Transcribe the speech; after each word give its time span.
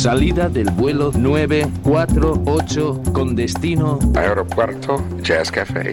Salida 0.00 0.48
del 0.48 0.70
vuelo 0.70 1.12
948 1.14 3.02
con 3.12 3.36
destino 3.36 3.98
Aeropuerto 4.16 5.04
Jazz 5.20 5.52
Café. 5.52 5.92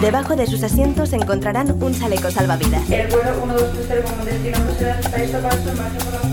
Debajo 0.00 0.36
de 0.36 0.46
sus 0.46 0.62
asientos 0.62 1.12
encontrarán 1.12 1.82
un 1.82 1.92
chaleco 1.98 2.30
salvavidas. 2.30 2.88
El 2.88 3.08
vuelo 3.08 3.44
1230 3.44 4.08
como 4.08 4.24
destino 4.24 4.58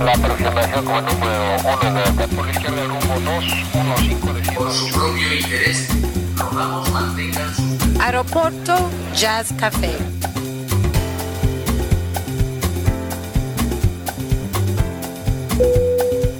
La 0.05 0.13
aproximación 0.13 0.85
como 0.85 1.01
número 1.01 1.57
1 1.81 2.17
de 2.21 2.27
por 2.35 2.45
la 2.45 2.51
izquierda 2.51 2.85
rumbo 2.85 3.15
215 3.31 4.33
de 4.33 4.51
Por 4.55 4.71
su 4.71 4.93
propio 4.93 5.33
interés, 5.39 5.89
rogamos 6.37 6.87
mantengan 6.91 7.55
su 7.55 7.63
Aeropuerto 7.99 8.75
Jazz 9.15 9.51
Café. 9.57 9.95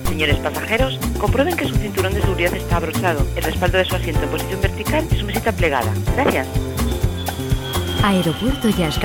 Señores 0.07 0.37
pasajeros, 0.37 0.99
comprueben 1.19 1.55
que 1.55 1.67
su 1.67 1.75
cinturón 1.75 2.13
de 2.13 2.21
seguridad 2.21 2.53
está 2.53 2.77
abrochado, 2.77 3.25
el 3.35 3.43
respaldo 3.43 3.77
de 3.77 3.85
su 3.85 3.95
asiento 3.95 4.23
en 4.23 4.29
posición 4.29 4.61
vertical 4.61 5.07
y 5.11 5.15
su 5.15 5.25
mesita 5.25 5.51
plegada. 5.51 5.91
Gracias. 6.15 6.47
Aeropuerto 8.03 8.69
Jazz. 8.69 8.99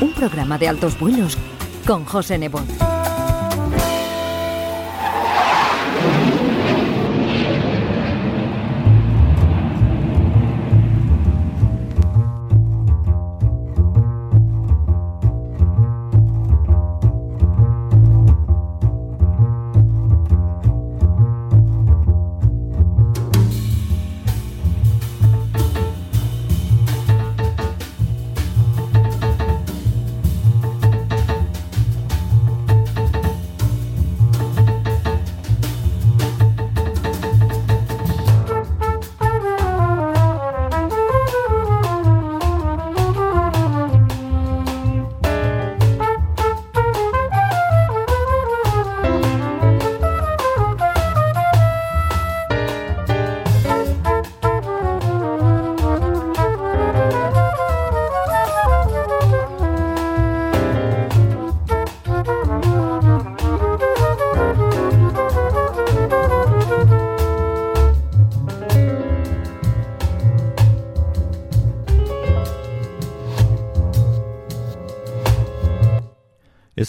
Un 0.00 0.12
programa 0.12 0.58
de 0.58 0.68
altos 0.68 0.98
vuelos 0.98 1.38
con 1.86 2.04
José 2.04 2.38
Nebot. 2.38 2.91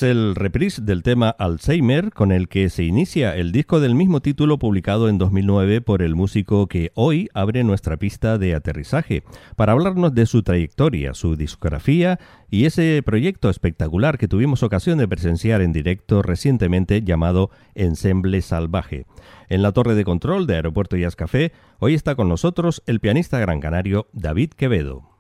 El 0.04 0.36
reprise 0.36 0.82
del 0.82 1.02
tema 1.02 1.30
Alzheimer 1.30 2.12
con 2.12 2.34
el 2.34 2.50
que 2.50 2.70
se 2.70 2.84
inicia 2.84 3.38
el 3.38 3.54
disco 3.54 3.80
del 3.80 3.96
mismo 3.96 4.22
título 4.22 4.60
publicado 4.60 5.08
en 5.08 5.18
2009 5.18 5.80
por 5.80 6.02
el 6.02 6.14
músico 6.14 6.68
que 6.68 6.92
hoy 6.94 7.30
abre 7.34 7.64
nuestra 7.64 7.96
pista 7.96 8.38
de 8.38 8.54
aterrizaje 8.54 9.24
para 9.56 9.72
hablarnos 9.72 10.14
de 10.14 10.26
su 10.26 10.44
trayectoria, 10.44 11.14
su 11.14 11.38
discografía 11.38 12.20
y 12.50 12.66
ese 12.66 13.02
proyecto 13.06 13.50
espectacular 13.50 14.18
que 14.18 14.28
tuvimos 14.28 14.62
ocasión 14.62 14.98
de 14.98 15.08
presenciar 15.08 15.62
en 15.62 15.72
directo 15.72 16.22
recientemente 16.22 17.02
llamado 17.02 17.50
Ensemble 17.74 18.42
Salvaje. 18.42 19.06
En 19.48 19.62
la 19.62 19.72
torre 19.72 19.96
de 19.96 20.04
control 20.04 20.48
de 20.48 20.56
Aeropuerto 20.56 20.98
Jazz 20.98 21.16
Café, 21.16 21.54
hoy 21.80 21.94
está 21.94 22.16
con 22.16 22.28
nosotros 22.28 22.84
el 22.88 23.00
pianista 23.00 23.40
gran 23.40 23.62
canario 23.62 24.08
David 24.12 24.50
Quevedo. 24.50 25.13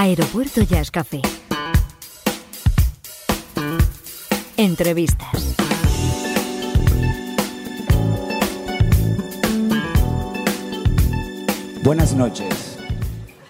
Aeropuerto 0.00 0.62
Jazz 0.62 0.92
Café. 0.92 1.20
Entrevistas. 4.56 5.56
Buenas 11.82 12.14
noches. 12.14 12.78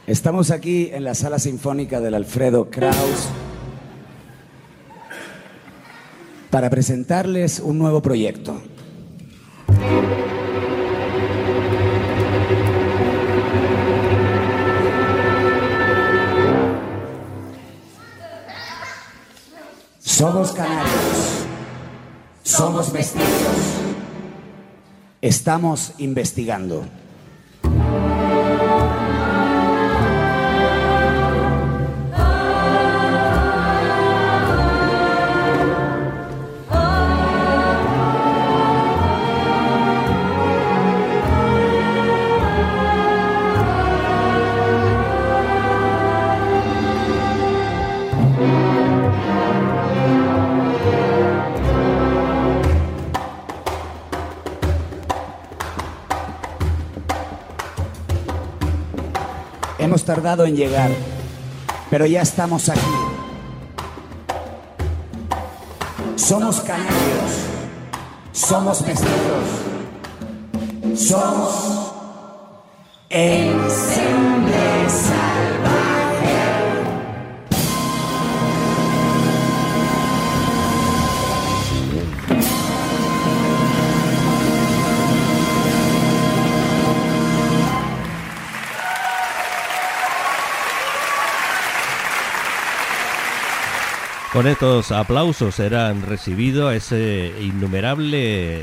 Estamos 0.07 0.51
aquí 0.51 0.89
en 0.91 1.05
la 1.05 1.15
sala 1.15 1.39
sinfónica 1.39 2.01
del 2.01 2.15
Alfredo 2.15 2.71
Kraus 2.71 3.29
para 6.49 6.71
presentarles 6.71 7.61
un 7.61 7.79
nuevo 7.79 8.01
proyecto. 8.01 8.63
Somos 20.19 20.51
canarios. 20.51 21.47
Somos 22.43 22.93
mestizos. 22.93 23.57
Estamos 25.23 25.93
investigando. 25.99 26.85
Tardado 60.09 60.47
en 60.47 60.57
llegar, 60.57 60.91
pero 61.91 62.07
ya 62.07 62.23
estamos 62.23 62.71
aquí. 62.71 62.81
Somos 66.17 66.63
canarios, 66.63 67.31
somos 68.33 68.81
mestizos, 68.87 69.49
somos 70.97 71.93
ensemble 73.11 74.89
Con 94.39 94.47
estos 94.47 94.93
aplausos 94.93 95.59
eran 95.59 96.03
recibido 96.03 96.71
ese 96.71 97.33
innumerable 97.43 98.63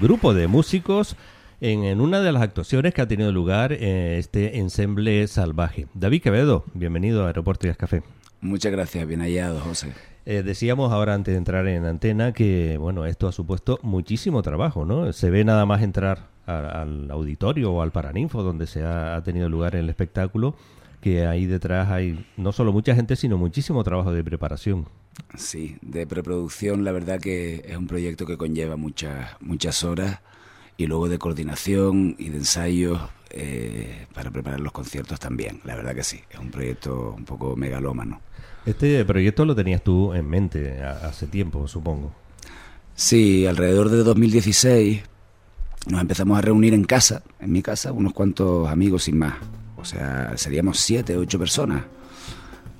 grupo 0.00 0.32
de 0.32 0.46
músicos 0.46 1.16
en, 1.60 1.82
en 1.82 2.00
una 2.00 2.20
de 2.20 2.30
las 2.30 2.40
actuaciones 2.40 2.94
que 2.94 3.02
ha 3.02 3.08
tenido 3.08 3.32
lugar 3.32 3.72
en 3.72 4.12
este 4.12 4.58
ensemble 4.60 5.26
salvaje. 5.26 5.88
David 5.92 6.22
Quevedo, 6.22 6.64
bienvenido 6.72 7.24
a 7.24 7.26
Aeropuerto 7.26 7.66
Jazz 7.66 7.76
Café. 7.76 8.04
Muchas 8.40 8.70
gracias, 8.70 9.08
bien 9.08 9.18
hallado, 9.18 9.58
José. 9.58 9.92
Eh, 10.24 10.44
decíamos 10.44 10.92
ahora 10.92 11.14
antes 11.14 11.34
de 11.34 11.38
entrar 11.38 11.66
en 11.66 11.84
antena 11.84 12.30
que 12.32 12.76
bueno 12.78 13.04
esto 13.04 13.26
ha 13.26 13.32
supuesto 13.32 13.80
muchísimo 13.82 14.42
trabajo, 14.42 14.84
¿no? 14.84 15.12
Se 15.12 15.30
ve 15.30 15.42
nada 15.44 15.66
más 15.66 15.82
entrar 15.82 16.28
a- 16.46 16.82
al 16.82 17.10
auditorio 17.10 17.72
o 17.72 17.82
al 17.82 17.90
Paraninfo 17.90 18.44
donde 18.44 18.68
se 18.68 18.84
ha, 18.84 19.16
ha 19.16 19.22
tenido 19.24 19.48
lugar 19.48 19.74
el 19.74 19.88
espectáculo 19.90 20.54
que 21.00 21.26
ahí 21.26 21.46
detrás 21.46 21.90
hay 21.90 22.24
no 22.36 22.52
solo 22.52 22.72
mucha 22.72 22.94
gente 22.94 23.16
sino 23.16 23.36
muchísimo 23.36 23.82
trabajo 23.82 24.12
de 24.12 24.22
preparación. 24.22 24.86
Sí, 25.36 25.76
de 25.82 26.06
preproducción 26.06 26.84
la 26.84 26.92
verdad 26.92 27.20
que 27.20 27.62
es 27.66 27.76
un 27.76 27.86
proyecto 27.86 28.26
que 28.26 28.36
conlleva 28.36 28.76
muchas, 28.76 29.30
muchas 29.40 29.84
horas 29.84 30.20
y 30.76 30.86
luego 30.86 31.08
de 31.08 31.18
coordinación 31.18 32.16
y 32.18 32.30
de 32.30 32.38
ensayos 32.38 33.00
eh, 33.30 34.06
para 34.14 34.30
preparar 34.30 34.60
los 34.60 34.72
conciertos 34.72 35.20
también. 35.20 35.60
La 35.64 35.76
verdad 35.76 35.94
que 35.94 36.04
sí, 36.04 36.20
es 36.30 36.38
un 36.38 36.50
proyecto 36.50 37.14
un 37.16 37.24
poco 37.24 37.56
megalómano. 37.56 38.20
Este 38.64 39.04
proyecto 39.04 39.44
lo 39.44 39.54
tenías 39.54 39.82
tú 39.82 40.14
en 40.14 40.28
mente 40.28 40.82
hace 40.82 41.26
tiempo, 41.26 41.68
supongo. 41.68 42.12
Sí, 42.94 43.46
alrededor 43.46 43.90
de 43.90 43.98
2016 43.98 45.02
nos 45.88 46.00
empezamos 46.00 46.38
a 46.38 46.42
reunir 46.42 46.74
en 46.74 46.84
casa, 46.84 47.22
en 47.40 47.52
mi 47.52 47.62
casa, 47.62 47.92
unos 47.92 48.12
cuantos 48.12 48.68
amigos 48.68 49.04
sin 49.04 49.18
más. 49.18 49.34
O 49.76 49.84
sea, 49.84 50.36
seríamos 50.36 50.80
siete, 50.80 51.16
ocho 51.16 51.38
personas. 51.38 51.84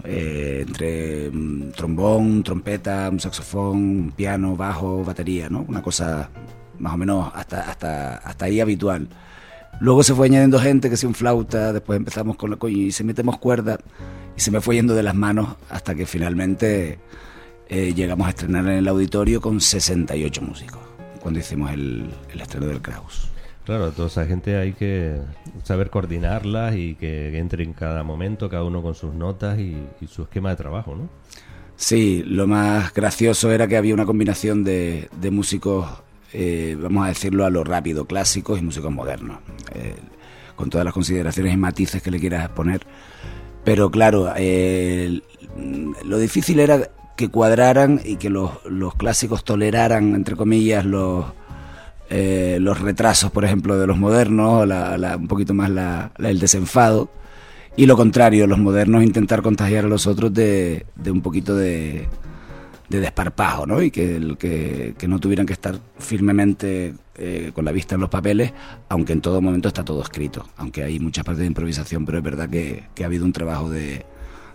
Eh, 0.05 0.65
entre 0.67 1.31
mm, 1.31 1.73
trombón, 1.73 2.43
trompeta, 2.43 3.09
un 3.11 3.21
saxofón, 3.21 4.13
piano, 4.15 4.57
bajo, 4.57 5.05
batería, 5.05 5.49
¿no? 5.49 5.65
Una 5.69 5.83
cosa 5.83 6.31
más 6.79 6.95
o 6.95 6.97
menos 6.97 7.31
hasta, 7.35 7.63
hasta, 7.69 8.17
hasta 8.19 8.45
ahí 8.45 8.61
habitual. 8.61 9.09
Luego 9.81 10.03
se 10.03 10.15
fue 10.15 10.27
añadiendo 10.27 10.59
gente 10.59 10.91
que 10.91 10.97
sea 10.97 11.09
un 11.09 11.15
flauta, 11.15 11.73
después 11.73 11.97
empezamos 11.97 12.37
con 12.37 12.51
la 12.51 12.57
coño 12.57 12.77
y 12.77 12.93
se 12.93 13.05
metemos 13.05 13.39
cuerda 13.39 13.79
y 14.37 14.41
se 14.41 14.51
me 14.51 14.61
fue 14.61 14.77
yendo 14.77 14.95
de 14.95 15.03
las 15.03 15.15
manos 15.15 15.57
hasta 15.69 15.95
que 15.95 16.07
finalmente 16.07 16.99
eh, 17.69 17.93
llegamos 17.95 18.27
a 18.27 18.31
estrenar 18.31 18.65
en 18.67 18.79
el 18.79 18.89
auditorio 18.89 19.41
con 19.41 19.61
68 19.61 20.43
músicos 20.43 20.81
cuando 21.21 21.41
hicimos 21.41 21.73
el, 21.73 22.09
el 22.33 22.41
estreno 22.41 22.67
del 22.67 22.81
Kraus. 22.81 23.29
Claro, 23.69 23.93
toda 23.93 24.09
esa 24.09 24.25
gente 24.25 24.57
hay 24.57 24.73
que 24.73 25.19
saber 25.63 25.91
coordinarlas 25.91 26.75
y 26.75 26.95
que 26.95 27.37
entre 27.37 27.65
en 27.65 27.75
cada 27.75 28.03
momento, 28.03 28.49
cada 28.49 28.65
uno 28.65 28.81
con 28.81 28.95
sus 28.95 29.13
notas 29.13 29.59
y, 29.59 29.77
su 30.09 30.23
esquema 30.23 30.49
de 30.49 30.57
trabajo, 30.57 30.97
¿no? 30.97 31.11
Sí, 31.77 32.23
lo 32.27 32.47
más 32.47 32.95
gracioso 32.95 33.53
era 33.53 33.69
que 33.69 33.77
había 33.77 33.93
una 33.93 34.07
combinación 34.07 34.65
de, 34.65 35.11
músicos 35.31 35.87
eh, 36.33 36.79
vamos 36.81 37.05
a 37.05 37.09
decirlo 37.09 37.45
a 37.45 37.51
lo 37.51 37.63
rápido, 37.63 38.07
clásicos 38.07 38.59
y 38.59 38.63
músicos 38.63 38.91
modernos, 38.91 39.41
eh, 39.75 39.97
con 40.57 40.71
todas 40.71 40.87
las 40.87 40.95
consideraciones 40.95 41.53
y 41.53 41.59
matices 41.59 42.01
que 42.01 42.11
le 42.11 42.21
quieras 42.21 42.49
poner. 42.49 42.87
Pero 43.65 43.91
claro, 43.91 44.33
lo 46.05 46.19
difícil 46.19 46.61
era 46.61 46.91
que 47.17 47.29
cuadraran 47.29 48.01
y 48.03 48.17
que 48.17 48.31
los 48.31 48.95
clásicos 48.97 49.45
toleraran, 49.45 50.15
entre 50.15 50.37
comillas, 50.37 50.87
los, 50.87 51.27
los 52.11 52.81
retrasos, 52.81 53.31
por 53.31 53.45
ejemplo, 53.45 53.79
de 53.79 53.87
los 53.87 53.99
modernos, 53.99 54.67
la, 54.67 55.17
un 55.17 55.29
poquito 55.29 55.55
más 55.55 55.71
la, 55.71 56.13
el 56.19 56.39
desenfado. 56.39 57.11
Y 57.79 57.87
lo 57.87 57.97
contrario, 57.97 58.49
los 58.49 58.59
modernos 58.59 59.05
intentar 59.05 59.41
contagiar 59.41 59.85
a 59.85 59.89
los 59.89 60.09
otros 60.09 60.35
de, 60.35 60.85
un 61.07 61.21
poquito 61.21 61.55
de, 61.55 62.09
de 62.89 63.01
desparpajo, 63.01 63.67
¿no? 63.67 63.81
Y 63.81 63.93
que, 63.93 64.95
que, 64.99 65.09
no 65.09 65.21
tuvieran 65.21 65.47
que 65.47 65.53
estar 65.53 65.79
firmemente 65.97 66.95
eh, 67.17 67.53
con 67.55 67.65
la 67.65 67.71
vista 67.71 67.95
en 67.95 68.01
los 68.01 68.11
papeles, 68.11 68.53
aunque 68.89 69.13
en 69.13 69.21
todo 69.21 69.41
momento 69.41 69.69
está 69.69 69.85
todo 69.85 70.03
escrito, 70.03 70.45
aunque 70.57 70.83
hay 70.83 70.99
muchas 70.99 71.25
partes 71.25 71.43
de 71.43 71.47
improvisación, 71.47 72.05
pero 72.05 72.19
es 72.19 72.25
verdad 72.25 72.51
que, 72.51 72.83
ha 73.01 73.07
habido 73.07 73.25
un 73.25 73.33
trabajo 73.33 73.71
de, 73.71 74.05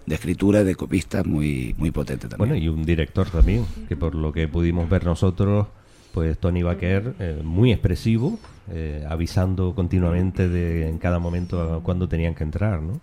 de 0.06 0.16
escritura, 0.16 0.66
de 0.66 0.76
copista 0.76 1.24
muy, 1.24 1.76
muy 1.78 1.92
potente 1.92 2.28
también. 2.28 2.50
Bueno, 2.50 2.62
y 2.62 2.68
un 2.68 2.84
director 2.84 3.30
también, 3.30 3.66
que 3.88 3.96
por 3.96 4.16
lo 4.16 4.34
que 4.34 4.50
pudimos 4.50 4.90
ver 4.90 5.06
nosotros, 5.06 5.68
pues 6.14 6.38
Tony 6.38 6.64
Baker, 6.64 7.16
eh, 7.20 7.42
muy 7.44 7.72
expresivo, 7.72 8.40
eh, 8.72 9.06
avisando 9.10 9.76
continuamente 9.76 10.48
de 10.48 10.88
en 10.88 11.00
cada 11.00 11.20
momento 11.20 11.82
cuando 11.84 12.08
tenían 12.08 12.36
que 12.36 12.44
entrar, 12.44 12.82
¿no? 12.82 13.02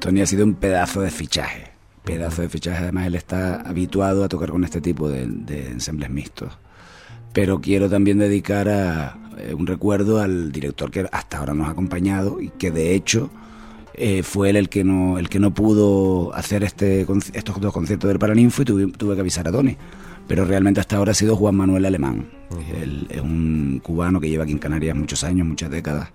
Tony 0.00 0.20
ha 0.20 0.26
sido 0.26 0.44
un 0.44 0.54
pedazo 0.54 1.00
de 1.00 1.10
fichaje 1.10 1.80
pedazo 2.04 2.42
de 2.42 2.48
fichaje. 2.48 2.82
Además, 2.82 3.06
él 3.06 3.14
está 3.14 3.60
habituado 3.60 4.24
a 4.24 4.28
tocar 4.28 4.50
con 4.50 4.64
este 4.64 4.80
tipo 4.80 5.08
de, 5.08 5.22
ensembles 5.22 6.10
mixtos. 6.10 6.58
Pero 7.32 7.60
quiero 7.60 7.88
también 7.88 8.18
dedicar 8.18 8.68
a, 8.68 9.18
eh, 9.38 9.54
un 9.54 9.66
recuerdo 9.66 10.20
al 10.20 10.50
director 10.50 10.90
que 10.90 11.06
hasta 11.12 11.38
ahora 11.38 11.54
nos 11.54 11.68
ha 11.68 11.70
acompañado 11.70 12.40
y 12.40 12.48
que 12.48 12.70
de 12.72 12.94
hecho 12.94 13.30
eh, 13.94 14.22
fue 14.24 14.50
él 14.50 14.56
el 14.56 14.68
que 14.68 14.82
no, 14.82 15.18
el 15.18 15.28
que 15.28 15.38
no 15.38 15.54
pudo 15.54 16.34
hacer 16.34 16.64
este, 16.64 17.06
estos 17.34 17.60
dos 17.60 17.72
conciertos 17.72 18.08
del 18.08 18.18
Paraninfo 18.18 18.62
y 18.62 18.64
tuve, 18.64 18.86
tuve 18.92 19.14
que 19.14 19.20
avisar 19.20 19.46
a 19.46 19.52
Tony. 19.52 19.76
Pero 20.26 20.44
realmente 20.44 20.80
hasta 20.80 20.96
ahora 20.96 21.12
ha 21.12 21.14
sido 21.14 21.36
Juan 21.36 21.56
Manuel 21.56 21.86
Alemán. 21.86 22.28
Él 22.80 23.06
es 23.10 23.20
un 23.20 23.80
cubano 23.82 24.20
que 24.20 24.28
lleva 24.28 24.44
aquí 24.44 24.52
en 24.52 24.58
Canarias 24.58 24.96
muchos 24.96 25.24
años, 25.24 25.46
muchas 25.46 25.70
décadas 25.70 26.10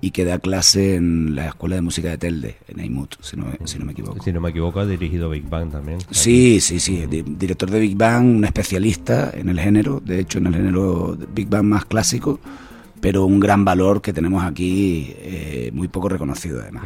y 0.00 0.10
que 0.10 0.24
da 0.24 0.38
clase 0.38 0.96
en 0.96 1.34
la 1.34 1.46
Escuela 1.48 1.76
de 1.76 1.82
Música 1.82 2.08
de 2.10 2.18
Telde, 2.18 2.56
en 2.68 2.80
Aymut, 2.80 3.16
si 3.20 3.36
no, 3.36 3.46
si 3.64 3.78
no 3.78 3.86
me 3.86 3.92
equivoco. 3.92 4.22
Si 4.22 4.32
no 4.32 4.40
me 4.40 4.50
equivoco, 4.50 4.80
ha 4.80 4.86
dirigido 4.86 5.30
Big 5.30 5.48
Bang 5.48 5.70
también. 5.70 5.98
Sí, 6.10 6.60
sí, 6.60 6.80
sí, 6.80 7.06
director 7.06 7.70
de 7.70 7.80
Big 7.80 7.96
Bang, 7.96 8.36
un 8.36 8.44
especialista 8.44 9.30
en 9.34 9.48
el 9.48 9.58
género, 9.58 10.00
de 10.00 10.20
hecho 10.20 10.38
en 10.38 10.48
el 10.48 10.54
género 10.54 11.16
Big 11.34 11.48
Bang 11.48 11.64
más 11.64 11.86
clásico, 11.86 12.40
pero 13.00 13.24
un 13.24 13.40
gran 13.40 13.64
valor 13.64 14.02
que 14.02 14.12
tenemos 14.12 14.44
aquí, 14.44 15.14
eh, 15.18 15.70
muy 15.72 15.88
poco 15.88 16.08
reconocido 16.08 16.60
además. 16.60 16.84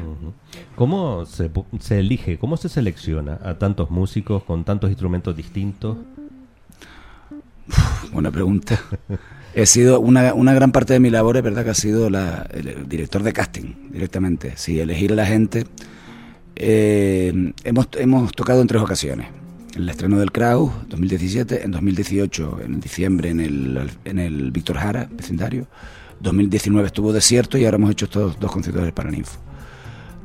¿Cómo 0.76 1.26
se, 1.26 1.50
se 1.78 1.98
elige, 1.98 2.38
cómo 2.38 2.56
se 2.56 2.68
selecciona 2.68 3.38
a 3.42 3.58
tantos 3.58 3.90
músicos 3.90 4.44
con 4.44 4.64
tantos 4.64 4.88
instrumentos 4.90 5.36
distintos? 5.36 5.96
Buena 8.12 8.30
pregunta. 8.30 8.80
He 9.54 9.66
sido 9.66 9.98
una, 10.00 10.32
una 10.32 10.54
gran 10.54 10.70
parte 10.70 10.92
de 10.92 11.00
mi 11.00 11.10
labor, 11.10 11.36
es 11.36 11.42
verdad 11.42 11.64
que 11.64 11.70
ha 11.70 11.74
sido 11.74 12.06
el, 12.06 12.88
director 12.88 13.22
de 13.22 13.32
casting 13.32 13.90
directamente. 13.90 14.52
Sí, 14.56 14.78
elegir 14.78 15.12
a 15.12 15.16
la 15.16 15.26
gente. 15.26 15.66
Eh, 16.54 17.52
hemos, 17.64 17.88
hemos 17.94 18.32
tocado 18.32 18.60
en 18.62 18.68
tres 18.68 18.82
ocasiones. 18.82 19.26
El 19.74 19.88
estreno 19.88 20.18
del 20.18 20.32
Kraus, 20.32 20.72
2017, 20.88 21.64
en 21.64 21.70
2018, 21.70 22.58
en 22.64 22.80
diciembre, 22.80 23.30
en 23.30 23.40
el, 23.40 23.90
en 24.04 24.18
el 24.18 24.50
Víctor 24.50 24.76
Jara, 24.76 25.08
vecindario. 25.10 25.66
2019 26.20 26.86
estuvo 26.86 27.12
desierto 27.12 27.56
y 27.58 27.64
ahora 27.64 27.76
hemos 27.76 27.90
hecho 27.90 28.04
estos 28.04 28.38
dos 28.38 28.52
conciertos 28.52 28.84
del 28.84 28.92
Paraninfo. 28.92 29.38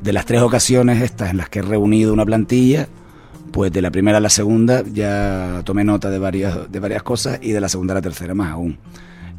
De 0.03 0.13
las 0.13 0.25
tres 0.25 0.41
ocasiones 0.41 1.01
estas 1.01 1.31
en 1.31 1.37
las 1.37 1.49
que 1.49 1.59
he 1.59 1.61
reunido 1.61 2.13
una 2.13 2.25
plantilla, 2.25 2.87
pues 3.55 3.71
de 3.71 3.81
la 3.81 3.89
primera 3.89 4.17
a 4.17 4.21
la 4.21 4.27
segunda 4.27 4.83
ya 4.83 5.61
tomé 5.63 5.85
nota 5.85 6.09
de 6.09 6.19
varias, 6.19 6.69
de 6.69 6.77
varias 6.81 7.03
cosas 7.03 7.39
y 7.41 7.53
de 7.53 7.61
la 7.61 7.69
segunda 7.69 7.93
a 7.93 7.95
la 7.95 8.01
tercera 8.01 8.33
más 8.33 8.51
aún 8.51 8.77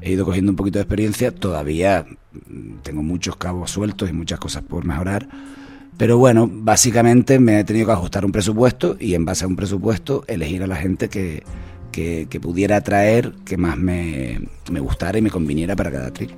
he 0.01 0.13
ido 0.13 0.25
cogiendo 0.25 0.53
un 0.53 0.57
poquito 0.57 0.79
de 0.79 0.85
experiencia, 0.85 1.35
todavía 1.35 2.07
tengo 2.83 3.03
muchos 3.03 3.37
cabos 3.37 3.71
sueltos 3.71 4.09
y 4.09 4.15
muchas 4.15 4.41
cosas 4.41 4.63
por 4.63 4.87
mejorar, 4.87 5.29
pero 5.99 6.17
bueno, 6.17 6.49
básicamente 6.51 7.39
me 7.39 7.61
he 7.61 7.65
tenido 7.65 7.85
que 7.89 7.93
ajustar 7.93 8.25
un 8.25 8.33
presupuesto 8.33 8.97
y 8.99 9.13
en 9.13 9.27
base 9.27 9.45
a 9.45 9.49
un 9.49 9.57
presupuesto 9.57 10.25
elegir 10.29 10.62
a 10.62 10.67
la 10.67 10.77
gente 10.77 11.11
que, 11.11 11.43
que, 11.93 12.40
pudiera 12.40 12.76
atraer, 12.76 13.35
que 13.45 13.59
más 13.59 13.76
me, 13.76 14.40
me, 14.73 14.81
gustara 14.81 15.19
y 15.19 15.23
me 15.23 15.31
conviniera 15.31 15.76
para 15.76 15.93
cada 15.93 16.11
trip. 16.11 16.31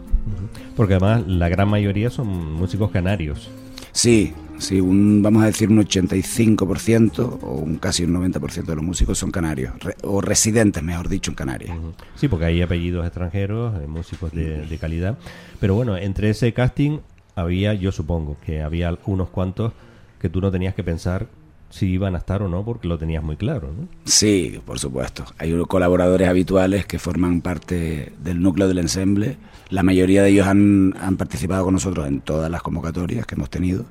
Porque 0.74 0.94
además 0.94 1.28
la 1.28 1.48
gran 1.48 1.68
mayoría 1.68 2.10
son 2.10 2.54
músicos 2.54 2.90
canarios. 2.90 3.50
Sí, 3.92 4.34
Sí, 4.58 4.80
un, 4.80 5.22
vamos 5.22 5.42
a 5.42 5.46
decir 5.46 5.70
un 5.70 5.78
85% 5.78 7.38
o 7.42 7.52
un 7.52 7.76
casi 7.76 8.04
un 8.04 8.14
90% 8.14 8.64
de 8.64 8.74
los 8.74 8.84
músicos 8.84 9.18
son 9.18 9.30
canarios, 9.30 9.72
o 10.02 10.20
residentes, 10.20 10.82
mejor 10.82 11.08
dicho, 11.08 11.30
en 11.30 11.34
Canarias. 11.36 11.76
Sí, 12.16 12.28
porque 12.28 12.46
hay 12.46 12.62
apellidos 12.62 13.06
extranjeros, 13.06 13.74
hay 13.76 13.86
músicos 13.86 14.32
de, 14.32 14.78
calidad. 14.80 15.18
Pero 15.60 15.74
bueno, 15.74 15.96
entre 15.96 16.30
ese 16.30 16.52
casting 16.52 16.98
había, 17.34 17.74
yo 17.74 17.92
supongo, 17.92 18.36
que 18.44 18.62
había 18.62 18.98
unos 19.06 19.28
cuantos 19.28 19.72
que 20.20 20.28
tú 20.28 20.40
no 20.40 20.50
tenías 20.50 20.74
que 20.74 20.82
pensar 20.82 21.28
si 21.70 21.86
iban 21.86 22.14
a 22.14 22.18
estar 22.18 22.42
o 22.42 22.48
no, 22.48 22.64
porque 22.64 22.88
lo 22.88 22.98
tenías 22.98 23.22
muy 23.22 23.36
claro, 23.36 23.72
¿no? 23.72 23.88
Sí, 24.04 24.58
por 24.64 24.78
supuesto. 24.78 25.24
Hay 25.38 25.52
colaboradores 25.68 26.26
habituales 26.26 26.86
que 26.86 26.98
forman 26.98 27.42
parte 27.42 28.12
del 28.22 28.40
núcleo 28.40 28.68
del 28.68 28.78
ensemble. 28.78 29.36
La 29.68 29.82
mayoría 29.82 30.22
de 30.22 30.30
ellos 30.30 30.46
han, 30.46 30.94
han 31.00 31.16
participado 31.16 31.64
con 31.64 31.74
nosotros 31.74 32.06
en 32.06 32.22
todas 32.22 32.50
las 32.50 32.62
convocatorias 32.62 33.26
que 33.26 33.34
hemos 33.34 33.50
tenido 33.50 33.84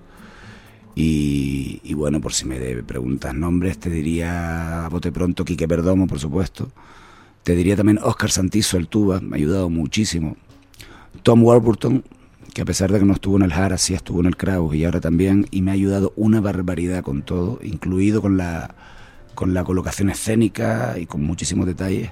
y, 1.00 1.94
bueno, 1.94 2.20
por 2.20 2.34
si 2.34 2.46
me 2.46 2.58
preguntas 2.82 3.36
nombres, 3.36 3.78
te 3.78 3.92
diría 3.92 4.84
a 4.84 4.90
bote 4.90 5.12
pronto 5.12 5.46
Quique 5.46 5.68
Perdomo, 5.68 6.08
por 6.08 6.20
supuesto. 6.20 6.72
Te 7.44 7.56
diría 7.56 7.76
también 7.76 8.00
Oscar 8.02 8.32
Santizo, 8.32 8.78
el 8.78 8.88
tuba, 8.88 9.20
me 9.22 9.36
ha 9.36 9.38
ayudado 9.38 9.70
muchísimo. 9.70 10.38
Tom 11.22 11.44
Warburton, 11.44 12.04
que 12.52 12.64
a 12.64 12.66
pesar 12.66 12.92
de 12.92 12.98
que 12.98 13.06
no 13.06 13.14
estuvo 13.14 13.38
en 13.38 13.44
el 13.44 13.54
Jara, 13.54 13.78
sí 13.78 13.94
estuvo 13.94 14.22
en 14.22 14.26
el 14.26 14.38
Kraus 14.38 14.74
y 14.74 14.86
ahora 14.86 15.00
también, 15.00 15.46
y 15.52 15.62
me 15.62 15.70
ha 15.70 15.76
ayudado 15.76 16.14
una 16.16 16.42
barbaridad 16.42 17.04
con 17.04 17.22
todo, 17.22 17.60
incluido 17.62 18.20
con 18.20 18.36
la, 18.36 18.74
con 19.36 19.54
la 19.54 19.64
colocación 19.64 20.10
escénica 20.10 20.96
y 21.00 21.06
con 21.06 21.24
muchísimos 21.24 21.68
detalles. 21.68 22.10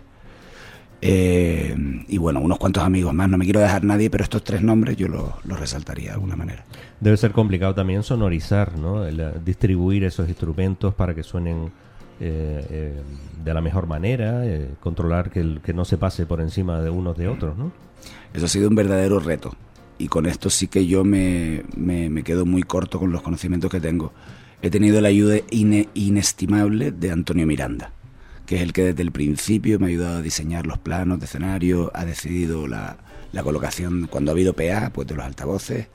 Eh, 1.08 1.76
y 2.08 2.18
bueno, 2.18 2.40
unos 2.40 2.58
cuantos 2.58 2.84
amigos 2.84 3.14
más. 3.14 3.30
No 3.30 3.38
me 3.38 3.46
quiero 3.46 3.60
dejar 3.60 3.84
nadie, 3.84 4.10
pero 4.10 4.24
estos 4.24 4.44
tres 4.44 4.64
nombres 4.64 4.98
yo 4.98 5.08
los, 5.08 5.60
resaltaría 5.60 6.08
de 6.08 6.14
alguna 6.14 6.36
manera. 6.36 6.66
Debe 7.00 7.16
ser 7.16 7.32
complicado 7.32 7.76
también 7.76 8.02
sonorizar, 8.02 8.78
¿no? 8.78 9.06
Eh, 9.08 9.34
distribuir 9.44 10.04
esos 10.04 10.28
instrumentos 10.28 10.96
para 10.96 11.14
que 11.14 11.22
suenen 11.22 11.72
eh, 12.20 12.94
de 13.44 13.54
la 13.54 13.62
mejor 13.62 13.86
manera, 13.86 14.42
controlar 14.80 15.30
que, 15.30 15.60
que 15.64 15.74
no 15.74 15.86
se 15.86 15.98
pase 15.98 16.26
por 16.26 16.42
encima 16.42 16.82
de 16.82 16.90
unos 16.90 17.16
de 17.16 17.28
otros, 17.28 17.56
¿no? 17.56 17.72
Eso 18.34 18.46
ha 18.46 18.50
sido 18.50 18.68
un 18.68 18.76
verdadero 18.76 19.20
reto. 19.20 19.56
Y 20.00 20.08
con 20.08 20.26
esto 20.26 20.50
sí 20.50 20.68
que 20.68 20.88
yo 20.88 21.04
me, 21.04 21.64
me, 21.78 22.24
quedo 22.24 22.46
muy 22.46 22.64
corto 22.64 23.00
con 23.00 23.12
los 23.12 23.22
conocimientos 23.22 23.70
que 23.70 23.80
tengo. 23.80 24.12
He 24.62 24.72
tenido 24.72 25.00
la 25.00 25.10
ayuda 25.10 25.38
inestimable 25.52 26.92
de 26.92 27.12
Antonio 27.12 27.46
Miranda 27.46 27.92
que 28.46 28.58
es 28.58 28.62
el 28.62 28.74
que 28.74 28.84
desde 28.84 29.02
el 29.02 29.12
principio 29.12 29.80
me 29.80 29.86
ha 29.86 29.90
ayudado 29.90 30.18
a 30.18 30.22
diseñar 30.22 30.66
los 30.68 30.78
planos 30.78 31.20
de 31.20 31.25
escenario, 31.25 31.92
ha 31.94 32.06
decidido 32.06 32.68
la, 32.68 32.98
la 33.32 33.44
colocación 33.44 34.08
cuando 34.10 34.32
ha 34.32 34.34
habido 34.34 34.54
PA, 34.54 34.92
pues 34.94 35.08
de 35.08 35.16
los 35.16 35.25
altavoces, 35.25 35.88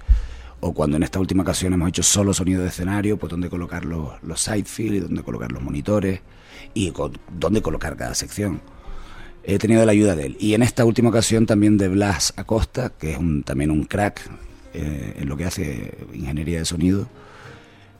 o 0.60 0.74
cuando 0.74 0.98
en 0.98 1.02
esta 1.02 1.18
última 1.18 1.42
ocasión 1.42 1.72
hemos 1.72 1.88
hecho 1.88 2.02
solo 2.02 2.34
sonido 2.34 2.62
de 2.62 2.68
escenario, 2.68 3.16
pues 3.16 3.30
dónde 3.30 3.48
colocar 3.48 3.84
los, 3.84 4.22
los 4.22 4.40
sidefield 4.40 4.94
y 4.94 5.00
dónde 5.00 5.22
colocar 5.22 5.50
los 5.50 5.62
monitores 5.62 6.20
y 6.74 6.90
con, 6.90 7.18
dónde 7.32 7.62
colocar 7.62 7.96
cada 7.96 8.14
sección. 8.14 8.60
He 9.42 9.58
tenido 9.58 9.84
la 9.86 9.92
ayuda 9.92 10.14
de 10.16 10.26
él. 10.26 10.36
Y 10.38 10.52
en 10.52 10.62
esta 10.62 10.84
última 10.84 11.08
ocasión 11.08 11.46
también 11.46 11.78
de 11.78 11.88
Blas 11.88 12.34
Acosta, 12.36 12.90
que 12.90 13.12
es 13.12 13.18
un, 13.18 13.42
también 13.42 13.70
un 13.70 13.84
crack 13.84 14.20
eh, 14.74 15.14
en 15.18 15.28
lo 15.28 15.36
que 15.38 15.46
hace 15.46 15.94
ingeniería 16.12 16.58
de 16.58 16.64
sonido. 16.66 17.08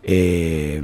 Eh, 0.02 0.82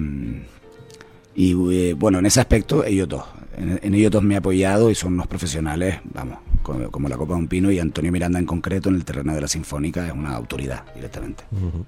y 1.36 1.52
eh, 1.72 1.92
bueno, 1.92 2.18
en 2.18 2.26
ese 2.26 2.40
aspecto, 2.40 2.82
ellos 2.84 3.08
dos. 3.08 3.24
En, 3.56 3.78
en, 3.82 3.94
ellos 3.94 4.10
dos 4.10 4.22
me 4.22 4.34
he 4.34 4.36
apoyado 4.38 4.90
y 4.90 4.94
son 4.94 5.12
unos 5.12 5.26
profesionales, 5.26 6.00
vamos, 6.12 6.38
como, 6.62 6.90
como, 6.90 7.08
la 7.08 7.16
Copa 7.16 7.34
de 7.34 7.40
un 7.40 7.48
Pino 7.48 7.70
y 7.70 7.78
Antonio 7.78 8.10
Miranda 8.10 8.38
en 8.38 8.46
concreto 8.46 8.88
en 8.88 8.96
el 8.96 9.04
terreno 9.04 9.34
de 9.34 9.42
la 9.42 9.48
Sinfónica 9.48 10.06
es 10.06 10.12
una 10.12 10.34
autoridad 10.34 10.84
directamente. 10.94 11.44
Uh 11.52 11.56
-huh. 11.56 11.84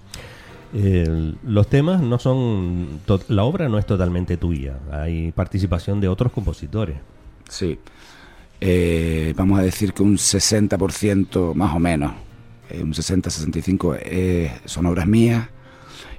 eh, 0.74 1.34
los 1.44 1.66
temas 1.68 2.02
no 2.02 2.18
son. 2.18 3.00
La 3.28 3.44
obra 3.44 3.70
no 3.70 3.78
es 3.78 3.86
totalmente 3.86 4.36
tuya, 4.36 4.78
hay 4.92 5.32
participación 5.32 6.00
de 6.00 6.08
otros 6.08 6.30
compositores. 6.30 6.98
Sí. 7.48 7.78
Eh, 8.60 9.32
vamos 9.36 9.58
a 9.58 9.62
decir 9.62 9.92
que 9.92 10.02
un 10.02 10.16
60% 10.16 11.54
más 11.54 11.74
o 11.74 11.78
menos, 11.78 12.12
eh, 12.68 12.82
un 12.82 12.92
60-65 12.92 13.98
eh, 14.02 14.52
son 14.64 14.86
obras 14.86 15.06
mías 15.06 15.48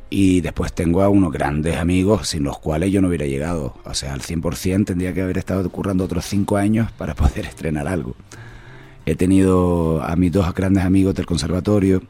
y 0.10 0.42
después 0.42 0.74
tengo 0.74 1.02
a 1.02 1.10
unos 1.10 1.32
grandes 1.32 1.78
amigos 1.78 2.30
sin 2.30 2.44
los 2.44 2.58
cuales 2.60 2.92
yo 2.92 3.02
no 3.02 3.08
hubiera 3.10 3.26
llegado. 3.26 3.76
O 3.86 3.94
sea, 3.94 4.14
al 4.14 4.22
100% 4.22 4.86
tendría 4.86 5.14
que 5.14 5.22
haber 5.22 5.38
estado 5.38 5.70
currando 5.70 6.04
otros 6.06 6.26
5 6.26 6.58
años 6.58 6.92
para 6.92 7.16
poder 7.16 7.46
estrenar 7.46 7.88
algo. 7.88 8.16
He 9.06 9.16
tenido 9.16 10.04
a 10.04 10.16
mis 10.16 10.32
dos 10.32 10.54
grandes 10.54 10.84
amigos 10.84 11.16
del 11.16 11.26
conservatorio, 11.26 12.04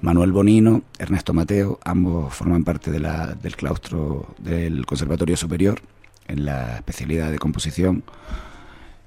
Manuel 0.00 0.30
Bonino, 0.30 0.82
Ernesto 0.98 1.34
Mateo, 1.34 1.80
ambos 1.84 2.32
forman 2.32 2.64
parte 2.64 2.90
de 2.90 3.00
la, 3.00 3.34
del 3.34 3.56
claustro 3.56 4.34
del 4.38 4.86
Conservatorio 4.86 5.36
Superior 5.36 5.80
en 6.28 6.44
la 6.44 6.76
especialidad 6.76 7.32
de 7.32 7.38
composición. 7.38 8.04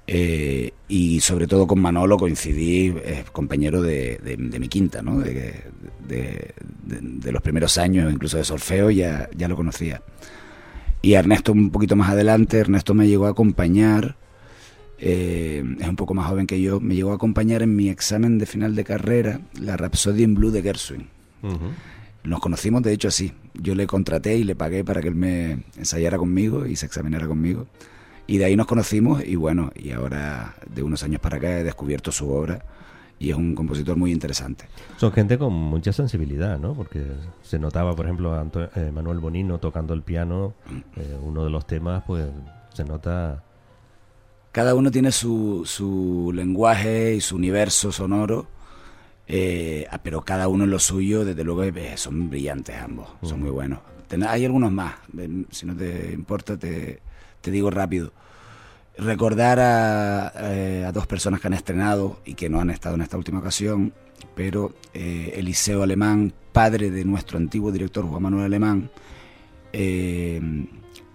Eh, 0.06 0.72
y 0.88 1.20
sobre 1.20 1.46
todo 1.46 1.66
con 1.66 1.80
Manolo 1.80 2.16
coincidí, 2.18 2.92
eh, 3.04 3.24
compañero 3.32 3.82
de, 3.82 4.18
de, 4.18 4.36
de, 4.36 4.58
mi 4.58 4.68
quinta, 4.68 5.00
¿no? 5.00 5.20
de, 5.20 5.62
de, 6.06 7.32
los 7.32 7.40
primeros 7.40 7.78
años, 7.78 8.12
incluso 8.12 8.36
de 8.36 8.44
solfeo, 8.44 8.90
ya, 8.90 9.28
ya 9.36 9.48
lo 9.48 9.56
conocía. 9.56 10.02
Y 11.00 11.14
Ernesto 11.14 11.52
un 11.52 11.70
poquito 11.70 11.96
más 11.96 12.10
adelante, 12.10 12.58
Ernesto 12.58 12.94
me 12.94 13.08
llegó 13.08 13.26
a 13.26 13.30
acompañar, 13.30 14.16
eh, 14.98 15.64
es 15.80 15.88
un 15.88 15.96
poco 15.96 16.14
más 16.14 16.28
joven 16.28 16.46
que 16.46 16.60
yo, 16.60 16.80
me 16.80 16.94
llegó 16.94 17.12
a 17.12 17.16
acompañar 17.16 17.62
en 17.62 17.74
mi 17.74 17.88
examen 17.88 18.38
de 18.38 18.46
final 18.46 18.74
de 18.74 18.84
carrera, 18.84 19.40
la 19.60 19.76
Rhapsody 19.76 20.24
in 20.24 20.34
Blue 20.34 20.50
de 20.50 20.62
Gershwin. 20.62 21.08
Uh 21.42 21.48
-huh. 21.48 21.72
Nos 22.24 22.40
conocimos 22.40 22.82
de 22.82 22.92
hecho 22.92 23.08
así, 23.08 23.32
yo 23.54 23.74
le 23.74 23.86
contraté 23.86 24.36
y 24.36 24.44
le 24.44 24.54
pagué 24.54 24.84
para 24.84 25.00
que 25.00 25.08
él 25.08 25.14
me 25.14 25.64
ensayara 25.76 26.18
conmigo 26.18 26.66
y 26.66 26.76
se 26.76 26.86
examinara 26.86 27.26
conmigo. 27.26 27.66
Y 28.26 28.38
de 28.38 28.44
ahí 28.44 28.56
nos 28.56 28.66
conocimos 28.66 29.24
y 29.24 29.36
bueno, 29.36 29.72
y 29.74 29.90
ahora 29.90 30.54
de 30.68 30.82
unos 30.82 31.02
años 31.02 31.20
para 31.20 31.36
acá 31.36 31.58
he 31.58 31.64
descubierto 31.64 32.12
su 32.12 32.30
obra 32.30 32.64
y 33.18 33.30
es 33.30 33.36
un 33.36 33.54
compositor 33.54 33.96
muy 33.96 34.10
interesante. 34.10 34.64
Son 34.96 35.12
gente 35.12 35.38
con 35.38 35.52
mucha 35.52 35.92
sensibilidad, 35.92 36.58
¿no? 36.58 36.74
Porque 36.74 37.04
se 37.42 37.58
notaba, 37.58 37.94
por 37.94 38.06
ejemplo, 38.06 38.34
Anto 38.34 38.64
eh, 38.74 38.90
Manuel 38.92 39.20
Bonino 39.20 39.58
tocando 39.58 39.94
el 39.94 40.02
piano, 40.02 40.54
eh, 40.96 41.18
uno 41.22 41.44
de 41.44 41.50
los 41.50 41.66
temas, 41.66 42.02
pues 42.06 42.26
se 42.74 42.84
nota... 42.84 43.44
Cada 44.50 44.74
uno 44.74 44.90
tiene 44.90 45.12
su, 45.12 45.62
su 45.64 46.32
lenguaje 46.34 47.14
y 47.14 47.20
su 47.20 47.36
universo 47.36 47.92
sonoro, 47.92 48.48
eh, 49.26 49.86
pero 50.02 50.22
cada 50.22 50.48
uno 50.48 50.64
en 50.64 50.70
lo 50.70 50.78
suyo, 50.78 51.24
desde 51.24 51.44
luego, 51.44 51.62
eh, 51.62 51.96
son 51.96 52.28
brillantes 52.28 52.76
ambos, 52.76 53.08
uh 53.08 53.24
-huh. 53.24 53.28
son 53.28 53.40
muy 53.40 53.50
buenos. 53.50 53.78
Hay 54.28 54.44
algunos 54.44 54.70
más, 54.72 54.94
si 55.50 55.64
no 55.64 55.74
te 55.74 56.12
importa, 56.12 56.58
te 56.58 57.00
te 57.42 57.50
digo 57.50 57.70
rápido. 57.70 58.12
Recordar 58.96 59.58
a, 59.60 60.32
eh, 60.36 60.84
a, 60.86 60.92
dos 60.92 61.06
personas 61.06 61.40
que 61.40 61.48
han 61.48 61.54
estrenado 61.54 62.20
y 62.24 62.34
que 62.34 62.48
no 62.48 62.60
han 62.60 62.70
estado 62.70 62.94
en 62.94 63.02
esta 63.02 63.16
última 63.16 63.40
ocasión, 63.40 63.92
pero 64.34 64.74
eh, 64.94 65.34
Eliseo 65.36 65.82
Alemán, 65.82 66.32
padre 66.52 66.90
de 66.90 67.04
nuestro 67.04 67.38
antiguo 67.38 67.72
director 67.72 68.04
Juan 68.06 68.22
Manuel 68.22 68.44
Alemán, 68.44 68.90
eh, 69.72 70.40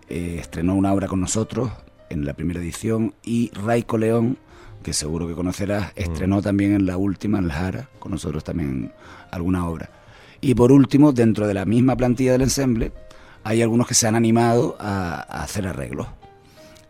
estrenó 0.10 0.76
una 0.76 0.94
obra 0.94 1.08
con 1.08 1.22
nosotros 1.22 1.72
en 2.10 2.26
la 2.26 2.34
primera 2.34 2.60
edición 2.60 3.14
y 3.24 3.52
Raico 3.54 3.98
León, 3.98 4.38
que 4.84 4.94
seguro 4.94 5.28
que 5.28 5.34
conocerás, 5.34 5.92
estrenó 5.96 6.42
también 6.42 6.74
en 6.74 6.86
la 6.86 6.98
última, 6.98 7.40
en 7.40 7.48
la 7.48 7.56
Jara, 7.56 7.90
con 8.00 8.12
nosotros 8.12 8.44
también 8.44 8.92
alguna 9.32 9.68
obra. 9.68 9.90
Y 10.40 10.56
por 10.56 10.72
último, 10.72 11.12
dentro 11.12 11.48
de 11.48 11.54
la 11.54 11.66
misma 11.66 11.96
plantilla 11.96 12.34
del 12.34 12.44
ensemble, 12.44 12.92
hay 13.44 13.62
algunos 13.62 13.88
que 13.88 13.94
se 13.94 14.08
han 14.08 14.16
animado 14.16 14.76
a, 14.80 15.16
a 15.16 15.44
hacer 15.44 15.68
arreglos. 15.68 16.08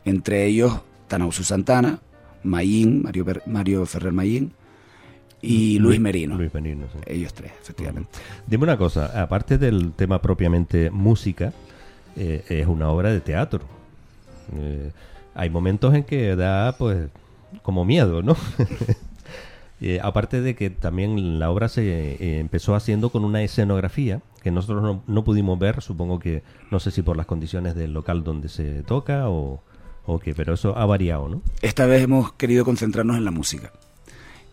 Entre 0.05 0.45
ellos, 0.45 0.79
Tanausu 1.07 1.43
Santana, 1.43 1.99
Mayín, 2.43 3.03
Mario, 3.03 3.25
Mario 3.45 3.85
Ferrer 3.85 4.13
Mayín 4.13 4.53
y 5.41 5.79
Luis, 5.79 5.81
Luis 5.81 5.99
Merino. 5.99 6.35
Luis 6.35 6.53
Merino 6.53 6.87
sí. 6.91 6.99
Ellos 7.05 7.33
tres, 7.33 7.51
efectivamente. 7.61 8.09
Dime 8.45 8.63
una 8.63 8.77
cosa, 8.77 9.21
aparte 9.21 9.57
del 9.57 9.93
tema 9.93 10.21
propiamente 10.21 10.89
música, 10.89 11.53
eh, 12.15 12.43
es 12.49 12.67
una 12.67 12.89
obra 12.89 13.11
de 13.11 13.21
teatro. 13.21 13.61
Eh, 14.55 14.91
hay 15.35 15.49
momentos 15.49 15.93
en 15.93 16.03
que 16.03 16.35
da, 16.35 16.75
pues, 16.77 17.09
como 17.61 17.85
miedo, 17.85 18.21
¿no? 18.23 18.35
Eh, 19.79 20.00
aparte 20.01 20.41
de 20.41 20.55
que 20.55 20.72
también 20.72 21.38
la 21.38 21.51
obra 21.51 21.69
se 21.69 21.84
eh, 22.13 22.39
empezó 22.39 22.75
haciendo 22.75 23.12
con 23.12 23.24
una 23.24 23.43
escenografía 23.43 24.22
que 24.41 24.50
nosotros 24.50 25.01
no, 25.05 25.24
pudimos 25.24 25.60
ver, 25.60 25.81
supongo 25.81 26.17
que 26.17 26.41
no 26.72 26.79
sé 26.79 26.89
si 26.89 27.03
por 27.03 27.15
las 27.15 27.27
condiciones 27.27 27.75
del 27.75 27.93
local 27.93 28.24
donde 28.24 28.50
se 28.50 28.81
toca 28.84 29.29
o, 29.29 29.62
o 30.05 30.19
qué, 30.19 30.34
pero 30.34 30.55
eso 30.55 30.75
ha 30.77 30.86
variado, 30.86 31.29
¿no? 31.29 31.41
Esta 31.62 31.86
vez 31.86 32.01
hemos 32.03 32.34
querido 32.34 32.65
concentrarnos 32.65 33.17
en 33.17 33.25
la 33.25 33.31
música 33.31 33.72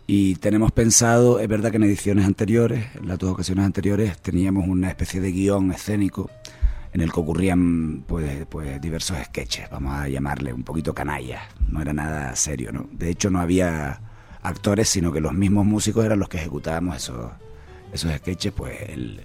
y 0.07 0.35
tenemos 0.37 0.73
pensado, 0.73 1.39
es 1.39 1.49
verdad 1.49 1.71
que 1.71 1.79
en 1.79 1.85
ediciones 1.85 2.27
anteriores, 2.27 2.85
en 2.95 3.09
las 3.09 3.19
dos 3.19 3.31
ocasiones 3.31 3.65
anteriores, 3.65 4.19
teníamos 4.19 4.69
una 4.69 4.89
especie 4.89 5.21
de 5.23 5.33
guion 5.33 5.73
escénico 5.73 6.31
en 6.93 7.01
el 7.01 7.11
que 7.11 7.21
ocurrían 7.21 8.05
pues, 8.07 8.45
pues 8.47 8.79
diversos 8.81 9.17
sketches, 9.25 9.71
vamos 9.71 9.95
a 9.95 10.09
llamarle 10.09 10.53
un 10.53 10.65
poquito 10.65 10.95
canallas, 10.95 11.43
no 11.69 11.81
era 11.81 11.95
nada 11.95 12.37
serio, 12.37 12.73
¿no? 12.73 12.87
De 12.93 13.09
hecho 13.09 13.31
no 13.31 13.41
había 13.41 14.01
actores, 14.45 14.89
sino 14.89 15.11
que 15.11 15.21
los 15.21 15.33
mismos 15.33 15.67
músicos 15.67 16.05
eran 16.05 16.21
los 16.21 16.29
que 16.29 16.37
ejecutábamos 16.37 16.97
esos, 16.97 17.33
esos 17.93 18.13
sketches, 18.13 18.53
pues 18.53 18.77
el, 18.89 19.25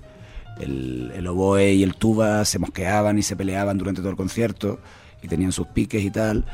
el, 0.59 1.27
oboe 1.27 1.73
y 1.73 1.83
el 1.83 1.95
tuba 1.95 2.43
se 2.45 2.57
mosqueaban 2.57 3.19
y 3.19 3.21
se 3.21 3.35
peleaban 3.35 3.77
durante 3.77 4.01
todo 4.01 4.09
el 4.09 4.17
concierto 4.17 4.79
y 5.21 5.27
tenían 5.27 5.51
sus 5.51 5.67
piques 5.67 6.03
y 6.03 6.09
tal. 6.09 6.45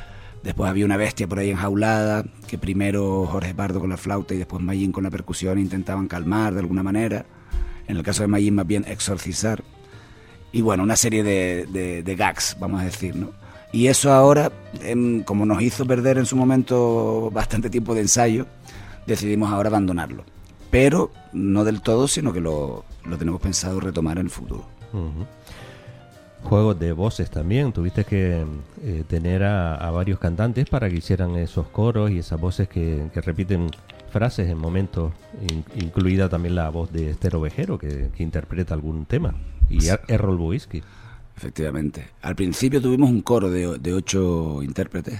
Después 0.43 0.69
había 0.69 0.85
una 0.85 0.97
bestia 0.97 1.27
por 1.27 1.39
ahí 1.39 1.49
enjaulada, 1.49 2.25
que 2.47 2.57
primero 2.57 3.25
Jorge 3.25 3.53
Pardo 3.55 3.79
con 3.79 3.89
la 3.89 3.97
flauta 3.97 4.33
y 4.33 4.37
después 4.37 4.61
Mayín 4.61 4.91
con 4.91 5.03
la 5.03 5.09
percusión 5.09 5.57
intentaban 5.57 6.07
calmar 6.07 6.53
de 6.53 6.59
alguna 6.59 6.83
manera. 6.83 7.25
En 7.87 7.97
el 7.97 8.03
caso 8.03 8.23
de 8.23 8.27
Mayín 8.27 8.55
más 8.55 8.67
bien 8.67 8.83
exorcizar. 8.87 9.63
Y 10.51 10.61
bueno, 10.61 10.83
una 10.83 10.95
serie 10.95 11.23
de, 11.23 12.03
de 12.03 12.15
gags, 12.15 12.57
vamos 12.59 12.81
a 12.81 12.85
decir, 12.85 13.15
¿no? 13.15 13.31
Y 13.75 13.89
eso 13.89 14.13
ahora, 14.13 14.53
en, 14.83 15.23
como 15.23 15.45
nos 15.45 15.61
hizo 15.61 15.85
perder 15.85 16.17
en 16.17 16.25
su 16.25 16.37
momento 16.37 17.29
bastante 17.29 17.69
tiempo 17.69 17.93
de 17.93 17.99
ensayo, 17.99 18.47
decidimos 19.05 19.51
ahora 19.51 19.67
abandonarlo. 19.67 20.23
Pero 20.71 21.11
no 21.33 21.65
del 21.65 21.81
todo, 21.81 22.07
sino 22.07 22.31
que 22.31 22.39
lo, 22.39 22.85
lo 23.03 23.17
tenemos 23.17 23.41
pensado 23.41 23.81
retomar 23.81 24.17
en 24.17 24.27
el 24.27 24.29
futuro. 24.29 24.63
Uh 24.93 24.97
-huh. 24.97 25.25
Juegos 26.43 26.79
de 26.79 26.93
voces 26.93 27.29
también, 27.29 27.73
tuviste 27.73 28.05
que 28.05 28.45
eh, 28.81 29.03
tener 29.09 29.43
a, 29.43 29.75
a, 29.75 29.91
varios 29.91 30.19
cantantes 30.19 30.69
para 30.69 30.89
que 30.89 30.95
hicieran 30.95 31.35
esos 31.35 31.67
coros 31.67 32.11
y 32.11 32.19
esas 32.19 32.39
voces 32.39 32.69
que, 32.69 33.09
que 33.13 33.19
repiten 33.19 33.71
frases 34.09 34.49
en 34.49 34.57
momentos, 34.57 35.11
in, 35.51 35.65
incluida 35.75 36.29
también 36.29 36.55
la 36.55 36.69
voz 36.69 36.93
de 36.93 37.09
Esther 37.09 37.35
Ovejero, 37.35 37.77
que, 37.77 38.09
que 38.15 38.23
interpreta 38.23 38.73
algún 38.73 39.05
tema, 39.05 39.35
y 39.69 39.85
er, 39.87 39.99
Errol 40.07 40.37
Boisky. 40.37 40.81
Efectivamente. 41.37 42.09
Al 42.21 42.35
principio 42.35 42.81
tuvimos 42.81 43.09
un 43.09 43.21
coro 43.21 43.49
de, 43.49 43.77
de 43.79 43.93
ocho 43.93 44.63
intérpretes. 44.63 45.19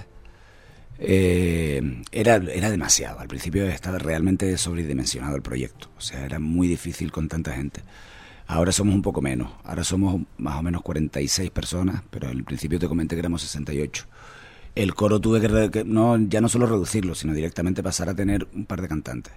Eh, 0.97 2.03
era, 2.11 2.35
era 2.35 2.69
demasiado. 2.69 3.19
Al 3.19 3.27
principio 3.27 3.65
estaba 3.67 3.97
realmente 3.97 4.57
sobredimensionado 4.57 5.35
el 5.35 5.41
proyecto. 5.41 5.89
O 5.97 6.01
sea, 6.01 6.25
era 6.25 6.39
muy 6.39 6.67
difícil 6.67 7.11
con 7.11 7.27
tanta 7.27 7.53
gente. 7.53 7.81
Ahora 8.47 8.71
somos 8.71 8.95
un 8.95 9.01
poco 9.01 9.21
menos. 9.21 9.49
Ahora 9.63 9.83
somos 9.83 10.21
más 10.37 10.57
o 10.57 10.63
menos 10.63 10.81
46 10.83 11.49
personas, 11.51 12.03
pero 12.09 12.29
al 12.29 12.43
principio 12.43 12.79
te 12.79 12.87
comenté 12.87 13.15
que 13.15 13.19
éramos 13.19 13.41
68. 13.41 14.05
El 14.75 14.93
coro 14.93 15.19
tuve 15.19 15.71
que, 15.71 15.83
no, 15.85 16.17
ya 16.17 16.41
no 16.41 16.49
solo 16.49 16.65
reducirlo, 16.65 17.15
sino 17.15 17.33
directamente 17.33 17.81
pasar 17.81 18.09
a 18.09 18.13
tener 18.13 18.47
un 18.53 18.65
par 18.65 18.81
de 18.81 18.87
cantantes. 18.87 19.33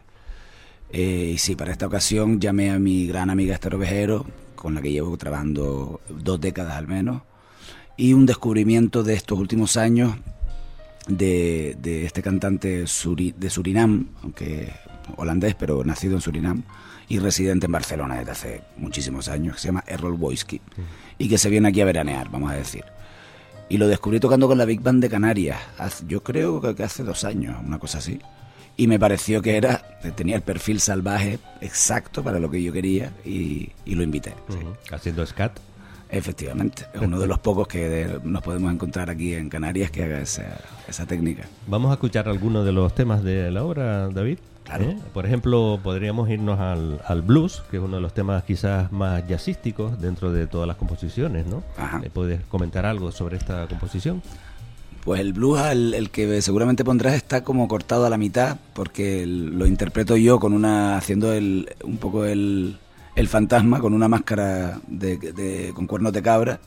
Eh, 0.90 1.32
y 1.34 1.38
sí, 1.38 1.54
para 1.54 1.72
esta 1.72 1.86
ocasión 1.86 2.40
llamé 2.40 2.70
a 2.70 2.78
mi 2.78 3.06
gran 3.06 3.30
amiga 3.30 3.54
Esther 3.54 3.74
Ovejero, 3.74 4.26
con 4.58 4.74
la 4.74 4.82
que 4.82 4.92
llevo 4.92 5.16
trabajando 5.16 6.00
dos 6.08 6.40
décadas 6.40 6.74
al 6.74 6.88
menos, 6.88 7.22
y 7.96 8.12
un 8.12 8.26
descubrimiento 8.26 9.02
de 9.02 9.14
estos 9.14 9.38
últimos 9.38 9.76
años 9.76 10.14
de, 11.08 12.04
este 12.04 12.22
cantante 12.22 12.84
de 12.84 13.50
Surinam, 13.50 14.08
aunque 14.22 14.72
holandés, 15.16 15.54
pero 15.54 15.82
nacido 15.84 16.14
en 16.16 16.20
Surinam 16.20 16.62
y 17.08 17.18
residente 17.18 17.66
en 17.66 17.72
Barcelona 17.72 18.18
desde 18.18 18.30
hace 18.30 18.62
muchísimos 18.76 19.28
años, 19.28 19.56
que 19.56 19.62
se 19.62 19.68
llama 19.68 19.84
Errol 19.86 20.14
Wojski, 20.14 20.60
y 21.16 21.28
que 21.28 21.38
se 21.38 21.48
viene 21.48 21.68
aquí 21.68 21.80
a 21.80 21.86
veranear, 21.86 22.30
vamos 22.30 22.52
a 22.52 22.54
decir. 22.54 22.84
Y 23.68 23.78
lo 23.78 23.86
descubrí 23.88 24.20
tocando 24.20 24.48
con 24.48 24.58
la 24.58 24.64
Big 24.64 24.80
Band 24.80 25.02
de 25.02 25.08
Canarias, 25.08 25.58
yo 26.06 26.22
creo 26.22 26.60
que 26.74 26.82
hace 26.82 27.02
dos 27.02 27.24
años, 27.24 27.56
una 27.64 27.78
cosa 27.78 27.98
así. 27.98 28.20
Y 28.78 28.86
me 28.86 28.98
pareció 28.98 29.42
que 29.42 29.56
era, 29.58 29.82
tenía 30.14 30.36
el 30.36 30.42
perfil 30.42 30.80
salvaje 30.80 31.38
exacto 31.60 32.22
para 32.22 32.38
lo 32.38 32.48
que 32.50 32.62
yo 32.62 32.72
quería 32.72 33.12
y, 33.26 33.70
y 33.84 33.94
lo 33.96 34.02
invité. 34.04 34.32
sí. 34.48 34.56
Ujú. 34.56 34.72
Haciendo 34.94 35.26
scat. 35.26 35.58
Efectivamente, 36.10 36.86
es 36.94 37.00
uno 37.02 37.18
de 37.20 37.26
los 37.32 37.38
pocos 37.40 37.68
que 37.68 37.86
de- 37.88 38.20
nos 38.24 38.42
podemos 38.42 38.72
encontrar 38.72 39.10
aquí 39.10 39.34
en 39.34 39.50
Canarias 39.50 39.90
que 39.90 40.04
haga 40.04 40.20
esa, 40.20 40.58
esa 40.88 41.04
técnica. 41.06 41.44
Vamos 41.66 41.90
a 41.90 41.94
escuchar 41.94 42.28
algunos 42.28 42.64
de 42.64 42.72
los 42.72 42.94
temas 42.94 43.22
de 43.22 43.50
la 43.50 43.62
obra, 43.64 44.08
David. 44.08 44.38
Claro. 44.64 44.84
¿Eh? 44.84 44.98
Por 45.12 45.26
ejemplo, 45.26 45.80
podríamos 45.82 46.28
irnos 46.30 46.60
al, 46.60 47.00
al 47.06 47.22
blues, 47.22 47.62
que 47.70 47.78
es 47.78 47.82
uno 47.82 47.96
de 47.96 48.02
los 48.02 48.14
temas 48.14 48.44
quizás 48.44 48.92
más 48.92 49.26
jazzísticos 49.26 50.00
dentro 50.00 50.30
de 50.32 50.46
todas 50.46 50.68
las 50.68 50.76
composiciones, 50.76 51.46
¿no? 51.46 51.62
Ajá. 51.76 51.98
¿Me 51.98 52.10
¿Puedes 52.10 52.42
comentar 52.46 52.86
algo 52.86 53.10
sobre 53.10 53.38
esta 53.38 53.66
composición? 53.66 54.22
Pues 55.08 55.22
el 55.22 55.32
blues, 55.32 55.58
el, 55.70 55.94
el 55.94 56.10
que 56.10 56.42
seguramente 56.42 56.84
pondrás, 56.84 57.14
está 57.14 57.42
como 57.42 57.66
cortado 57.66 58.04
a 58.04 58.10
la 58.10 58.18
mitad, 58.18 58.58
porque 58.74 59.24
lo 59.24 59.64
interpreto 59.66 60.18
yo 60.18 60.38
con 60.38 60.52
una, 60.52 60.98
haciendo 60.98 61.32
el, 61.32 61.66
un 61.82 61.96
poco 61.96 62.26
el, 62.26 62.76
el 63.16 63.26
fantasma 63.26 63.80
con 63.80 63.94
una 63.94 64.06
máscara 64.06 64.82
de, 64.86 65.72
con 65.74 65.86
cuernos 65.86 66.12
de 66.12 66.20
cabra. 66.20 66.60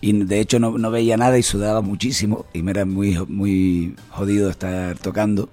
Y 0.00 0.12
de 0.12 0.38
hecho 0.38 0.60
no, 0.60 0.78
no 0.78 0.92
veía 0.92 1.16
nada 1.16 1.38
y 1.38 1.42
sudaba 1.42 1.80
muchísimo 1.80 2.46
y 2.52 2.62
me 2.62 2.70
era 2.70 2.84
muy, 2.84 3.18
muy 3.26 3.96
jodido 4.10 4.48
estar 4.48 4.96
tocando. 5.00 5.48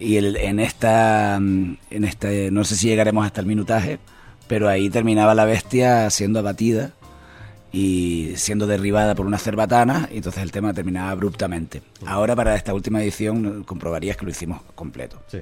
Y 0.00 0.16
el- 0.16 0.34
en 0.34 0.58
esta, 0.58 1.36
en 1.36 1.78
este, 1.90 2.50
no 2.50 2.64
sé 2.64 2.74
si 2.74 2.88
llegaremos 2.88 3.24
hasta 3.24 3.40
el 3.40 3.46
minutaje, 3.46 4.00
pero 4.48 4.68
ahí 4.68 4.90
terminaba 4.90 5.36
la 5.36 5.44
bestia 5.44 6.10
siendo 6.10 6.40
abatida 6.40 6.90
y 7.72 8.32
siendo 8.36 8.66
derribada 8.66 9.14
por 9.14 9.26
una 9.26 9.38
cerbatana, 9.38 10.08
y 10.12 10.16
entonces 10.18 10.42
el 10.42 10.52
tema 10.52 10.74
terminaba 10.74 11.10
abruptamente. 11.10 11.82
Ahora 12.06 12.34
para 12.34 12.56
esta 12.56 12.74
última 12.74 13.02
edición 13.02 13.64
comprobarías 13.64 14.16
que 14.16 14.24
lo 14.24 14.30
hicimos 14.30 14.62
completo. 14.74 15.22
Sí. 15.28 15.40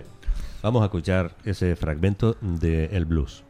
Vamos 0.63 0.83
a 0.83 0.87
escuchar 0.87 1.37
ese 1.45 1.77
fragmento 1.77 2.37
de 2.41 2.87
El 2.87 3.05
Blues. 3.05 3.45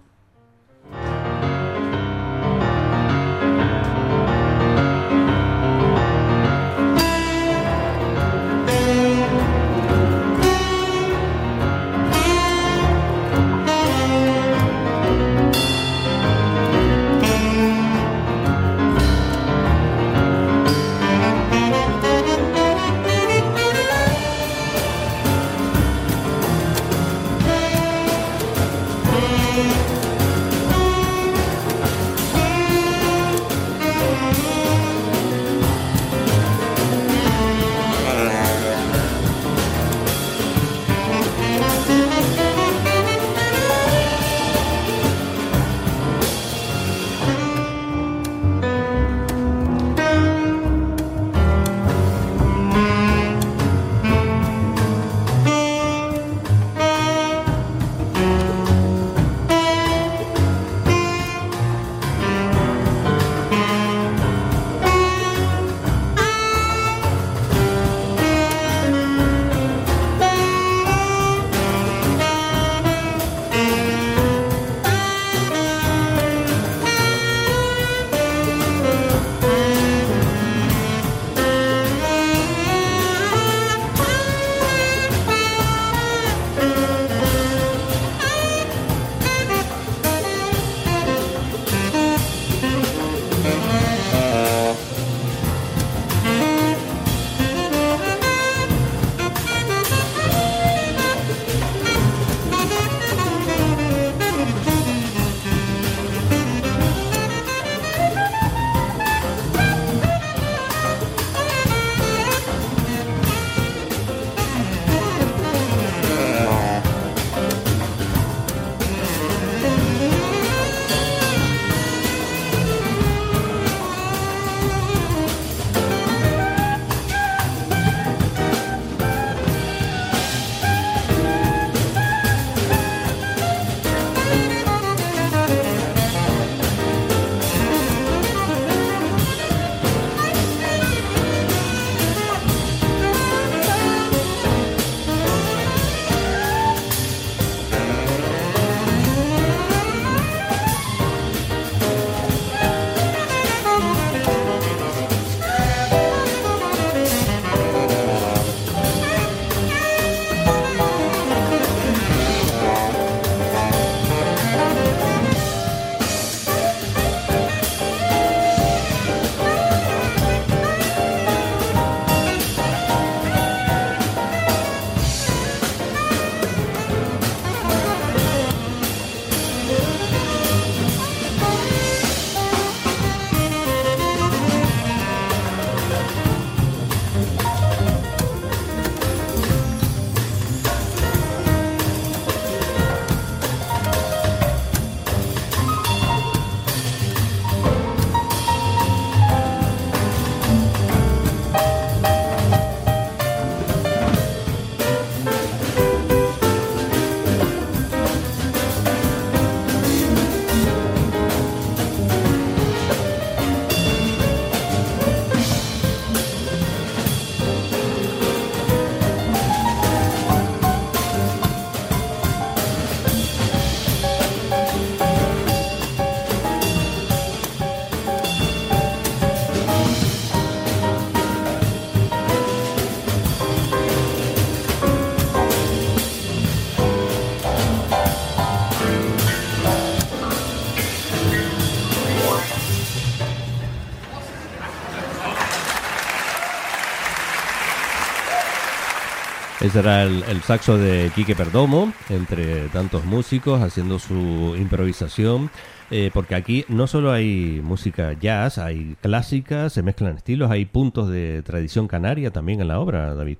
Ese 249.68 249.80
era 249.80 250.04
el, 250.04 250.40
saxo 250.40 250.78
de 250.78 251.12
Quique 251.14 251.36
Perdomo, 251.36 251.92
entre 252.08 252.68
tantos 252.68 253.04
músicos 253.04 253.60
haciendo 253.60 253.98
su 253.98 254.56
improvisación. 254.58 255.50
Eh, 255.90 256.10
porque 256.14 256.34
aquí 256.34 256.64
no 256.68 256.86
solo 256.86 257.12
hay 257.12 257.60
música 257.62 258.14
jazz, 258.14 258.56
hay 258.56 258.96
clásica, 259.02 259.68
se 259.68 259.82
mezclan 259.82 260.16
estilos, 260.16 260.50
hay 260.50 260.64
puntos 260.64 261.10
de 261.10 261.42
tradición 261.42 261.86
canaria 261.86 262.30
también 262.30 262.62
en 262.62 262.68
la 262.68 262.80
obra, 262.80 263.14
David. 263.14 263.36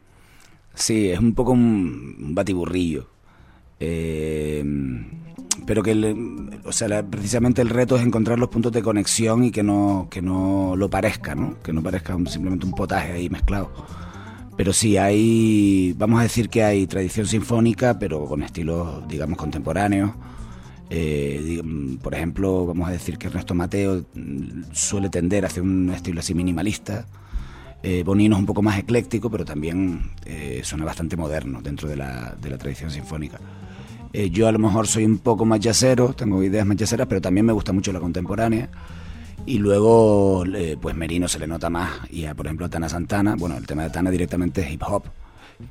Sí, 0.75 1.09
es 1.09 1.19
un 1.19 1.33
poco 1.33 1.53
un 1.53 2.35
batiburrillo. 2.35 3.09
Eh, 3.81 4.63
pero 5.65 5.83
que, 5.83 6.15
o 6.63 6.73
sea, 6.73 7.03
precisamente 7.07 7.63
el 7.63 7.71
reto 7.71 7.97
es 7.97 8.03
encontrar 8.05 8.39
los 8.39 8.51
puntos 8.51 8.73
de 8.73 8.83
conexión 8.83 9.45
y 9.45 9.51
que 9.51 9.63
no, 9.63 10.09
que 10.11 10.21
no 10.21 10.75
lo 10.77 10.91
parezca, 10.91 11.35
¿no? 11.35 11.59
Que 11.63 11.73
no 11.73 11.83
parezca 11.83 12.15
simplemente 12.27 12.67
un 12.67 12.73
potaje 12.73 13.13
ahí 13.13 13.31
mezclado. 13.31 13.73
Pero 14.59 14.73
sí, 14.73 14.97
hay, 14.97 15.95
vamos 15.97 16.19
a 16.19 16.25
decir 16.25 16.49
que 16.49 16.65
hay 16.65 16.89
tradición 16.89 17.29
sinfónica, 17.29 17.97
pero 17.97 18.25
con 18.25 18.43
estilos, 18.43 19.07
digamos, 19.07 19.39
contemporáneos. 19.39 20.11
Eh, 20.91 21.63
por 22.03 22.13
ejemplo, 22.13 22.67
vamos 22.67 22.89
a 22.89 22.91
decir 22.91 23.19
que 23.19 23.29
Ernesto 23.29 23.55
Mateo 23.55 24.05
mm, 24.15 24.63
suele 24.73 25.11
tender 25.11 25.47
hacia 25.47 25.63
un 25.63 25.91
estilo 25.91 26.19
así 26.19 26.35
minimalista. 26.35 27.07
Eh, 27.85 28.03
Bonino 28.05 28.35
es 28.35 28.41
un 28.41 28.47
poco 28.47 28.61
más 28.61 28.77
ecléctico, 28.81 29.31
pero 29.31 29.45
también 29.45 30.11
eh, 30.27 30.63
suena 30.65 30.85
bastante 30.85 31.17
moderno 31.17 31.63
dentro 31.63 31.89
de 31.89 31.95
la, 31.95 32.35
de 32.43 32.51
la 32.51 32.59
tradición 32.59 32.91
sinfónica. 32.91 33.39
Eh, 34.13 34.29
yo 34.31 34.49
a 34.49 34.53
lo 34.53 34.59
mejor 34.59 34.89
soy 34.89 35.05
un 35.05 35.19
poco 35.19 35.45
más 35.45 35.61
yacero, 35.61 36.15
tengo 36.15 36.43
ideas 36.43 36.67
más 36.67 36.77
pero 37.09 37.21
también 37.21 37.47
me 37.47 37.53
gusta 37.53 37.73
mucho 37.73 37.93
la 37.93 38.01
contemporánea. 38.01 38.69
Y 39.47 39.59
luego, 39.59 40.45
pues 40.81 40.95
Merino 40.95 41.27
se 41.29 41.39
le 41.39 41.47
nota 41.47 41.71
más. 41.71 41.91
Y 42.11 42.27
a, 42.27 42.35
por 42.35 42.47
ejemplo, 42.47 42.69
Tana 42.69 42.89
Santana, 42.89 43.35
bueno, 43.37 43.57
el 43.57 43.67
tema 43.67 43.83
de 43.85 43.91
Tana 43.91 44.11
directamente 44.11 44.61
es 44.61 44.71
hip 44.71 44.83
hop. 44.87 45.05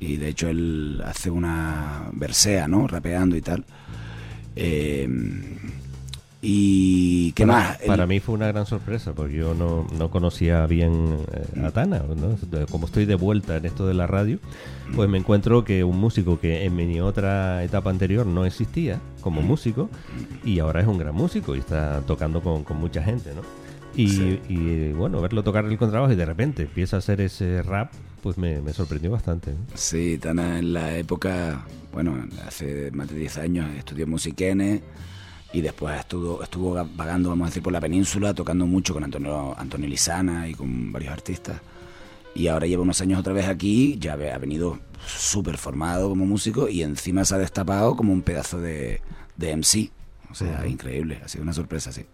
Y 0.00 0.16
de 0.16 0.28
hecho 0.28 0.48
él 0.48 1.00
hace 1.04 1.30
una 1.30 2.10
versea, 2.12 2.68
¿no? 2.68 2.86
Rapeando 2.86 3.36
y 3.36 3.40
tal. 3.40 3.64
Eh, 4.56 5.08
y 6.40 7.32
qué 7.32 7.46
para, 7.46 7.58
más. 7.58 7.78
Para 7.78 8.06
mí 8.06 8.20
fue 8.20 8.36
una 8.36 8.46
gran 8.46 8.64
sorpresa, 8.64 9.12
porque 9.12 9.34
yo 9.34 9.54
no, 9.54 9.86
no 9.98 10.10
conocía 10.10 10.66
bien 10.66 11.18
eh, 11.32 11.64
a 11.64 11.70
Tana. 11.72 11.98
¿no? 11.98 12.66
Como 12.70 12.86
estoy 12.86 13.06
de 13.06 13.16
vuelta 13.16 13.56
en 13.56 13.66
esto 13.66 13.86
de 13.86 13.94
la 13.94 14.06
radio, 14.06 14.38
pues 14.94 15.08
me 15.08 15.18
encuentro 15.18 15.64
que 15.64 15.82
un 15.82 15.98
músico 15.98 16.38
que 16.38 16.64
en 16.64 16.76
mi 16.76 17.00
otra 17.00 17.64
etapa 17.64 17.90
anterior 17.90 18.24
no 18.24 18.44
existía 18.44 19.00
como 19.20 19.42
músico, 19.42 19.90
y 20.44 20.60
ahora 20.60 20.80
es 20.80 20.86
un 20.86 20.98
gran 20.98 21.14
músico 21.14 21.56
y 21.56 21.58
está 21.58 22.02
tocando 22.02 22.40
con, 22.40 22.62
con 22.62 22.78
mucha 22.78 23.02
gente, 23.02 23.34
¿no? 23.34 23.42
Y, 23.96 24.08
sí. 24.08 24.40
y, 24.48 24.92
bueno, 24.92 25.20
verlo 25.20 25.42
tocar 25.42 25.64
el 25.64 25.76
contrabajo 25.76 26.12
y 26.12 26.16
de 26.16 26.24
repente 26.24 26.62
empieza 26.62 26.96
a 26.96 26.98
hacer 27.00 27.20
ese 27.20 27.62
rap, 27.62 27.92
pues 28.22 28.38
me, 28.38 28.60
me 28.60 28.72
sorprendió 28.72 29.10
bastante. 29.10 29.54
Sí, 29.74 30.18
Tana 30.18 30.60
en 30.60 30.72
la 30.72 30.96
época, 30.96 31.66
bueno, 31.92 32.14
hace 32.46 32.92
más 32.92 33.08
de 33.08 33.16
10 33.16 33.38
años 33.38 33.66
estudió 33.76 34.06
musiquenes 34.06 34.82
y 35.52 35.60
después 35.60 35.98
estuvo, 35.98 36.42
estuvo 36.42 36.74
vagando, 36.94 37.30
vamos 37.30 37.46
a 37.46 37.48
decir, 37.50 37.62
por 37.62 37.72
la 37.72 37.80
península, 37.80 38.34
tocando 38.34 38.66
mucho 38.66 38.92
con 38.92 39.04
Antonio, 39.04 39.58
Antonio 39.58 39.88
Lizana 39.88 40.48
y 40.48 40.54
con 40.54 40.92
varios 40.92 41.12
artistas. 41.12 41.60
Y 42.34 42.48
ahora 42.48 42.66
lleva 42.66 42.82
unos 42.82 43.00
años 43.00 43.18
otra 43.18 43.32
vez 43.32 43.46
aquí, 43.46 43.96
ya 43.98 44.12
ha 44.12 44.38
venido 44.38 44.78
súper 45.06 45.56
formado 45.56 46.10
como 46.10 46.26
músico 46.26 46.68
y 46.68 46.82
encima 46.82 47.24
se 47.24 47.34
ha 47.34 47.38
destapado 47.38 47.96
como 47.96 48.12
un 48.12 48.22
pedazo 48.22 48.60
de, 48.60 49.00
de 49.36 49.56
MC. 49.56 49.90
O 50.30 50.34
sea, 50.34 50.60
uh 50.60 50.64
-huh. 50.66 50.70
increíble, 50.70 51.20
ha 51.24 51.28
sido 51.28 51.42
una 51.42 51.54
sorpresa, 51.54 51.92
sí. 51.92 52.04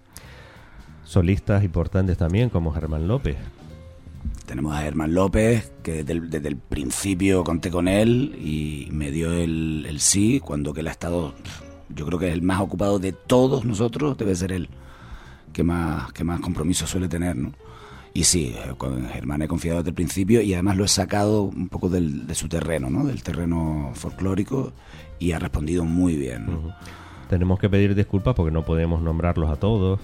Solistas 1.04 1.64
importantes 1.64 2.16
también, 2.16 2.48
como 2.48 2.72
Germán 2.72 3.08
López. 3.08 3.36
Tenemos 4.46 4.74
a 4.74 4.82
Germán 4.82 5.12
López, 5.12 5.72
que 5.82 6.04
desde 6.04 6.12
el, 6.12 6.30
desde 6.30 6.48
el 6.48 6.56
principio 6.56 7.44
conté 7.44 7.70
con 7.70 7.88
él 7.88 8.38
y 8.42 8.88
me 8.92 9.10
dio 9.10 9.32
el, 9.32 9.84
el 9.88 10.00
sí, 10.00 10.40
cuando 10.40 10.72
que 10.72 10.80
él 10.80 10.88
ha 10.88 10.92
estado 10.92 11.34
yo 11.94 12.06
creo 12.06 12.18
que 12.18 12.32
el 12.32 12.42
más 12.42 12.60
ocupado 12.60 12.98
de 12.98 13.12
todos 13.12 13.64
nosotros, 13.64 14.16
debe 14.16 14.34
ser 14.34 14.52
él 14.52 14.68
que 15.52 15.62
más, 15.62 16.12
que 16.12 16.24
más 16.24 16.40
compromiso 16.40 16.86
suele 16.86 17.08
tener, 17.08 17.36
¿no? 17.36 17.52
Y 18.12 18.24
sí, 18.24 18.54
con 18.78 19.08
Germán 19.08 19.42
he 19.42 19.48
confiado 19.48 19.78
desde 19.78 19.90
el 19.90 19.94
principio 19.94 20.40
y 20.40 20.54
además 20.54 20.76
lo 20.76 20.84
he 20.84 20.88
sacado 20.88 21.42
un 21.42 21.68
poco 21.68 21.88
del, 21.88 22.28
de 22.28 22.34
su 22.36 22.48
terreno, 22.48 22.88
¿no? 22.88 23.04
Del 23.04 23.24
terreno 23.24 23.90
folclórico 23.94 24.72
y 25.18 25.32
ha 25.32 25.40
respondido 25.40 25.84
muy 25.84 26.16
bien. 26.16 26.46
Tenemos 27.28 27.58
que 27.58 27.68
pedir 27.68 27.94
disculpas 27.96 28.34
porque 28.34 28.52
no 28.52 28.64
podemos 28.64 29.02
nombrarlos 29.02 29.50
a 29.50 29.56
todos. 29.56 29.98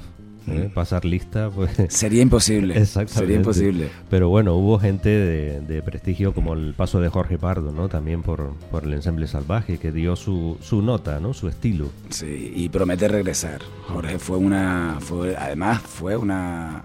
¿Eh? 0.49 0.71
pasar 0.75 1.05
lista 1.05 1.51
pues. 1.51 1.71
Sería 1.89 2.23
imposible 2.23 2.77
exactamente. 2.79 3.21
sería 3.21 3.37
imposible. 3.37 3.91
Pero 4.09 4.29
bueno 4.29 4.55
hubo 4.55 4.79
gente 4.79 5.09
de, 5.09 5.61
de, 5.61 5.83
prestigio 5.83 6.33
como 6.35 6.55
el 6.55 6.75
paso 6.75 7.01
de 7.01 7.09
Jorge 7.09 7.39
Pardo 7.39 7.73
no 7.73 7.89
también 7.89 8.23
por, 8.23 8.55
por 8.71 8.85
el 8.85 8.95
ensamble 8.95 9.27
salvaje 9.27 9.79
que 9.79 9.93
dio 9.93 10.17
su, 10.17 10.59
su 10.61 10.83
nota 10.83 11.21
no 11.21 11.35
su 11.35 11.49
estilo. 11.49 11.91
Sí 12.11 12.53
y 12.55 12.69
promete 12.69 13.09
regresar. 13.09 13.61
Jorge 13.89 14.19
fue 14.19 14.39
una 14.39 14.99
fue 15.01 15.37
además 15.37 15.81
fue 15.81 16.17
una 16.17 16.85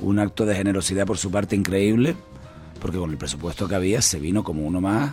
un 0.00 0.18
acto 0.18 0.46
de 0.46 0.54
generosidad 0.54 1.06
por 1.06 1.18
su 1.18 1.30
parte 1.30 1.54
increíble 1.56 2.16
porque 2.80 2.98
con 2.98 3.10
el 3.10 3.16
presupuesto 3.16 3.68
que 3.68 3.76
había 3.76 4.02
se 4.02 4.18
vino 4.18 4.42
como 4.42 4.66
uno 4.66 4.80
más 4.80 5.12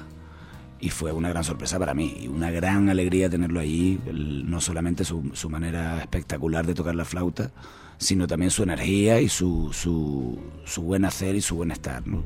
y 0.82 0.90
fue 0.90 1.12
una 1.12 1.30
gran 1.30 1.44
sorpresa 1.44 1.78
para 1.78 1.94
mí 1.94 2.16
y 2.22 2.28
una 2.28 2.52
gran 2.52 2.90
alegría 2.90 3.30
tenerlo 3.30 3.60
allí, 3.60 4.00
el, 4.06 4.50
no 4.50 4.62
solamente 4.62 5.04
su, 5.04 5.32
su, 5.34 5.50
manera 5.50 6.00
espectacular 6.00 6.66
de 6.66 6.74
tocar 6.74 6.96
la 6.96 7.06
flauta, 7.06 7.52
sino 7.98 8.28
también 8.28 8.50
su 8.50 8.64
energía 8.64 9.20
y 9.20 9.28
su, 9.28 9.72
su, 9.74 10.40
su 10.64 10.82
buen 10.84 11.06
hacer 11.06 11.36
y 11.36 11.42
su 11.42 11.56
buen 11.56 11.72
estar. 11.72 12.06
¿no? 12.08 12.24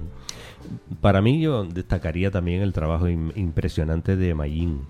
Para 1.01 1.21
mí 1.21 1.41
yo 1.41 1.65
destacaría 1.65 2.29
también 2.29 2.61
el 2.61 2.73
trabajo 2.73 3.09
impresionante 3.09 4.15
de 4.15 4.35
Mayín. 4.35 4.81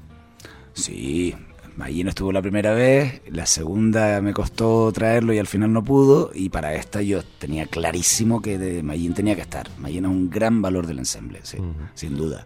Sí, 0.74 1.34
Mayín 1.78 2.08
estuvo 2.10 2.32
la 2.32 2.42
primera 2.42 2.74
vez, 2.74 3.22
la 3.32 3.46
segunda 3.46 4.20
me 4.22 4.34
costó 4.34 4.92
traerlo 4.92 5.34
y 5.34 5.40
al 5.40 5.48
final 5.48 5.72
no 5.72 5.84
pudo, 5.84 6.32
y 6.34 6.50
para 6.50 6.76
esta 6.76 7.02
yo 7.02 7.24
tenía 7.40 7.66
clarísimo 7.66 8.42
que 8.42 8.58
de 8.58 8.84
Mayín 8.84 9.14
tenía 9.14 9.36
que 9.36 9.42
estar. 9.42 9.70
Mayín 9.80 10.06
es 10.06 10.12
un 10.12 10.30
gran 10.30 10.62
valor 10.62 10.86
del 10.86 11.00
ensemble, 11.00 11.40
sí, 11.44 11.58
uh 11.60 11.64
-huh. 11.64 11.90
sin 11.96 12.18
duda. 12.18 12.46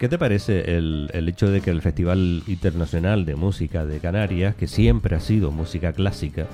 ¿Qué 0.00 0.08
te 0.08 0.16
parece 0.16 0.78
el, 0.78 1.10
el, 1.12 1.28
hecho 1.28 1.50
de 1.50 1.60
que 1.60 1.68
el 1.68 1.82
Festival 1.82 2.42
Internacional 2.46 3.26
de 3.26 3.36
Música 3.36 3.84
de 3.84 4.00
Canarias, 4.00 4.54
que 4.54 4.66
siempre 4.66 5.14
ha 5.14 5.20
sido 5.20 5.50
música 5.50 5.92
clásica, 5.92 6.46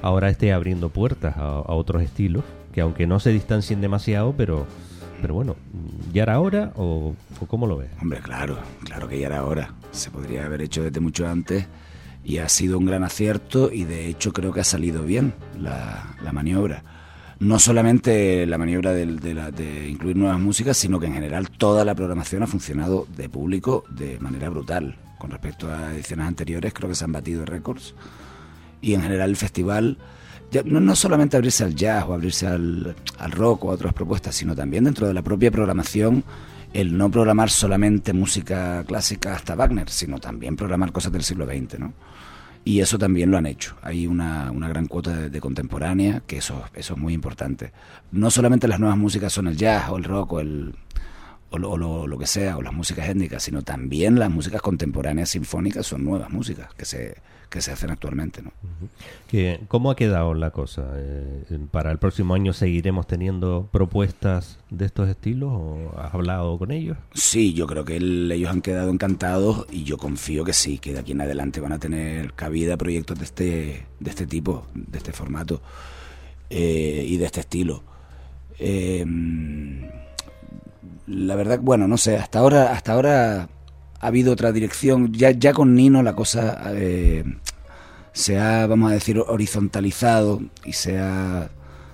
ahora 0.00 0.30
esté 0.30 0.52
abriendo 0.52 0.90
puertas 0.90 1.36
a, 1.36 1.58
otros 1.72 2.04
estilos, 2.04 2.44
que 2.72 2.82
aunque 2.82 3.08
no 3.08 3.18
se 3.18 3.32
distancien 3.32 3.80
demasiado, 3.80 4.32
pero, 4.36 4.68
pero 5.20 5.34
bueno, 5.34 5.56
¿ya 6.12 6.22
era 6.22 6.38
hora 6.38 6.72
o, 6.76 7.16
o 7.40 7.46
cómo 7.46 7.66
lo 7.66 7.78
ves? 7.78 7.90
Hombre, 8.00 8.20
claro, 8.20 8.58
claro 8.84 9.08
que 9.08 9.18
ya 9.18 9.26
era 9.26 9.44
hora. 9.44 9.74
Se 9.90 10.12
podría 10.12 10.44
haber 10.44 10.62
hecho 10.62 10.84
desde 10.84 11.00
mucho 11.00 11.26
antes 11.26 11.66
y 12.22 12.38
ha 12.38 12.48
sido 12.48 12.78
un 12.78 12.86
gran 12.86 13.02
acierto 13.02 13.72
y 13.72 13.82
de 13.82 14.06
hecho 14.06 14.32
creo 14.32 14.52
que 14.52 14.60
ha 14.60 14.64
salido 14.64 15.02
bien 15.02 15.34
la, 15.58 16.14
la 16.22 16.30
maniobra 16.30 16.84
no 17.40 17.58
solamente 17.58 18.46
la 18.46 18.58
maniobra 18.58 18.92
de, 18.92 19.06
de, 19.06 19.34
la, 19.34 19.50
incluir 19.88 20.16
nuevas 20.16 20.38
músicas, 20.38 20.76
sino 20.76 21.00
que 21.00 21.06
en 21.06 21.14
general 21.14 21.50
toda 21.50 21.84
la 21.84 21.94
programación 21.94 22.42
ha 22.42 22.46
funcionado 22.46 23.06
de 23.16 23.28
público 23.28 23.84
de 23.90 24.18
manera 24.20 24.48
brutal. 24.48 24.96
Con 25.18 25.30
respecto 25.30 25.72
a 25.72 25.94
ediciones 25.94 26.26
anteriores, 26.26 26.72
creo 26.74 26.88
que 26.88 26.94
se 26.94 27.04
han 27.04 27.12
batido 27.12 27.44
récords. 27.44 27.94
Y 28.80 28.94
en 28.94 29.02
general 29.02 29.30
el 29.30 29.36
festival, 29.36 29.96
no, 30.64 30.80
no, 30.80 30.94
solamente 30.94 31.36
abrirse 31.36 31.64
al 31.64 31.74
jazz 31.74 32.04
o 32.06 32.12
abrirse 32.12 32.46
al, 32.46 32.94
al, 33.18 33.32
rock 33.32 33.64
o 33.64 33.70
a 33.70 33.74
otras 33.74 33.94
propuestas, 33.94 34.34
sino 34.34 34.54
también 34.54 34.84
dentro 34.84 35.06
de 35.06 35.14
la 35.14 35.22
propia 35.22 35.50
programación, 35.50 36.22
el 36.74 36.96
no 36.96 37.10
programar 37.10 37.50
solamente 37.50 38.12
música 38.12 38.84
clásica 38.84 39.34
hasta 39.34 39.54
Wagner, 39.54 39.88
sino 39.88 40.18
también 40.18 40.56
programar 40.56 40.92
cosas 40.92 41.12
del 41.12 41.22
siglo 41.22 41.46
XX, 41.46 41.78
¿no? 41.78 41.94
Y 42.64 42.80
eso 42.80 42.98
también 42.98 43.30
lo 43.30 43.36
han 43.36 43.46
hecho. 43.46 43.76
Hay 43.82 44.06
una, 44.06 44.50
una 44.50 44.68
gran 44.68 44.86
cuota 44.86 45.28
de, 45.28 45.40
contemporánea, 45.40 46.22
que 46.26 46.38
eso, 46.38 46.64
eso 46.74 46.94
es 46.94 47.00
muy 47.00 47.12
importante. 47.12 47.72
No 48.10 48.30
solamente 48.30 48.68
las 48.68 48.80
nuevas 48.80 48.96
músicas 48.96 49.32
son 49.32 49.48
el 49.48 49.56
jazz 49.56 49.90
o 49.90 49.98
el 49.98 50.04
rock 50.04 50.32
o, 50.32 50.40
el, 50.40 50.74
o, 51.54 51.58
lo, 51.58 51.70
o 51.70 51.76
lo, 51.76 52.06
lo, 52.06 52.18
que 52.18 52.26
sea, 52.26 52.56
o 52.56 52.62
las 52.62 52.72
músicas 52.72 53.08
étnicas, 53.08 53.42
sino 53.42 53.62
también 53.62 54.18
las 54.18 54.30
músicas 54.30 54.60
contemporáneas 54.60 55.30
sinfónicas 55.30 55.86
son 55.86 56.04
nuevas 56.04 56.30
músicas 56.30 56.74
que 56.74 56.84
se, 56.84 57.16
que 57.48 57.60
se 57.60 57.70
hacen 57.70 57.90
actualmente. 57.90 58.42
¿no? 58.42 58.50
¿Qué, 59.28 59.60
¿Cómo 59.68 59.92
ha 59.92 59.96
quedado 59.96 60.34
la 60.34 60.50
cosa? 60.50 60.90
Eh, 60.96 61.58
¿Para 61.70 61.92
el 61.92 61.98
próximo 61.98 62.34
año 62.34 62.52
seguiremos 62.52 63.06
teniendo 63.06 63.68
propuestas 63.70 64.58
de 64.70 64.86
estos 64.86 65.08
estilos 65.08 65.50
o 65.52 65.94
has 65.96 66.12
hablado 66.12 66.58
con 66.58 66.72
ellos? 66.72 66.98
Sí, 67.14 67.54
yo 67.54 67.68
creo 67.68 67.84
que 67.84 67.96
el, 67.96 68.32
ellos 68.32 68.50
han 68.50 68.60
quedado 68.60 68.90
encantados 68.90 69.66
y 69.70 69.84
yo 69.84 69.96
confío 69.96 70.44
que 70.44 70.52
sí, 70.52 70.78
que 70.78 70.92
de 70.92 70.98
aquí 70.98 71.12
en 71.12 71.20
adelante 71.20 71.60
van 71.60 71.72
a 71.72 71.78
tener 71.78 72.32
cabida 72.32 72.76
proyectos 72.76 73.18
de 73.20 73.24
este, 73.24 73.86
de 74.00 74.10
este 74.10 74.26
tipo, 74.26 74.66
de 74.74 74.98
este 74.98 75.12
formato 75.12 75.62
eh, 76.50 77.04
y 77.06 77.16
de 77.16 77.26
este 77.26 77.40
estilo. 77.40 77.84
Eh, 78.58 79.04
la 81.06 81.34
verdad, 81.36 81.60
bueno, 81.60 81.88
no 81.88 81.96
sé, 81.98 82.16
hasta 82.16 82.38
ahora, 82.38 82.72
hasta 82.72 82.92
ahora 82.92 83.48
ha 84.00 84.06
habido 84.06 84.32
otra 84.32 84.52
dirección. 84.52 85.12
Ya, 85.12 85.30
ya 85.30 85.52
con 85.52 85.74
Nino 85.74 86.02
la 86.02 86.14
cosa 86.14 86.60
eh, 86.74 87.24
se 88.12 88.38
ha, 88.38 88.66
vamos 88.66 88.90
a 88.90 88.94
decir, 88.94 89.18
horizontalizado 89.18 90.42
y 90.64 90.72
se 90.72 90.98
ha, 90.98 91.50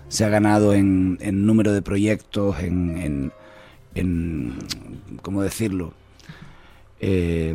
se 0.09 0.25
ha 0.25 0.29
ganado 0.29 0.75
en, 0.75 1.19
en 1.21 1.47
número 1.47 1.73
de 1.73 1.83
proyectos, 1.83 2.61
en, 2.61 2.99
en, 2.99 3.33
en, 3.95 4.55
¿cómo 5.23 5.43
decirlo? 5.43 5.95
eh, 7.01 7.55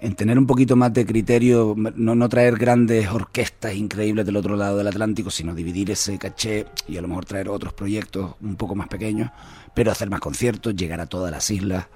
en 0.00 0.16
tener 0.16 0.36
un 0.36 0.46
poquito 0.46 0.74
más 0.74 0.92
de 0.92 1.06
criterio, 1.06 1.76
no, 1.76 2.16
no 2.16 2.28
traer 2.28 2.56
grandes 2.56 3.08
orquestas 3.08 3.74
increíbles 3.76 4.26
del 4.26 4.36
otro 4.36 4.56
lado 4.56 4.78
del 4.78 4.88
Atlántico, 4.88 5.30
sino 5.30 5.54
dividir 5.54 5.92
ese 5.92 6.18
caché 6.18 6.66
y 6.88 6.96
a 6.96 7.02
lo 7.02 7.06
mejor 7.06 7.24
traer 7.24 7.48
otros 7.48 7.72
proyectos 7.72 8.34
un 8.40 8.56
poco 8.56 8.74
más 8.74 8.88
pequeños, 8.88 9.30
pero 9.74 9.90
hacer 9.92 10.10
más 10.10 10.20
conciertos, 10.20 10.74
llegar 10.76 11.00
a 11.00 11.06
todas 11.06 11.30
las 11.30 11.50
islas. 11.50 11.86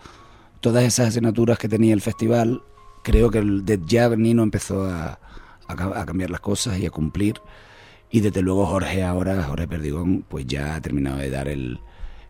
Todas 0.61 0.85
esas 0.85 1.09
asignaturas 1.09 1.59
que 1.59 1.69
tenía 1.69 1.93
el 1.95 2.01
festival, 2.01 2.63
creo 3.03 3.31
que 3.31 3.39
el 3.39 3.65
de 3.65 3.81
ya 3.87 4.09
Nino 4.09 4.43
empezó 4.43 4.85
a, 4.85 5.19
a, 5.69 5.73
a 6.01 6.07
cambiar 6.07 6.31
las 6.31 6.41
cosas 6.41 6.79
y 6.79 6.87
a 6.87 6.91
cumplir. 6.91 7.37
Y 8.11 8.21
desde 8.21 8.41
luego 8.43 8.67
Jorge 8.67 9.03
ahora, 9.03 9.43
Jorge 9.45 9.69
Perdigón, 9.69 10.25
pues 10.29 10.47
ya 10.47 10.75
ha 10.77 10.81
terminado 10.81 11.19
de 11.19 11.31
dar 11.31 11.49
el, 11.49 11.79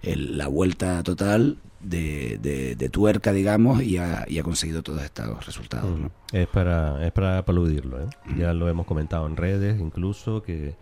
el- 0.02 0.37
la 0.38 0.48
vuelta 0.48 1.02
total 1.02 1.59
de, 1.80 2.38
de- 2.42 2.74
de 2.74 2.88
tuerca, 2.88 3.32
digamos, 3.32 3.82
y 3.82 3.98
ha, 3.98 4.24
y 4.26 4.38
ha 4.38 4.42
conseguido 4.42 4.82
todos 4.82 5.02
estos 5.02 5.46
resultados. 5.46 5.98
¿no? 5.98 6.11
Es 6.32 6.48
para, 6.48 7.06
es 7.06 7.12
para 7.12 7.38
aplaudirlo, 7.38 8.02
¿eh? 8.02 8.06
Ya 8.37 8.52
lo 8.54 8.68
hemos 8.68 8.87
comentado 8.87 9.26
en 9.26 9.37
redes, 9.37 9.78
incluso, 9.80 10.42
que, 10.42 10.74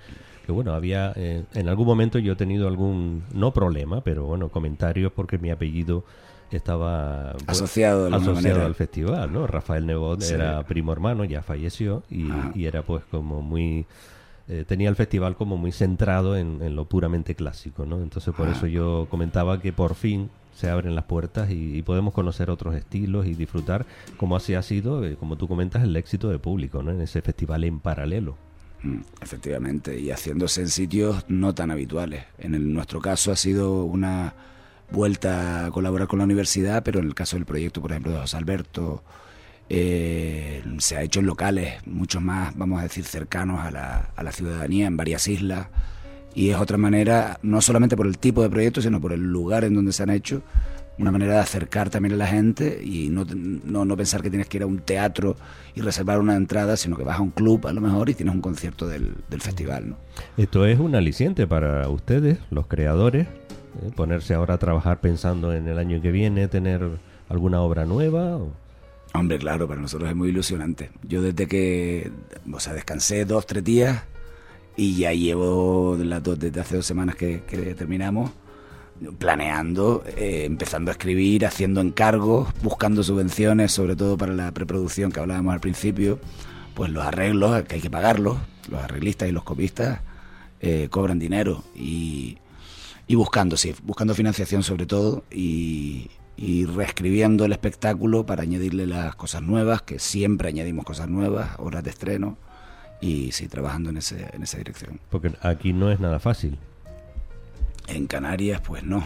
que 0.45 0.53
bueno, 0.53 0.73
había, 0.75 1.13
eh, 1.17 1.45
en 1.55 1.69
algún 1.69 1.87
momento 1.87 2.19
yo 2.19 2.35
he 2.35 2.37
tenido 2.37 2.69
algún, 2.69 3.23
no 3.33 3.53
problema, 3.53 4.01
pero 4.03 4.25
bueno, 4.27 4.49
comentarios 4.51 5.11
porque 5.13 5.39
mi 5.39 5.51
apellido 5.51 6.05
estaba 6.51 7.31
Asociado 7.47 8.15
asociado 8.15 8.65
al 8.65 8.75
festival, 8.75 9.33
¿no? 9.33 9.47
Rafael 9.47 9.87
Nebot 9.87 10.21
Sí. 10.21 10.35
era 10.35 10.63
primo 10.65 10.93
hermano, 10.93 11.25
ya 11.25 11.43
falleció, 11.43 12.03
y, 12.11 12.29
y 12.55 12.67
era 12.67 12.83
pues 12.83 13.05
como 13.11 13.43
muy... 13.43 13.87
eh, 14.49 14.65
tenía 14.69 14.89
el 14.91 14.97
festival 14.97 15.37
como 15.37 15.57
muy 15.57 15.73
centrado 15.73 16.37
en, 16.37 16.63
en 16.63 16.77
lo 16.77 16.85
puramente 16.85 17.35
clásico, 17.35 17.87
¿no? 17.87 18.01
Entonces 18.03 18.33
por 18.35 18.49
Ajá. 18.49 18.57
eso 18.59 18.67
yo 18.67 19.07
comentaba 19.11 19.61
que 19.61 19.73
por 19.73 19.95
fin 19.95 20.29
se 20.55 20.71
abren 20.71 20.95
las 20.95 21.05
puertas 21.07 21.51
y, 21.51 21.77
y 21.79 21.83
podemos 21.83 22.15
conocer 22.15 22.49
otros 22.51 22.77
estilos 22.77 23.27
y 23.27 23.35
disfrutar 23.35 23.87
como 24.19 24.37
así 24.37 24.55
ha 24.55 24.63
sido, 24.63 25.05
eh, 25.05 25.17
como 25.17 25.37
tú 25.37 25.49
comentas, 25.49 25.83
el 25.83 25.97
éxito 25.97 26.29
de 26.29 26.39
público, 26.39 26.83
¿no? 26.83 26.93
En 26.93 27.01
ese 27.01 27.23
festival 27.23 27.65
en 27.65 27.81
paralelo. 27.81 28.37
Mm, 28.85 28.99
Efectivamente, 29.23 29.99
y 29.99 30.11
haciéndose 30.11 30.61
en 30.61 30.69
sitios 30.69 31.25
no 31.29 31.55
tan 31.55 31.71
habituales. 31.71 32.25
En 32.39 32.55
el- 32.55 32.73
nuestro 32.73 33.01
caso 33.01 33.33
ha 33.33 33.37
sido 33.37 33.83
una 33.85 34.35
vuelta 34.93 35.65
a 35.67 35.71
colaborar 35.71 36.07
con 36.07 36.19
la 36.19 36.25
universidad, 36.27 36.83
pero 36.85 37.01
en 37.01 37.07
el 37.07 37.15
caso 37.15 37.37
del 37.37 37.47
proyecto, 37.47 37.81
por 37.81 37.91
ejemplo, 37.93 38.13
de 38.13 38.19
José 38.19 38.37
Alberto, 38.37 39.03
eh, 39.71 40.63
se 40.79 40.97
ha 40.97 41.03
hecho 41.03 41.21
en 41.21 41.27
locales 41.27 41.75
mucho 41.87 42.21
más, 42.21 42.55
vamos 42.57 42.79
a 42.81 42.83
decir, 42.83 43.05
cercanos 43.05 43.61
a 43.61 43.71
la, 43.71 44.11
a 44.15 44.23
la 44.23 44.33
ciudadanía, 44.33 44.87
en 44.87 44.97
varias 44.97 45.27
islas. 45.29 45.69
Y 46.35 46.51
es 46.51 46.57
otra 46.57 46.77
manera, 46.77 47.39
no 47.43 47.61
solamente 47.63 47.97
por 47.97 48.07
el 48.07 48.19
tipo 48.19 48.43
de 48.43 48.51
proyecto, 48.51 48.83
sino 48.83 49.01
por 49.01 49.13
el 49.13 49.21
lugar 49.23 49.65
en 49.65 49.75
donde 49.75 49.93
se 49.93 50.03
han 50.03 50.11
hecho, 50.11 50.43
una 50.99 51.11
manera 51.11 51.35
de 51.35 51.41
acercar 51.41 51.91
también 51.91 52.15
a 52.15 52.17
la 52.17 52.27
gente 52.27 52.81
y 52.85 53.09
no, 53.09 53.25
no, 53.25 53.85
no 53.85 53.97
pensar 53.97 54.23
que 54.23 54.31
tienes 54.31 54.49
que 54.49 54.59
ir 54.59 54.63
a 54.63 54.67
un 54.67 54.79
teatro 54.79 55.37
y 55.75 55.81
reservar 55.81 56.21
una 56.21 56.37
entrada, 56.37 56.77
sino 56.77 56.97
que 56.97 57.03
vas 57.03 57.19
a 57.19 57.23
un 57.23 57.31
club 57.31 57.67
a 57.67 57.73
lo 57.73 57.81
mejor 57.81 58.11
y 58.11 58.15
tienes 58.15 58.35
un 58.35 58.41
concierto 58.41 58.87
del, 58.87 59.15
del 59.29 59.41
festival. 59.41 59.91
¿no? 59.91 59.97
Esto 60.37 60.65
es 60.67 60.79
un 60.79 60.95
aliciente 60.95 61.47
para 61.49 61.89
ustedes, 61.89 62.39
los 62.51 62.67
creadores, 62.69 63.27
eh, 63.27 63.91
ponerse 63.97 64.35
ahora 64.35 64.55
a 64.55 64.59
trabajar 64.59 65.01
pensando 65.01 65.53
en 65.53 65.67
el 65.67 65.79
año 65.79 66.01
que 66.01 66.13
viene, 66.13 66.47
tener 66.47 66.89
alguna 67.29 67.61
obra 67.61 67.85
nueva. 67.87 68.37
o- 68.37 68.53
Hombre, 69.15 69.39
claro, 69.39 69.67
para 69.69 69.81
nosotros 69.81 70.11
es 70.11 70.17
muy 70.17 70.29
ilusionante. 70.29 70.91
Yo 71.03 71.23
desde 71.23 71.47
que, 71.47 72.11
o 72.53 72.61
sea, 72.61 72.73
descansé 72.73 73.25
dos, 73.25 73.47
tres 73.47 73.63
días 73.65 74.03
y 74.77 74.97
ya 74.97 75.13
llevo 75.13 75.97
las 76.01 76.23
dos, 76.23 76.39
desde 76.39 76.61
hace 76.61 76.77
dos 76.77 76.87
semanas 76.87 77.15
que, 77.17 77.43
que 77.47 77.75
terminamos 77.75 78.31
planeando, 79.19 80.05
eh, 80.17 80.45
empezando 80.45 80.91
a 80.91 80.93
escribir, 80.93 81.47
haciendo 81.47 81.81
encargos, 81.81 82.49
buscando 82.63 83.03
subvenciones, 83.03 83.73
sobre 83.73 83.97
todo 83.97 84.17
para 84.17 84.33
la 84.33 84.53
preproducción 84.53 85.13
que 85.13 85.21
hablábamos 85.21 85.55
al 85.55 85.61
principio, 85.61 86.19
pues 86.75 86.91
los 86.91 87.05
arreglos, 87.05 87.63
que 87.65 87.77
hay 87.77 87.81
que 87.81 87.91
pagarlos, 87.91 88.39
los 88.71 88.83
arreglistas 88.83 89.29
y 89.29 89.33
los 89.33 89.45
copistas 89.45 90.01
eh, 90.61 90.89
cobran 90.91 91.19
dinero 91.19 91.65
y, 91.75 92.39
y 93.07 93.15
buscando, 93.15 93.57
sí, 93.57 93.75
buscando 93.83 94.15
financiación 94.15 94.63
sobre 94.63 94.87
todo 94.87 95.25
y, 95.31 96.11
y 96.37 96.65
reescribiendo 96.67 97.45
el 97.45 97.53
espectáculo 97.53 98.27
para 98.27 98.43
añadirle 98.43 98.87
las 98.87 99.15
cosas 99.15 99.43
nuevas, 99.43 99.83
que 99.83 99.99
siempre 99.99 100.49
añadimos 100.49 100.85
cosas 100.85 101.09
nuevas, 101.09 101.51
horas 101.59 101.85
de 101.85 101.91
estreno 101.91 102.39
y 103.01 103.33
sí, 103.33 103.49
trabajando 103.49 103.91
en, 103.91 103.99
ese, 103.99 104.31
en 104.33 104.43
esa 104.43 104.59
dirección. 104.59 105.01
Porque 105.11 105.33
aquí 105.43 105.73
no 105.73 105.91
es 105.91 106.01
nada 106.01 106.19
fácil. 106.19 106.59
En 107.87 108.07
Canarias, 108.07 108.61
pues 108.63 108.83
no. 108.83 109.05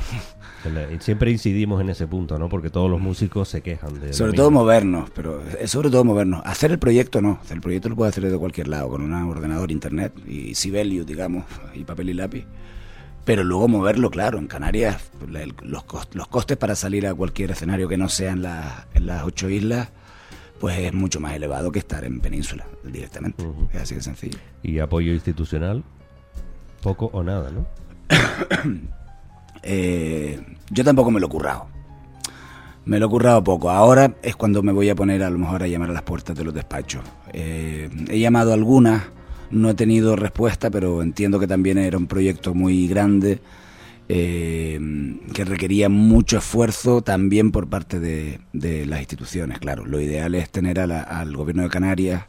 Siempre 1.00 1.30
incidimos 1.32 1.80
en 1.80 1.88
ese 1.90 2.06
punto, 2.06 2.38
¿no? 2.38 2.48
Porque 2.48 2.70
todos 2.70 2.88
los 2.90 3.00
músicos 3.00 3.48
se 3.48 3.60
quejan 3.60 4.00
de... 4.00 4.12
Sobre 4.12 4.32
mismo. 4.32 4.42
todo 4.44 4.50
movernos, 4.52 5.10
pero 5.10 5.42
es 5.60 5.70
sobre 5.70 5.90
todo 5.90 6.04
movernos. 6.04 6.42
Hacer 6.44 6.70
el 6.70 6.78
proyecto 6.78 7.20
no, 7.20 7.40
el 7.50 7.60
proyecto 7.60 7.88
lo 7.88 7.96
puede 7.96 8.10
hacer 8.10 8.24
desde 8.24 8.38
cualquier 8.38 8.68
lado, 8.68 8.88
con 8.88 9.02
un 9.02 9.12
ordenador, 9.12 9.70
internet 9.72 10.12
y 10.26 10.54
Sibelius, 10.54 11.06
digamos, 11.06 11.44
y 11.74 11.84
papel 11.84 12.10
y 12.10 12.14
lápiz. 12.14 12.44
Pero 13.24 13.44
luego 13.44 13.68
moverlo, 13.68 14.10
claro, 14.10 14.38
en 14.38 14.46
Canarias 14.46 15.10
los, 15.62 15.84
cos- 15.84 16.08
los 16.14 16.28
costes 16.28 16.56
para 16.56 16.74
salir 16.76 17.06
a 17.06 17.14
cualquier 17.14 17.50
escenario 17.50 17.88
que 17.88 17.96
no 17.98 18.08
sea 18.08 18.30
en, 18.32 18.42
la- 18.42 18.86
en 18.94 19.06
las 19.06 19.24
ocho 19.24 19.50
islas, 19.50 19.88
pues 20.60 20.78
es 20.78 20.92
mucho 20.94 21.20
más 21.20 21.34
elevado 21.34 21.70
que 21.72 21.78
estar 21.80 22.04
en 22.04 22.20
península 22.20 22.66
directamente. 22.84 23.44
Es 23.72 23.82
así 23.82 23.94
de 23.96 24.02
sencillo. 24.02 24.38
Y 24.62 24.78
apoyo 24.78 25.12
institucional, 25.12 25.82
poco 26.82 27.10
o 27.12 27.22
nada, 27.22 27.50
¿no? 27.50 27.66
Eh, 29.70 30.40
yo 30.70 30.84
tampoco 30.84 31.10
me 31.10 31.20
lo 31.20 31.26
he 31.26 31.28
currado. 31.28 31.66
Me 32.86 32.98
lo 32.98 33.06
he 33.06 33.08
currado 33.10 33.44
poco. 33.44 33.68
Ahora 33.70 34.14
es 34.22 34.34
cuando 34.34 34.62
me 34.62 34.72
voy 34.72 34.88
a 34.88 34.94
poner 34.94 35.22
a 35.22 35.28
lo 35.28 35.36
mejor 35.36 35.62
a 35.62 35.66
llamar 35.66 35.90
a 35.90 35.92
las 35.92 36.04
puertas 36.04 36.34
de 36.36 36.44
los 36.44 36.54
despachos. 36.54 37.02
Eh, 37.34 37.90
he 38.08 38.18
llamado 38.18 38.52
a 38.52 38.54
algunas, 38.54 39.02
no 39.50 39.68
he 39.68 39.74
tenido 39.74 40.16
respuesta, 40.16 40.70
pero 40.70 41.02
entiendo 41.02 41.38
que 41.38 41.46
también 41.46 41.76
era 41.76 41.98
un 41.98 42.06
proyecto 42.06 42.54
muy 42.54 42.88
grande 42.88 43.40
eh, 44.08 44.80
que 45.34 45.44
requería 45.44 45.90
mucho 45.90 46.38
esfuerzo 46.38 47.02
también 47.02 47.52
por 47.52 47.68
parte 47.68 48.00
de, 48.00 48.40
las 48.86 49.00
instituciones. 49.00 49.58
Claro, 49.58 49.84
lo 49.84 50.00
ideal 50.00 50.34
es 50.34 50.48
tener 50.48 50.80
al 50.80 51.36
gobierno 51.36 51.64
de 51.64 51.68
Canarias, 51.68 52.24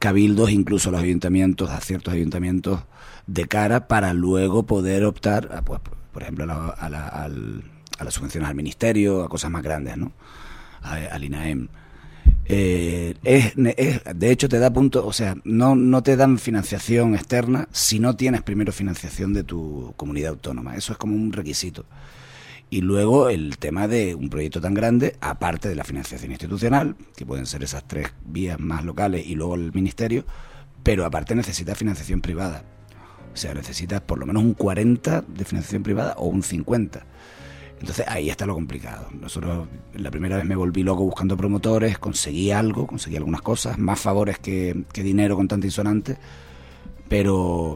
cabildos, 0.00 0.50
incluso 0.50 0.90
los 0.90 1.00
ayuntamientos, 1.00 1.70
a 1.70 1.80
ciertos 1.80 2.12
ayuntamientos, 2.14 2.80
de 3.28 3.46
cara 3.46 3.86
para 3.86 4.12
luego 4.14 4.64
poder 4.64 5.04
optar, 5.04 5.50
a, 5.54 5.62
pues, 5.62 5.80
por 6.12 6.22
ejemplo, 6.22 6.44
a, 6.44 6.46
la- 6.48 6.66
a 6.68 6.88
la- 7.28 7.28
a 7.98 8.04
las 8.04 8.14
subvenciones 8.14 8.48
al 8.48 8.56
ministerio, 8.56 9.22
a 9.22 9.28
cosas 9.28 9.50
más 9.52 9.62
grandes, 9.62 9.96
¿no? 9.96 10.10
Al 10.82 11.22
INAEM. 11.22 11.68
Eh, 12.46 13.14
es, 13.22 13.52
es- 13.76 14.00
de 14.14 14.30
hecho, 14.30 14.48
te 14.48 14.58
da 14.58 14.72
punto, 14.72 15.06
o 15.06 15.12
sea, 15.12 15.36
no, 15.44 15.76
no 15.76 16.02
te 16.02 16.16
dan 16.16 16.38
financiación 16.38 17.14
externa 17.14 17.68
si 17.70 18.00
no 18.00 18.16
tienes 18.16 18.42
primero 18.42 18.72
financiación 18.72 19.32
de 19.34 19.44
tu 19.44 19.92
comunidad 19.96 20.30
autónoma. 20.30 20.74
Eso 20.76 20.92
es 20.92 20.98
como 20.98 21.14
un 21.14 21.32
requisito. 21.32 21.84
Y 22.72 22.82
luego 22.82 23.28
el 23.28 23.58
tema 23.58 23.88
de 23.88 24.14
un 24.14 24.30
proyecto 24.30 24.60
tan 24.60 24.74
grande, 24.74 25.16
aparte 25.20 25.68
de 25.68 25.74
la 25.74 25.82
financiación 25.82 26.30
institucional, 26.30 26.94
que 27.16 27.26
pueden 27.26 27.46
ser 27.46 27.64
esas 27.64 27.86
tres 27.86 28.12
vías 28.24 28.60
más 28.60 28.84
locales 28.84 29.26
y 29.26 29.34
luego 29.34 29.56
el 29.56 29.72
ministerio, 29.72 30.24
pero 30.84 31.04
aparte 31.04 31.34
necesitas 31.34 31.76
financiación 31.76 32.20
privada. 32.20 32.64
O 33.34 33.36
sea, 33.36 33.54
necesitas 33.54 34.00
por 34.00 34.18
lo 34.18 34.26
menos 34.26 34.44
un 34.44 34.54
40 34.54 35.22
de 35.22 35.44
financiación 35.44 35.82
privada 35.82 36.14
o 36.16 36.26
un 36.26 36.44
50. 36.44 37.04
Entonces 37.80 38.06
ahí 38.06 38.30
está 38.30 38.46
lo 38.46 38.54
complicado. 38.54 39.08
Nosotros 39.18 39.66
la 39.94 40.10
primera 40.12 40.36
vez 40.36 40.44
me 40.44 40.54
volví 40.54 40.84
loco 40.84 41.02
buscando 41.02 41.36
promotores, 41.36 41.98
conseguí 41.98 42.52
algo, 42.52 42.86
conseguí 42.86 43.16
algunas 43.16 43.42
cosas, 43.42 43.78
más 43.78 43.98
favores 43.98 44.38
que, 44.38 44.84
que 44.92 45.02
dinero 45.02 45.34
con 45.34 45.48
tanta 45.48 45.66
insonante, 45.66 46.18
pero, 47.08 47.74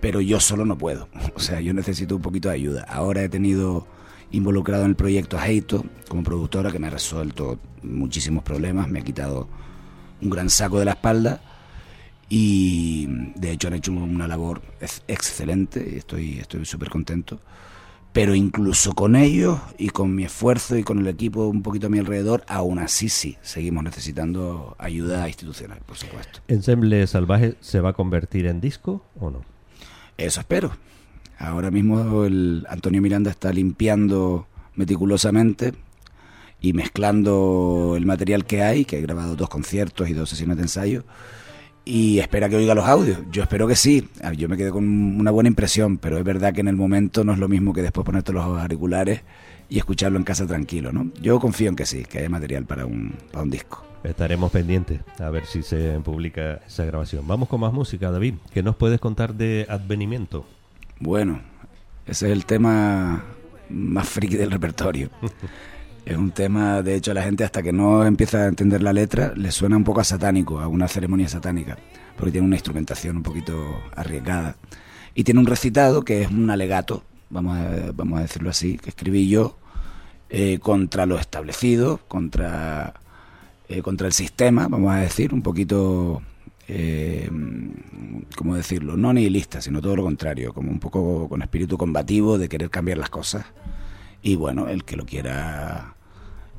pero 0.00 0.22
yo 0.22 0.40
solo 0.40 0.64
no 0.64 0.78
puedo. 0.78 1.08
O 1.34 1.40
sea, 1.40 1.60
yo 1.60 1.74
necesito 1.74 2.16
un 2.16 2.22
poquito 2.22 2.48
de 2.48 2.54
ayuda. 2.54 2.84
Ahora 2.88 3.22
he 3.22 3.28
tenido 3.28 3.86
involucrado 4.36 4.84
en 4.84 4.90
el 4.90 4.96
proyecto 4.96 5.38
Heito 5.38 5.84
como 6.08 6.22
productora 6.22 6.70
que 6.70 6.78
me 6.78 6.86
ha 6.88 6.90
resuelto 6.90 7.58
muchísimos 7.82 8.42
problemas, 8.42 8.88
me 8.88 9.00
ha 9.00 9.02
quitado 9.02 9.48
un 10.20 10.30
gran 10.30 10.50
saco 10.50 10.78
de 10.78 10.84
la 10.86 10.92
espalda 10.92 11.40
y 12.28 13.06
de 13.36 13.50
hecho 13.52 13.68
han 13.68 13.74
hecho 13.74 13.92
una 13.92 14.26
labor 14.26 14.62
ex- 14.80 15.02
excelente 15.08 15.86
y 15.94 15.98
estoy 15.98 16.38
estoy 16.38 16.64
súper 16.64 16.90
contento. 16.90 17.40
Pero 18.12 18.34
incluso 18.36 18.92
con 18.92 19.16
ellos 19.16 19.58
y 19.76 19.88
con 19.88 20.14
mi 20.14 20.22
esfuerzo 20.24 20.76
y 20.78 20.84
con 20.84 21.00
el 21.00 21.08
equipo 21.08 21.48
un 21.48 21.62
poquito 21.62 21.88
a 21.88 21.90
mi 21.90 21.98
alrededor 21.98 22.44
aún 22.46 22.78
así 22.78 23.08
sí 23.08 23.36
seguimos 23.42 23.82
necesitando 23.82 24.76
ayuda 24.78 25.26
institucional 25.28 25.80
por 25.84 25.96
supuesto. 25.96 26.38
¿Ensemble 26.46 27.04
Salvaje 27.08 27.56
se 27.60 27.80
va 27.80 27.90
a 27.90 27.92
convertir 27.92 28.46
en 28.46 28.60
disco 28.60 29.02
o 29.18 29.30
no? 29.30 29.42
eso 30.16 30.38
espero 30.38 30.70
ahora 31.46 31.70
mismo 31.70 32.24
el 32.24 32.66
Antonio 32.68 33.02
Miranda 33.02 33.30
está 33.30 33.52
limpiando 33.52 34.46
meticulosamente 34.74 35.72
y 36.60 36.72
mezclando 36.72 37.94
el 37.96 38.06
material 38.06 38.44
que 38.44 38.62
hay 38.62 38.84
que 38.84 38.98
he 38.98 39.02
grabado 39.02 39.36
dos 39.36 39.48
conciertos 39.48 40.08
y 40.08 40.14
dos 40.14 40.30
sesiones 40.30 40.56
de 40.56 40.62
ensayo 40.62 41.04
y 41.84 42.18
espera 42.18 42.48
que 42.48 42.56
oiga 42.56 42.74
los 42.74 42.86
audios. 42.86 43.18
Yo 43.30 43.42
espero 43.42 43.66
que 43.66 43.76
sí. 43.76 44.08
Yo 44.36 44.48
me 44.48 44.56
quedé 44.56 44.70
con 44.70 44.84
una 44.86 45.30
buena 45.30 45.48
impresión, 45.48 45.98
pero 45.98 46.18
es 46.18 46.24
verdad 46.24 46.54
que 46.54 46.60
en 46.60 46.68
el 46.68 46.76
momento 46.76 47.24
no 47.24 47.32
es 47.32 47.38
lo 47.38 47.48
mismo 47.48 47.72
que 47.72 47.82
después 47.82 48.04
ponerte 48.04 48.32
los 48.32 48.44
auriculares 48.44 49.22
y 49.68 49.78
escucharlo 49.78 50.18
en 50.18 50.24
casa 50.24 50.46
tranquilo, 50.46 50.92
¿no? 50.92 51.10
Yo 51.20 51.38
confío 51.40 51.68
en 51.68 51.76
que 51.76 51.86
sí, 51.86 52.04
que 52.04 52.18
haya 52.18 52.28
material 52.28 52.64
para 52.64 52.86
un, 52.86 53.14
para 53.30 53.44
un 53.44 53.50
disco. 53.50 53.84
Estaremos 54.02 54.52
pendientes 54.52 55.00
a 55.18 55.30
ver 55.30 55.46
si 55.46 55.62
se 55.62 55.98
publica 56.00 56.60
esa 56.66 56.84
grabación. 56.84 57.26
Vamos 57.26 57.48
con 57.48 57.60
más 57.60 57.72
música, 57.72 58.10
David. 58.10 58.34
¿Qué 58.52 58.62
nos 58.62 58.76
puedes 58.76 59.00
contar 59.00 59.34
de 59.34 59.66
Advenimiento? 59.68 60.46
Bueno, 61.04 61.38
ese 62.06 62.28
es 62.28 62.32
el 62.32 62.46
tema 62.46 63.22
más 63.68 64.08
friki 64.08 64.36
del 64.36 64.50
repertorio. 64.50 65.10
Es 66.06 66.18
un 66.18 66.32
tema, 66.32 66.82
de 66.82 66.96
hecho, 66.96 67.12
a 67.12 67.14
la 67.14 67.22
gente 67.22 67.44
hasta 67.44 67.62
que 67.62 67.72
no 67.72 68.04
empieza 68.04 68.42
a 68.42 68.46
entender 68.46 68.82
la 68.82 68.92
letra 68.92 69.32
le 69.34 69.50
suena 69.50 69.74
un 69.74 69.84
poco 69.84 70.02
a 70.02 70.04
satánico, 70.04 70.60
a 70.60 70.68
una 70.68 70.86
ceremonia 70.86 71.30
satánica, 71.30 71.78
porque 72.14 72.32
tiene 72.32 72.46
una 72.46 72.56
instrumentación 72.56 73.16
un 73.16 73.22
poquito 73.22 73.80
arriesgada. 73.96 74.56
Y 75.14 75.24
tiene 75.24 75.40
un 75.40 75.46
recitado 75.46 76.02
que 76.02 76.20
es 76.20 76.30
un 76.30 76.50
alegato, 76.50 77.04
vamos 77.30 77.56
a, 77.56 77.92
vamos 77.94 78.18
a 78.18 78.22
decirlo 78.22 78.50
así, 78.50 78.76
que 78.76 78.90
escribí 78.90 79.30
yo 79.30 79.56
eh, 80.28 80.58
contra 80.58 81.06
lo 81.06 81.18
establecido, 81.18 82.00
contra, 82.06 82.92
eh, 83.70 83.80
contra 83.80 84.06
el 84.06 84.12
sistema, 84.12 84.68
vamos 84.68 84.92
a 84.92 84.98
decir, 84.98 85.32
un 85.32 85.40
poquito, 85.40 86.20
eh, 86.68 87.28
¿cómo 88.36 88.56
decirlo? 88.56 88.96
No 88.96 89.12
nihilista, 89.12 89.60
sino 89.60 89.80
todo 89.80 89.96
lo 89.96 90.02
contrario, 90.02 90.52
como 90.52 90.70
un 90.70 90.80
poco 90.80 91.28
con 91.28 91.42
espíritu 91.42 91.76
combativo 91.78 92.38
de 92.38 92.48
querer 92.48 92.70
cambiar 92.70 92.98
las 92.98 93.10
cosas. 93.10 93.44
Y 94.22 94.36
bueno, 94.36 94.68
el 94.68 94.84
que 94.84 94.96
lo 94.96 95.04
quiera 95.04 95.94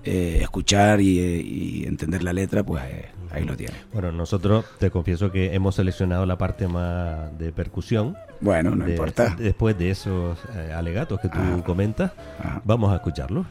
eh, 0.03 0.39
escuchar 0.41 1.01
y, 1.01 1.19
y 1.19 1.85
entender 1.85 2.21
la 2.23 2.31
letra, 2.33 2.63
pues 2.63 2.83
eh, 2.85 3.05
ahí 3.31 3.43
lo 3.43 3.57
tiene. 3.57 3.73
Bueno, 3.91 4.11
nosotros 4.11 4.65
te 4.77 4.91
confieso 4.91 5.31
que 5.31 5.55
hemos 5.55 5.75
seleccionado 5.75 6.25
la 6.27 6.37
parte 6.37 6.67
más 6.67 7.35
de 7.39 7.51
percusión. 7.51 8.15
Bueno, 8.41 8.75
no 8.75 8.85
de- 8.85 8.91
importa. 8.91 9.35
Después 9.35 9.77
de 9.79 9.89
esos 9.89 10.37
eh, 10.55 10.71
alegatos 10.73 11.19
que 11.19 11.29
tú 11.29 11.39
Ah. 11.39 11.63
comentas, 11.65 12.11
Ah. 12.39 12.61
vamos 12.63 12.91
a 12.91 12.97
escucharlo. 12.97 13.45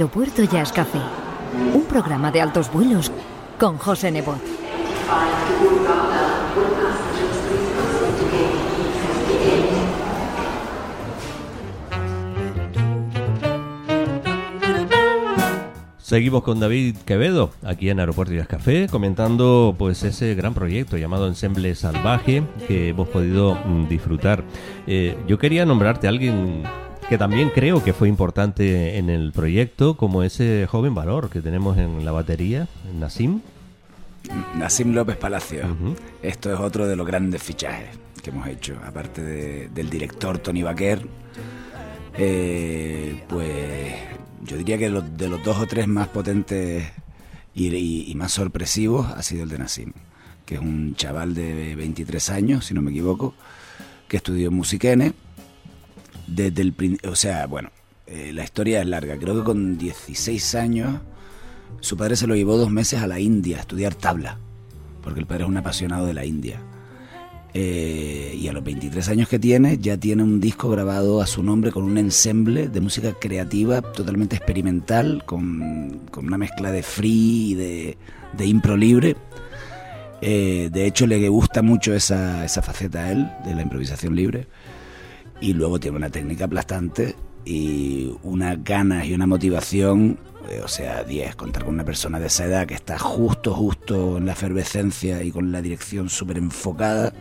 Aeropuerto 0.00 0.42
Jazz 0.44 0.72
Café, 0.72 0.98
un 1.74 1.84
programa 1.84 2.32
de 2.32 2.40
altos 2.40 2.72
vuelos 2.72 3.12
con 3.58 3.76
José 3.76 4.10
Nebot. 4.10 4.40
Seguimos 15.98 16.44
con 16.44 16.60
David 16.60 16.96
Quevedo 17.04 17.50
aquí 17.62 17.90
en 17.90 18.00
Aeropuerto 18.00 18.32
Jazz 18.32 18.48
Café 18.48 18.88
comentando 18.90 19.74
pues 19.78 20.02
ese 20.02 20.34
gran 20.34 20.54
proyecto 20.54 20.96
llamado 20.96 21.28
Ensemble 21.28 21.74
Salvaje 21.74 22.42
que 22.66 22.88
hemos 22.88 23.06
podido 23.08 23.54
mm, 23.54 23.86
disfrutar. 23.88 24.44
Eh, 24.86 25.18
yo 25.28 25.38
quería 25.38 25.66
nombrarte 25.66 26.06
a 26.06 26.10
alguien 26.10 26.62
que 27.10 27.18
también 27.18 27.50
creo 27.50 27.82
que 27.82 27.92
fue 27.92 28.08
importante 28.08 28.96
en 28.96 29.10
el 29.10 29.32
proyecto 29.32 29.96
como 29.96 30.22
ese 30.22 30.66
joven 30.70 30.94
valor 30.94 31.28
que 31.28 31.42
tenemos 31.42 31.76
en 31.76 32.04
la 32.04 32.12
batería, 32.12 32.68
Nassim. 32.98 33.40
Nassim 34.56 34.92
López 34.94 35.16
Palacio. 35.16 35.64
Esto 36.22 36.52
es 36.54 36.60
otro 36.60 36.86
de 36.86 36.94
los 36.94 37.04
grandes 37.06 37.42
fichajes 37.42 37.88
que 38.22 38.30
hemos 38.30 38.46
hecho, 38.46 38.76
aparte 38.86 39.22
de- 39.22 39.68
del 39.70 39.90
director 39.90 40.38
Tony 40.38 40.62
Baquer. 40.62 41.04
eh, 42.22 43.22
pues 43.28 43.94
yo 44.44 44.56
diría 44.56 44.76
que 44.76 44.88
los- 44.90 45.16
de 45.16 45.28
los 45.28 45.42
dos 45.44 45.56
o 45.58 45.66
tres 45.66 45.86
más 45.86 46.08
potentes 46.08 46.84
y, 47.54 47.68
y- 47.74 48.10
y 48.10 48.14
más 48.16 48.32
sorpresivos 48.32 49.06
ha 49.06 49.22
sido 49.22 49.44
el 49.44 49.48
de 49.48 49.58
Nassim, 49.58 49.92
que 50.44 50.56
es 50.56 50.60
un 50.60 50.96
chaval 50.96 51.34
de 51.34 51.74
23 51.76 52.28
años, 52.30 52.66
si 52.66 52.74
no 52.74 52.82
me 52.82 52.90
equivoco, 52.90 53.34
que 54.08 54.16
estudió 54.18 54.48
en 54.48 54.54
Musiquene. 54.54 55.12
Desde 56.30 56.62
el, 56.62 57.00
o 57.08 57.16
sea, 57.16 57.46
bueno, 57.46 57.70
eh, 58.06 58.32
la 58.32 58.44
historia 58.44 58.80
es 58.80 58.86
larga. 58.86 59.16
Creo 59.16 59.36
que 59.36 59.44
con 59.44 59.78
16 59.78 60.54
años 60.54 61.00
su 61.80 61.96
padre 61.96 62.16
se 62.16 62.26
lo 62.26 62.34
llevó 62.34 62.56
dos 62.56 62.70
meses 62.70 63.00
a 63.00 63.06
la 63.06 63.20
India 63.20 63.58
a 63.58 63.60
estudiar 63.60 63.94
tabla, 63.94 64.38
porque 65.02 65.20
el 65.20 65.26
padre 65.26 65.44
es 65.44 65.48
un 65.48 65.56
apasionado 65.56 66.06
de 66.06 66.14
la 66.14 66.24
India. 66.24 66.60
Eh, 67.52 68.36
y 68.38 68.46
a 68.46 68.52
los 68.52 68.62
23 68.62 69.08
años 69.08 69.28
que 69.28 69.40
tiene, 69.40 69.78
ya 69.78 69.96
tiene 69.96 70.22
un 70.22 70.40
disco 70.40 70.68
grabado 70.70 71.20
a 71.20 71.26
su 71.26 71.42
nombre 71.42 71.72
con 71.72 71.82
un 71.82 71.98
ensemble 71.98 72.68
de 72.68 72.80
música 72.80 73.12
creativa 73.20 73.82
totalmente 73.82 74.36
experimental, 74.36 75.24
con, 75.26 76.02
con 76.12 76.26
una 76.26 76.38
mezcla 76.38 76.70
de 76.70 76.84
free 76.84 77.50
y 77.50 77.54
de, 77.54 77.98
de 78.36 78.46
impro 78.46 78.76
libre. 78.76 79.16
Eh, 80.22 80.68
de 80.70 80.86
hecho, 80.86 81.06
le 81.06 81.28
gusta 81.28 81.62
mucho 81.62 81.94
esa, 81.94 82.44
esa 82.44 82.62
faceta 82.62 83.06
a 83.06 83.12
él, 83.12 83.28
de 83.44 83.54
la 83.54 83.62
improvisación 83.62 84.14
libre. 84.14 84.46
Y 85.40 85.54
luego 85.54 85.80
tiene 85.80 85.96
una 85.96 86.10
técnica 86.10 86.44
aplastante 86.44 87.14
y 87.44 88.12
unas 88.22 88.62
ganas 88.62 89.06
y 89.06 89.14
una 89.14 89.26
motivación, 89.26 90.18
eh, 90.48 90.60
o 90.62 90.68
sea, 90.68 91.02
10, 91.02 91.36
contar 91.36 91.64
con 91.64 91.74
una 91.74 91.84
persona 91.84 92.20
de 92.20 92.26
esa 92.26 92.44
edad 92.44 92.66
que 92.66 92.74
está 92.74 92.98
justo, 92.98 93.54
justo 93.54 94.18
en 94.18 94.26
la 94.26 94.32
efervescencia 94.32 95.22
y 95.22 95.30
con 95.30 95.50
la 95.52 95.62
dirección 95.62 96.10
súper 96.10 96.38
enfocada 96.38 97.12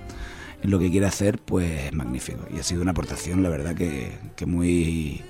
en 0.62 0.72
lo 0.72 0.80
que 0.80 0.92
quiere 0.92 1.06
hacer, 1.06 1.40
pues 1.40 1.86
es 1.86 1.94
magnífico. 1.94 2.46
Y 2.54 2.60
ha 2.60 2.64
sido 2.64 2.82
una 2.82 2.92
aportación, 2.92 3.44
la 3.44 3.50
verdad, 3.50 3.76
que, 3.76 4.18
que 4.36 4.46
muy, 4.46 5.22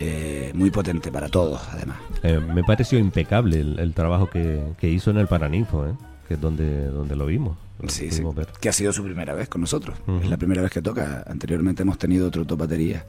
eh, 0.00 0.50
muy 0.54 0.70
potente 0.70 1.12
para 1.12 1.28
todos, 1.28 1.60
además. 1.70 1.98
Eh, 2.22 2.40
me 2.40 2.64
pareció 2.64 2.98
impecable 2.98 3.60
el, 3.60 3.94
trabajo 3.94 4.28
que, 4.28 4.60
que 4.78 4.88
hizo 4.88 5.10
en 5.10 5.18
el 5.18 5.28
Paraninfo, 5.28 5.86
¿eh? 5.86 5.92
que 6.26 6.34
es 6.34 6.40
donde, 6.40 6.86
donde 6.86 7.14
lo 7.14 7.26
vimos. 7.26 7.56
Sí, 7.88 8.10
sí, 8.10 8.22
ver. 8.34 8.48
que 8.60 8.68
ha 8.68 8.72
sido 8.72 8.92
su 8.92 9.02
primera 9.02 9.34
vez 9.34 9.48
con 9.48 9.60
nosotros. 9.60 9.98
Es 10.22 10.28
la 10.28 10.36
primera 10.36 10.62
vez 10.62 10.70
que 10.70 10.82
toca. 10.82 11.24
Anteriormente 11.26 11.82
hemos 11.82 11.98
tenido 11.98 12.28
otro 12.28 12.44
top 12.44 12.60
batería. 12.60 13.04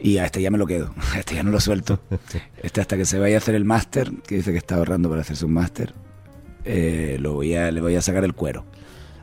Y 0.00 0.18
a 0.18 0.24
este 0.24 0.42
ya 0.42 0.50
me 0.50 0.58
lo 0.58 0.66
quedo, 0.66 0.92
a 1.14 1.18
este 1.18 1.36
ya 1.36 1.42
no 1.42 1.50
lo 1.50 1.60
suelto. 1.60 2.00
Este 2.62 2.80
hasta 2.80 2.96
que 2.96 3.04
se 3.04 3.18
vaya 3.18 3.36
a 3.36 3.38
hacer 3.38 3.54
el 3.54 3.64
máster, 3.64 4.10
que 4.26 4.36
dice 4.36 4.52
que 4.52 4.58
está 4.58 4.76
ahorrando 4.76 5.08
para 5.08 5.20
hacerse 5.20 5.44
un 5.44 5.52
máster, 5.52 5.94
eh, 6.64 7.16
lo 7.20 7.34
voy 7.34 7.54
a, 7.54 7.70
le 7.70 7.80
voy 7.80 7.96
a 7.96 8.02
sacar 8.02 8.24
el 8.24 8.34
cuero. 8.34 8.64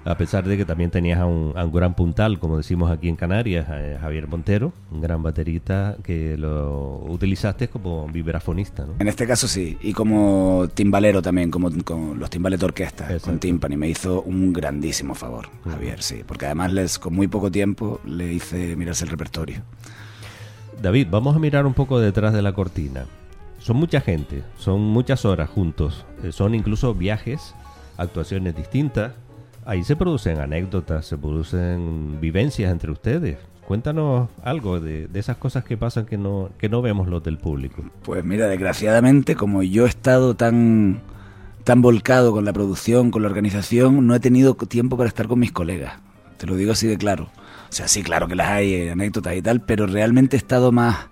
A 0.10 0.18
pesar 0.18 0.43
de 0.43 0.57
que 0.57 0.66
también 0.66 0.89
tenías 0.89 1.20
a 1.20 1.28
un, 1.28 1.53
a 1.55 1.64
un 1.64 1.72
gran 1.72 1.93
puntal, 1.93 2.39
como 2.39 2.57
decimos 2.57 2.89
aquí 2.89 3.10
en 3.10 3.16
Canarias, 3.16 3.68
eh, 3.70 3.95
Javier 4.01 4.28
Montero, 4.28 4.74
un 4.89 5.01
gran 5.01 5.22
baterista 5.22 5.97
que 6.01 6.36
lo 6.36 7.03
utilizaste 7.07 7.68
como 7.68 8.07
vibrafonista, 8.07 8.88
¿no? 8.88 8.95
En 8.97 9.07
este 9.07 9.28
caso 9.28 9.47
sí, 9.47 9.78
y 9.84 9.93
como 9.93 10.68
timbalero 10.74 11.22
también, 11.22 11.51
como 11.51 11.70
con 11.84 12.18
los 12.18 12.28
timbales 12.32 12.60
de 12.60 12.66
orquesta, 12.66 13.03
Exacto. 13.03 13.28
con 13.28 13.38
timpani, 13.39 13.78
me 13.78 13.88
hizo 13.88 14.24
un 14.24 14.51
grandísimo 14.51 15.14
favor, 15.14 15.47
Javier, 15.64 16.01
sí, 16.01 16.24
porque 16.26 16.47
además 16.47 16.74
les, 16.74 16.97
con 16.97 17.14
muy 17.14 17.28
poco 17.28 17.51
tiempo 17.51 18.01
le 18.03 18.34
hice 18.34 18.76
mirarse 18.76 19.05
el 19.05 19.12
repertorio. 19.12 19.62
David, 20.82 21.05
vamos 21.12 21.36
a 21.36 21.39
mirar 21.39 21.68
un 21.68 21.76
poco 21.76 21.99
detrás 21.99 22.34
de 22.34 22.41
la 22.41 22.53
cortina. 22.53 23.05
Son 23.60 23.78
mucha 23.78 24.01
gente, 24.01 24.41
son 24.57 24.82
muchas 24.82 25.24
horas 25.24 25.51
juntos, 25.51 26.03
eh, 26.24 26.32
son 26.32 26.55
incluso 26.55 26.95
viajes, 26.95 27.53
actuaciones 27.95 28.55
distintas. 28.55 29.12
Ahí 29.70 29.84
se 29.84 29.96
producen 29.96 30.40
anécdotas, 30.40 31.06
se 31.06 31.16
producen 31.16 32.20
vivencias 32.20 32.72
entre 32.72 32.90
ustedes. 32.90 33.38
Cuéntanos 33.68 34.28
algo 34.42 34.80
de, 34.80 35.08
esas 35.14 35.38
cosas 35.38 35.64
que 35.64 35.78
pasan 35.78 36.08
que 36.08 36.18
no, 36.18 36.50
que 36.58 36.70
no 36.70 36.82
vemos 36.82 37.08
los 37.08 37.24
del 37.24 37.38
público. 37.38 37.84
Pues 38.02 38.26
mira, 38.26 38.48
desgraciadamente, 38.48 39.36
como 39.36 39.62
yo 39.62 39.86
he 39.86 39.90
estado 39.90 40.36
tan, 40.36 41.02
tan 41.66 41.84
volcado 41.84 42.32
con 42.32 42.46
la 42.46 42.52
producción, 42.52 43.12
con 43.12 43.22
la 43.22 43.28
organización, 43.28 44.08
no 44.08 44.16
he 44.16 44.20
tenido 44.20 44.56
tiempo 44.56 44.98
para 44.98 45.08
estar 45.08 45.28
con 45.28 45.38
mis 45.38 45.52
colegas. 45.52 46.00
Te 46.38 46.48
lo 46.48 46.56
digo 46.56 46.72
así 46.72 46.88
de 46.88 46.98
claro. 46.98 47.26
O 47.70 47.72
sea, 47.72 47.88
sí, 47.88 48.02
claro 48.02 48.28
que 48.28 48.34
las 48.34 48.48
hay, 48.48 48.74
eh, 48.74 48.90
anécdotas 48.90 49.36
y 49.36 49.44
tal, 49.44 49.62
pero 49.62 49.86
realmente 49.86 50.36
he 50.36 50.40
estado 50.40 50.72
más 50.72 51.10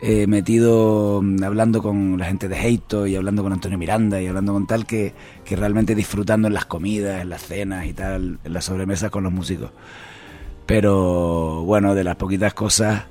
eh, 0.00 0.26
metido 0.26 1.20
mm, 1.22 1.42
hablando 1.42 1.82
con 1.82 2.18
la 2.18 2.26
gente 2.26 2.48
de 2.48 2.56
Heito 2.56 3.06
y 3.06 3.16
hablando 3.16 3.42
con 3.42 3.52
Antonio 3.52 3.78
Miranda 3.78 4.20
y 4.20 4.26
hablando 4.26 4.52
con 4.52 4.66
tal 4.66 4.86
que, 4.86 5.14
que 5.44 5.56
realmente 5.56 5.94
disfrutando 5.94 6.48
en 6.48 6.54
las 6.54 6.66
comidas, 6.66 7.22
en 7.22 7.30
las 7.30 7.42
cenas 7.42 7.86
y 7.86 7.92
tal, 7.92 8.38
en 8.44 8.52
las 8.52 8.64
sobremesas 8.64 9.10
con 9.10 9.24
los 9.24 9.32
músicos. 9.32 9.70
Pero 10.66 11.62
bueno, 11.64 11.94
de 11.94 12.04
las 12.04 12.16
poquitas 12.16 12.52
cosas 12.54 13.04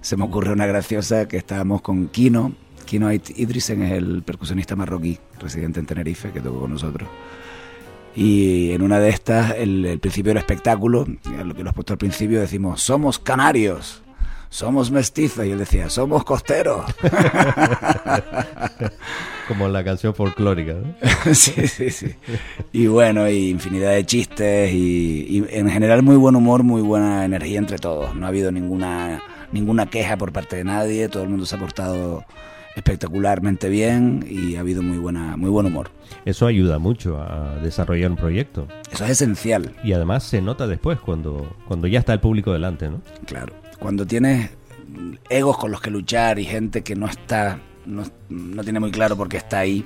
se 0.00 0.16
me 0.16 0.24
ocurre 0.24 0.52
una 0.52 0.66
graciosa 0.66 1.26
que 1.26 1.36
estábamos 1.38 1.80
con 1.82 2.08
Kino. 2.08 2.52
Kino 2.84 3.12
Id- 3.12 3.32
Idrisen 3.36 3.82
es 3.82 3.92
el 3.92 4.22
percusionista 4.22 4.76
marroquí 4.76 5.18
residente 5.38 5.80
en 5.80 5.86
Tenerife 5.86 6.30
que 6.30 6.40
tocó 6.40 6.60
con 6.60 6.72
nosotros. 6.72 7.08
Y 8.14 8.72
en 8.72 8.82
una 8.82 8.98
de 8.98 9.10
estas, 9.10 9.54
el, 9.56 9.98
principio 10.00 10.30
del 10.30 10.38
espectáculo, 10.38 11.06
lo 11.44 11.54
que 11.54 11.62
lo 11.62 11.70
has 11.70 11.74
puesto 11.74 11.92
al 11.92 11.98
principio, 11.98 12.40
decimos, 12.40 12.82
somos 12.82 13.18
canarios, 13.18 14.02
somos 14.50 14.90
mestizos. 14.90 15.46
Y 15.46 15.50
él 15.50 15.58
decía, 15.58 15.88
somos 15.88 16.24
costeros. 16.24 16.84
Como 19.48 19.66
en 19.66 19.72
la 19.72 19.84
canción 19.84 20.14
folclórica. 20.14 20.74
¿no? 20.74 20.94
sí, 21.34 21.66
sí, 21.66 21.90
sí. 21.90 22.14
Y 22.72 22.86
bueno, 22.86 23.28
y 23.28 23.50
infinidad 23.50 23.92
de 23.92 24.04
chistes 24.04 24.72
y, 24.72 25.26
y 25.28 25.44
en 25.50 25.70
general 25.70 26.02
muy 26.02 26.16
buen 26.16 26.36
humor, 26.36 26.62
muy 26.62 26.82
buena 26.82 27.24
energía 27.24 27.58
entre 27.58 27.78
todos. 27.78 28.14
No 28.14 28.26
ha 28.26 28.28
habido 28.28 28.52
ninguna, 28.52 29.22
ninguna 29.52 29.86
queja 29.86 30.16
por 30.16 30.32
parte 30.32 30.56
de 30.56 30.64
nadie, 30.64 31.08
todo 31.08 31.22
el 31.22 31.30
mundo 31.30 31.46
se 31.46 31.56
ha 31.56 31.58
portado 31.58 32.24
espectacularmente 32.78 33.68
bien 33.68 34.24
y 34.28 34.56
ha 34.56 34.60
habido 34.60 34.82
muy, 34.82 34.98
buena, 34.98 35.36
muy 35.36 35.50
buen 35.50 35.66
humor. 35.66 35.90
Eso 36.24 36.46
ayuda 36.46 36.78
mucho 36.78 37.20
a 37.20 37.56
desarrollar 37.56 38.10
un 38.10 38.16
proyecto. 38.16 38.68
Eso 38.90 39.04
es 39.04 39.10
esencial. 39.10 39.74
Y 39.82 39.92
además 39.92 40.24
se 40.24 40.40
nota 40.40 40.66
después 40.66 40.98
cuando, 41.00 41.56
cuando 41.66 41.88
ya 41.88 41.98
está 41.98 42.12
el 42.12 42.20
público 42.20 42.52
delante, 42.52 42.88
¿no? 42.88 43.00
Claro. 43.26 43.52
Cuando 43.78 44.06
tienes 44.06 44.50
egos 45.28 45.56
con 45.58 45.70
los 45.70 45.80
que 45.80 45.90
luchar 45.90 46.38
y 46.38 46.44
gente 46.44 46.82
que 46.82 46.96
no 46.96 47.06
está, 47.06 47.60
no, 47.86 48.04
no 48.28 48.64
tiene 48.64 48.80
muy 48.80 48.90
claro 48.90 49.16
por 49.16 49.28
qué 49.28 49.36
está 49.36 49.60
ahí, 49.60 49.84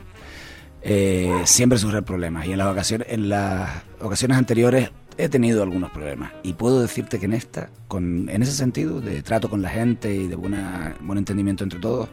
eh, 0.83 1.43
siempre 1.45 1.79
surgen 1.79 2.05
problemas. 2.05 2.47
Y 2.47 2.53
en 2.53 2.59
las 2.59 2.69
ocasiones, 2.69 3.07
en 3.11 3.29
las 3.29 3.83
ocasiones 4.01 4.37
anteriores 4.39 4.91
he 5.19 5.29
tenido 5.29 5.63
algunos 5.63 5.91
problemas. 5.91 6.33
Y 6.43 6.55
puedo 6.55 6.81
decirte 6.81 7.19
que 7.19 7.27
en 7.27 7.35
esta, 7.35 7.71
con, 7.89 8.29
en 8.29 8.43
ese 8.43 8.53
sentido, 8.53 9.01
de 9.01 9.23
trato 9.23 9.49
con 9.49 9.63
la 9.63 9.69
gente 9.69 10.15
y 10.15 10.27
de 10.27 10.37
buena, 10.37 10.97
buen 11.01 11.19
entendimiento 11.19 11.65
entre 11.65 11.79
todos, 11.79 12.09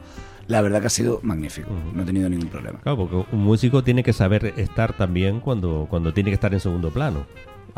la 0.47 0.61
verdad 0.61 0.81
que 0.81 0.87
ha 0.87 0.91
sido 0.91 1.19
magnífico. 1.23 1.69
No 1.93 2.03
he 2.03 2.05
tenido 2.05 2.27
ningún 2.29 2.49
problema. 2.49 2.79
Claro, 2.79 2.97
porque 2.97 3.35
un 3.35 3.43
músico 3.43 3.83
tiene 3.83 4.03
que 4.03 4.13
saber 4.13 4.53
estar 4.57 4.97
también 4.97 5.39
cuando, 5.39 5.87
cuando 5.89 6.13
tiene 6.13 6.31
que 6.31 6.35
estar 6.35 6.53
en 6.53 6.59
segundo 6.59 6.91
plano. 6.91 7.25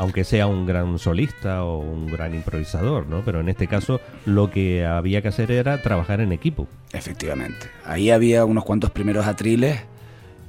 Aunque 0.02 0.24
sea 0.24 0.48
un 0.48 0.66
gran 0.66 0.98
solista 0.98 1.64
o 1.64 1.78
un 1.78 2.08
gran 2.08 2.34
improvisador, 2.34 3.06
¿no? 3.08 3.22
Pero 3.24 3.40
en 3.40 3.50
este 3.50 3.68
caso 3.68 4.02
lo 4.26 4.50
que 4.50 4.84
había 4.86 5.22
que 5.22 5.28
hacer 5.28 5.52
era 5.52 5.82
trabajar 5.82 6.22
en 6.22 6.32
equipo. 6.32 6.68
Efectivamente. 6.92 7.68
Ahí 7.86 8.10
había 8.10 8.44
unos 8.46 8.64
cuantos 8.64 8.90
primeros 8.90 9.28
atriles, 9.28 9.80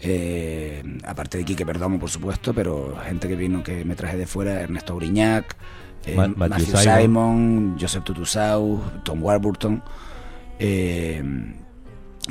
eh, 0.00 0.82
aparte 1.07 1.36
de 1.38 1.44
Quique 1.44 1.66
Perdomo, 1.66 1.98
por 2.00 2.09
supuesto, 2.11 2.55
pero 2.55 2.96
gente 3.05 3.28
que 3.28 3.36
vino 3.36 3.62
que 3.62 3.84
me 3.84 3.94
traje 3.94 4.16
de 4.16 4.26
fuera, 4.26 4.61
Ernesto 4.61 4.94
Auriñac, 4.94 5.55
eh, 6.07 6.14
Ma- 6.16 6.28
Matthew 6.28 6.48
Matthew 6.48 6.66
Simon. 6.78 7.00
Simon, 7.03 7.76
Joseph 7.80 8.05
Tutusau, 8.05 8.80
Tom 9.05 9.22
Warburton, 9.22 9.82
eh, 10.59 11.22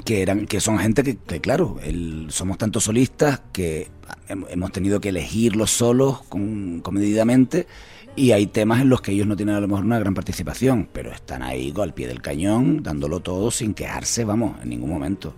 que 0.06 0.22
eran 0.22 0.46
que 0.46 0.60
son 0.62 0.78
gente 0.80 1.04
que, 1.04 1.18
que, 1.18 1.42
claro, 1.42 1.78
el- 1.84 2.28
somos 2.30 2.58
tantos 2.58 2.86
solistas 2.86 3.42
que 3.52 3.90
hem- 4.30 4.46
hemos 4.50 4.72
tenido 4.72 5.02
que 5.02 5.10
elegirlos 5.10 5.72
solos 5.72 6.22
con, 6.30 6.80
comedidamente 6.82 7.68
y 8.16 8.32
hay 8.32 8.48
temas 8.48 8.82
en 8.82 8.90
los 8.90 9.02
que 9.02 9.12
ellos 9.12 9.28
no 9.28 9.36
tienen 9.36 9.56
a 9.56 9.60
lo 9.60 9.68
mejor 9.68 9.86
una 9.86 10.00
gran 10.00 10.14
participación, 10.14 10.88
pero 10.92 11.12
están 11.12 11.44
ahí 11.44 11.74
al 11.78 11.94
pie 11.94 12.08
del 12.08 12.22
cañón, 12.22 12.84
dándolo 12.84 13.20
todo 13.22 13.52
sin 13.52 13.74
quejarse, 13.74 14.26
vamos, 14.26 14.62
en 14.64 14.70
ningún 14.70 14.90
momento. 14.90 15.34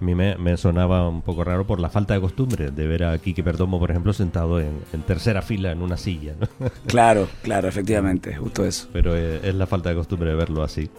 A 0.00 0.04
mí 0.04 0.14
me, 0.14 0.36
me 0.36 0.56
sonaba 0.56 1.08
un 1.08 1.22
poco 1.22 1.44
raro 1.44 1.66
por 1.66 1.78
la 1.78 1.88
falta 1.88 2.14
de 2.14 2.20
costumbre 2.20 2.70
de 2.70 2.86
ver 2.86 3.04
a 3.04 3.16
Quique 3.18 3.44
Perdomo, 3.44 3.78
por 3.78 3.90
ejemplo, 3.90 4.12
sentado 4.12 4.60
en, 4.60 4.70
en 4.92 5.02
tercera 5.02 5.42
fila 5.42 5.70
en 5.72 5.80
una 5.80 5.96
silla. 5.96 6.34
¿no? 6.40 6.48
Claro, 6.86 7.28
claro, 7.42 7.68
efectivamente, 7.68 8.34
justo 8.34 8.64
eso. 8.64 8.88
Pero 8.92 9.16
eh, 9.16 9.40
es 9.44 9.54
la 9.54 9.66
falta 9.66 9.90
de 9.90 9.94
costumbre 9.94 10.30
de 10.30 10.36
verlo 10.36 10.62
así. 10.64 10.90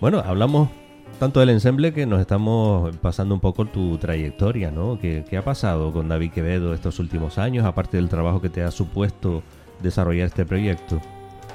Bueno, 0.00 0.20
hablamos 0.24 0.70
tanto 1.20 1.40
del 1.40 1.50
ensemble 1.50 1.92
que 1.92 2.06
nos 2.06 2.18
estamos 2.18 2.96
pasando 2.96 3.34
un 3.34 3.42
poco 3.42 3.66
tu 3.66 3.98
trayectoria, 3.98 4.70
¿no? 4.70 4.98
¿Qué, 4.98 5.22
qué 5.28 5.36
ha 5.36 5.44
pasado 5.44 5.92
con 5.92 6.08
David 6.08 6.32
Quevedo 6.32 6.72
estos 6.72 6.98
últimos 6.98 7.36
años, 7.36 7.66
aparte 7.66 7.98
del 7.98 8.08
trabajo 8.08 8.40
que 8.40 8.48
te 8.48 8.62
ha 8.62 8.70
supuesto 8.70 9.42
desarrollar 9.82 10.28
este 10.28 10.46
proyecto? 10.46 10.98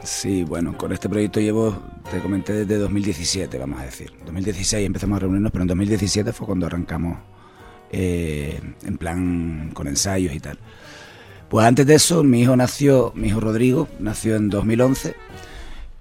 Sí, 0.04 0.44
bueno, 0.44 0.78
con 0.78 0.92
este 0.92 1.10
proyecto 1.10 1.40
llevo, 1.40 1.76
te 2.12 2.20
comenté, 2.20 2.54
desde 2.54 2.78
2017, 2.78 3.58
vamos 3.58 3.80
a 3.80 3.86
decir. 3.86 4.14
2016 4.24 4.86
empezamos 4.86 5.16
a 5.18 5.20
reunirnos, 5.22 5.52
pero 5.52 5.64
en 5.64 5.70
2017 5.70 6.32
fue 6.32 6.46
cuando 6.46 6.68
arrancamos 6.68 7.18
eh, 7.90 8.62
en 8.86 8.98
plan 9.00 9.72
con 9.74 9.88
ensayos 9.88 10.36
y 10.36 10.40
tal. 10.40 10.60
Pues 11.50 11.66
antes 11.66 11.88
de 11.88 11.96
eso, 11.96 12.24
mi 12.24 12.42
hijo 12.42 12.56
nació, 12.56 13.14
mi 13.16 13.30
hijo 13.30 13.40
Rodrigo, 13.40 13.88
nació 13.98 14.36
en 14.36 14.52
2011 14.52 15.16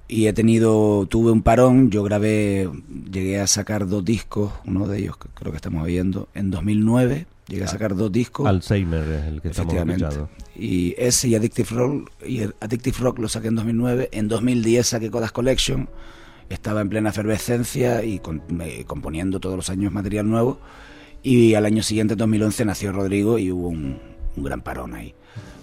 y 0.07 0.27
he 0.27 0.33
tenido, 0.33 1.07
tuve 1.07 1.31
un 1.31 1.43
parón, 1.43 1.91
yo 1.91 2.03
grabé, 2.03 2.69
llegué 3.11 3.41
a 3.41 3.47
sacar 3.47 3.89
dos 3.89 4.05
discos, 4.05 4.53
uno 4.67 4.87
de 4.87 4.99
ellos 4.99 5.17
que 5.17 5.29
creo 5.29 5.51
que 5.51 5.57
estamos 5.57 5.87
viendo, 5.87 6.29
en 6.35 6.51
2009, 6.51 7.27
llegué 7.49 7.65
a 7.65 7.69
sacar 7.69 7.97
dos 7.97 8.13
discos. 8.13 8.47
Alzheimer 8.47 9.03
es 9.03 9.25
el 9.25 9.41
que 9.41 9.49
estamos 9.49 9.75
escuchando. 9.75 10.29
Y 10.55 10.95
ese 10.99 11.29
y 11.29 11.35
Addictive 11.35 11.71
Rock, 11.71 12.11
y 12.27 12.43
Addictive 12.43 12.99
Rock 12.99 13.19
lo 13.19 13.29
saqué 13.29 13.49
en 13.49 13.55
2009, 13.57 14.11
en 14.13 14.29
2010 14.29 14.87
saqué 14.87 15.11
Codas 15.11 15.33
Collection, 15.33 15.89
estaba 16.51 16.83
en 16.83 16.91
plena 16.91 17.09
efervescencia 17.09 18.05
y 18.05 18.21
componiendo 18.87 19.41
todos 19.41 19.57
los 19.57 19.71
años 19.71 19.91
material 19.91 20.29
nuevo, 20.29 20.61
y 21.23 21.55
al 21.55 21.65
año 21.65 21.83
siguiente, 21.83 22.13
en 22.13 22.19
2011, 22.19 22.67
nació 22.67 22.93
Rodrigo 22.93 23.39
y 23.39 23.51
hubo 23.51 23.69
un, 23.69 23.99
un 24.37 24.45
gran 24.45 24.61
parón 24.61 24.95
ahí 24.95 25.15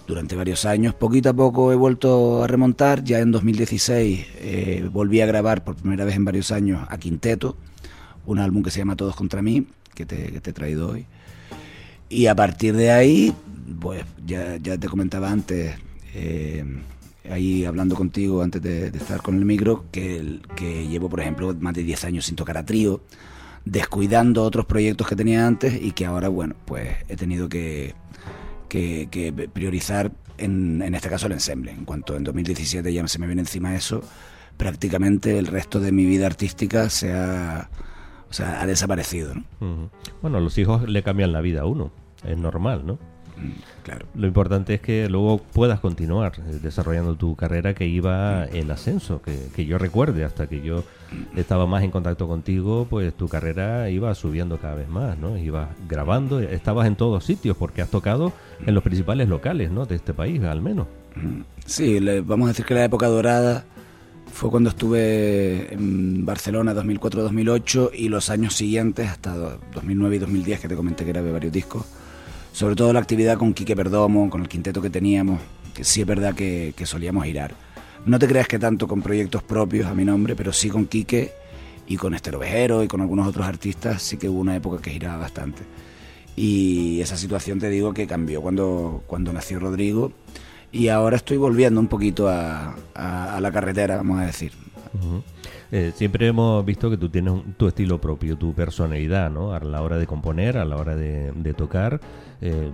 durante 0.06 0.36
varios 0.36 0.64
años. 0.64 0.94
Poquito 0.94 1.30
a 1.30 1.32
poco 1.32 1.72
he 1.72 1.76
vuelto 1.76 2.42
a 2.42 2.46
remontar, 2.46 3.04
ya 3.04 3.20
en 3.20 3.30
2016 3.30 4.26
eh, 4.36 4.88
volví 4.92 5.20
a 5.20 5.26
grabar 5.26 5.64
por 5.64 5.76
primera 5.76 6.04
vez 6.04 6.16
en 6.16 6.24
varios 6.24 6.50
años 6.50 6.86
a 6.88 6.98
Quinteto, 6.98 7.56
un 8.26 8.38
álbum 8.38 8.62
que 8.62 8.70
se 8.70 8.78
llama 8.78 8.96
Todos 8.96 9.16
contra 9.16 9.42
mí, 9.42 9.66
que 9.94 10.06
te, 10.06 10.36
he 10.36 10.52
traído 10.52 10.90
hoy. 10.90 11.06
Y 12.08 12.26
a 12.26 12.34
partir 12.34 12.76
de 12.76 12.90
ahí, 12.90 13.34
pues 13.80 14.04
ya, 14.26 14.58
te 14.58 14.88
comentaba 14.88 15.30
antes, 15.30 15.74
eh, 16.14 16.64
ahí 17.30 17.64
hablando 17.64 17.94
contigo 17.94 18.42
antes 18.42 18.60
de, 18.60 18.88
estar 18.88 19.22
con 19.22 19.36
el 19.36 19.44
micro, 19.44 19.86
que, 19.90 20.40
que 20.56 20.88
llevo, 20.88 21.08
por 21.08 21.20
ejemplo, 21.20 21.54
más 21.58 21.74
de 21.74 21.82
10 21.84 22.04
años 22.04 22.26
sin 22.26 22.36
tocar 22.36 22.58
a 22.58 22.66
trío, 22.66 23.00
descuidando 23.64 24.42
otros 24.42 24.66
proyectos 24.66 25.06
que 25.06 25.16
tenía 25.16 25.46
antes 25.46 25.80
y 25.80 25.92
que 25.92 26.04
ahora, 26.04 26.28
bueno, 26.28 26.54
pues 26.66 26.88
he 27.08 27.16
tenido 27.16 27.48
que 27.48 27.94
que, 28.72 29.50
priorizar 29.52 30.12
en, 30.38 30.82
en, 30.82 30.94
este 30.94 31.08
caso 31.08 31.26
el 31.26 31.32
ensemble. 31.32 31.72
En 31.72 31.84
cuanto 31.84 32.16
en 32.16 32.24
2017 32.24 32.92
ya 32.92 33.06
se 33.06 33.18
me 33.18 33.26
viene 33.26 33.42
encima 33.42 33.74
eso, 33.74 34.02
prácticamente 34.56 35.38
el 35.38 35.46
resto 35.46 35.80
de 35.80 35.92
mi 35.92 36.06
vida 36.06 36.26
artística 36.26 36.88
se 36.88 37.12
ha, 37.12 37.68
o 38.30 38.32
sea, 38.32 38.62
ha 38.62 38.66
desaparecido. 38.66 39.34
Bueno, 40.22 40.40
los 40.40 40.56
hijos 40.58 40.88
le 40.88 41.02
cambian 41.02 41.32
la 41.32 41.40
vida 41.40 41.62
a 41.62 41.66
uno, 41.66 41.92
es 42.24 42.38
normal, 42.38 42.86
¿no? 42.86 42.98
Claro. 43.82 44.06
Lo 44.14 44.26
importante 44.26 44.74
es 44.74 44.80
que 44.80 45.08
luego 45.08 45.38
puedas 45.38 45.80
continuar 45.80 46.36
desarrollando 46.62 47.16
tu 47.16 47.34
carrera 47.34 47.74
que 47.74 47.86
iba 47.86 48.46
en 48.46 48.70
ascenso, 48.70 49.20
que, 49.22 49.66
yo 49.66 49.78
recuerde, 49.78 50.24
hasta 50.24 50.46
que 50.46 50.60
yo 50.60 50.84
estaba 51.36 51.66
más 51.66 51.82
en 51.82 51.90
contacto 51.90 52.28
contigo, 52.28 52.86
pues 52.88 53.12
tu 53.14 53.28
carrera 53.28 53.90
iba 53.90 54.14
subiendo 54.14 54.58
cada 54.58 54.76
vez 54.76 54.88
más, 54.88 55.18
¿no? 55.18 55.36
Ibas 55.36 55.68
grabando, 55.88 56.40
estabas 56.40 56.86
en 56.86 56.96
todos 56.96 57.24
sitios, 57.24 57.56
porque 57.56 57.82
has 57.82 57.90
tocado 57.90 58.32
en 58.64 58.74
los 58.74 58.82
principales 58.82 59.28
locales, 59.28 59.70
¿no? 59.70 59.86
De 59.86 59.96
este 59.96 60.14
país, 60.14 60.42
al 60.42 60.62
menos. 60.62 60.86
Sí, 61.66 61.98
vamos 62.24 62.46
a 62.46 62.48
decir 62.52 62.64
que 62.64 62.74
la 62.74 62.84
época 62.84 63.08
dorada 63.08 63.64
fue 64.32 64.50
cuando 64.50 64.70
estuve 64.70 65.74
en 65.74 66.24
Barcelona 66.24 66.72
2004-2008 66.74 67.90
y 67.94 68.08
los 68.08 68.30
años 68.30 68.54
siguientes, 68.54 69.08
hasta 69.08 69.34
2009 69.74 70.16
y 70.16 70.18
2010, 70.20 70.60
que 70.60 70.68
te 70.68 70.76
comenté 70.76 71.04
que 71.04 71.12
grabé 71.12 71.32
varios 71.32 71.52
discos 71.52 71.84
sobre 72.52 72.76
todo 72.76 72.92
la 72.92 73.00
actividad 73.00 73.38
con 73.38 73.54
Quique 73.54 73.74
Perdomo, 73.74 74.30
con 74.30 74.42
el 74.42 74.48
quinteto 74.48 74.80
que 74.82 74.90
teníamos, 74.90 75.40
que 75.74 75.84
sí 75.84 76.02
es 76.02 76.06
verdad 76.06 76.34
que, 76.34 76.74
solíamos 76.84 77.24
girar. 77.24 77.54
No 78.04 78.18
te 78.18 78.28
creas 78.28 78.48
que 78.48 78.58
tanto 78.58 78.86
con 78.86 79.00
proyectos 79.00 79.42
propios 79.42 79.86
a 79.86 79.94
mi 79.94 80.04
nombre, 80.04 80.36
pero 80.36 80.52
sí 80.52 80.68
con 80.68 80.86
Quique 80.86 81.32
y 81.86 81.96
con 81.96 82.14
Estero 82.14 82.38
Vejero 82.38 82.82
y 82.82 82.88
con 82.88 83.00
algunos 83.00 83.26
otros 83.26 83.46
artistas, 83.46 84.02
sí 84.02 84.16
que 84.16 84.28
hubo 84.28 84.40
una 84.40 84.56
época 84.56 84.82
que 84.82 84.90
giraba 84.90 85.18
bastante. 85.18 85.62
Y 86.36 87.00
esa 87.00 87.16
situación 87.16 87.58
te 87.58 87.68
digo 87.68 87.92
que 87.94 88.06
cambió 88.06 88.42
cuando, 88.42 89.02
cuando 89.06 89.32
nació 89.32 89.58
Rodrigo 89.60 90.12
y 90.72 90.88
ahora 90.88 91.16
estoy 91.16 91.36
volviendo 91.36 91.80
un 91.80 91.88
poquito 91.88 92.28
a, 92.28 92.76
la 92.94 93.52
carretera, 93.52 93.96
vamos 93.96 94.20
a 94.20 94.26
decir. 94.26 94.52
Eh, 95.74 95.90
siempre 95.96 96.26
hemos 96.26 96.62
visto 96.66 96.90
que 96.90 96.98
tú 96.98 97.08
tienes 97.08 97.32
tu 97.56 97.66
estilo 97.66 97.98
propio, 97.98 98.36
tu 98.36 98.52
personalidad, 98.52 99.30
¿no? 99.30 99.54
A 99.54 99.60
la 99.60 99.80
hora 99.80 99.96
de 99.96 100.06
componer, 100.06 100.58
a 100.58 100.66
la 100.66 100.76
hora 100.76 100.94
de, 100.94 101.54
tocar. 101.56 101.98
Eh, 102.42 102.70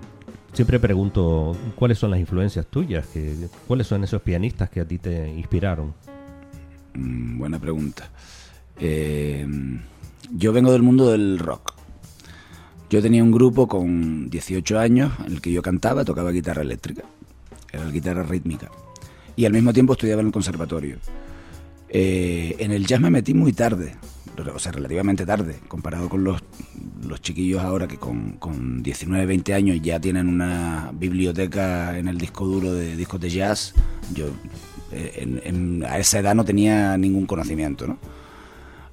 siempre 0.53 0.81
pregunto, 0.81 1.57
¿cuáles 1.77 1.97
son 2.01 2.11
las 2.11 2.19
influencias 2.19 2.67
tuyas? 2.67 3.07
Que, 3.07 3.49
¿Cuáles 3.69 3.87
son 3.87 4.03
esos 4.03 4.21
pianistas 4.21 4.69
que 4.69 4.81
a 4.81 4.85
ti 4.85 4.99
te 4.99 5.31
inspiraron? 5.31 5.95
Mm, 6.95 7.39
buena 7.39 7.61
pregunta. 7.61 8.11
Eh, 8.81 9.47
yo 10.33 10.53
vengo 10.53 10.73
del 10.73 10.83
mundo 10.83 11.13
del 11.13 11.39
rock. 11.39 11.75
Yo 12.91 13.01
tenía 13.01 13.23
un 13.23 13.31
grupo 13.31 13.69
con 13.69 14.29
18 14.29 14.77
años 14.77 15.13
en 15.25 15.35
el 15.35 15.41
que 15.41 15.53
yo 15.53 15.63
cantaba, 15.63 16.05
tocaba 16.05 16.33
guitarra 16.33 16.63
eléctrica, 16.63 17.05
era 17.73 17.89
guitarra 17.91 18.25
rítmica. 18.25 18.73
Y 19.37 19.45
al 19.45 19.53
mismo 19.53 19.73
tiempo 19.73 19.93
estudiaba 19.93 20.21
en 20.21 20.27
el 20.27 20.33
conservatorio. 20.33 20.97
Eh, 21.91 22.57
en 22.59 22.73
el 22.73 22.87
jazz 22.87 23.01
me 23.01 23.11
metí 23.11 23.35
muy 23.35 23.53
tarde, 23.53 23.95
o 24.55 24.59
sea, 24.59 24.73
relativamente 24.73 25.27
tarde, 25.27 25.57
comparado 25.69 26.09
con 26.09 26.23
los, 26.23 26.43
los 27.07 27.21
chiquillos 27.21 27.63
ahora 27.63 27.89
que 27.89 27.97
con, 27.97 28.33
con 28.33 28.83
19, 28.83 29.27
20 29.27 29.55
años 29.55 29.79
ya 29.83 29.99
tienen 29.99 30.29
una 30.29 30.91
biblioteca 30.95 31.99
en 31.99 32.09
el 32.09 32.19
disco 32.19 32.47
duro 32.47 32.73
de 32.73 32.97
discos 32.97 33.21
de 33.21 33.31
jazz. 33.31 33.75
Yo 34.15 34.27
eh, 34.93 35.85
a 35.89 35.99
esa 35.99 36.19
edad 36.21 36.35
no 36.35 36.45
tenía 36.45 36.97
ningún 36.97 37.27
conocimiento, 37.27 37.87
¿no? 37.87 37.99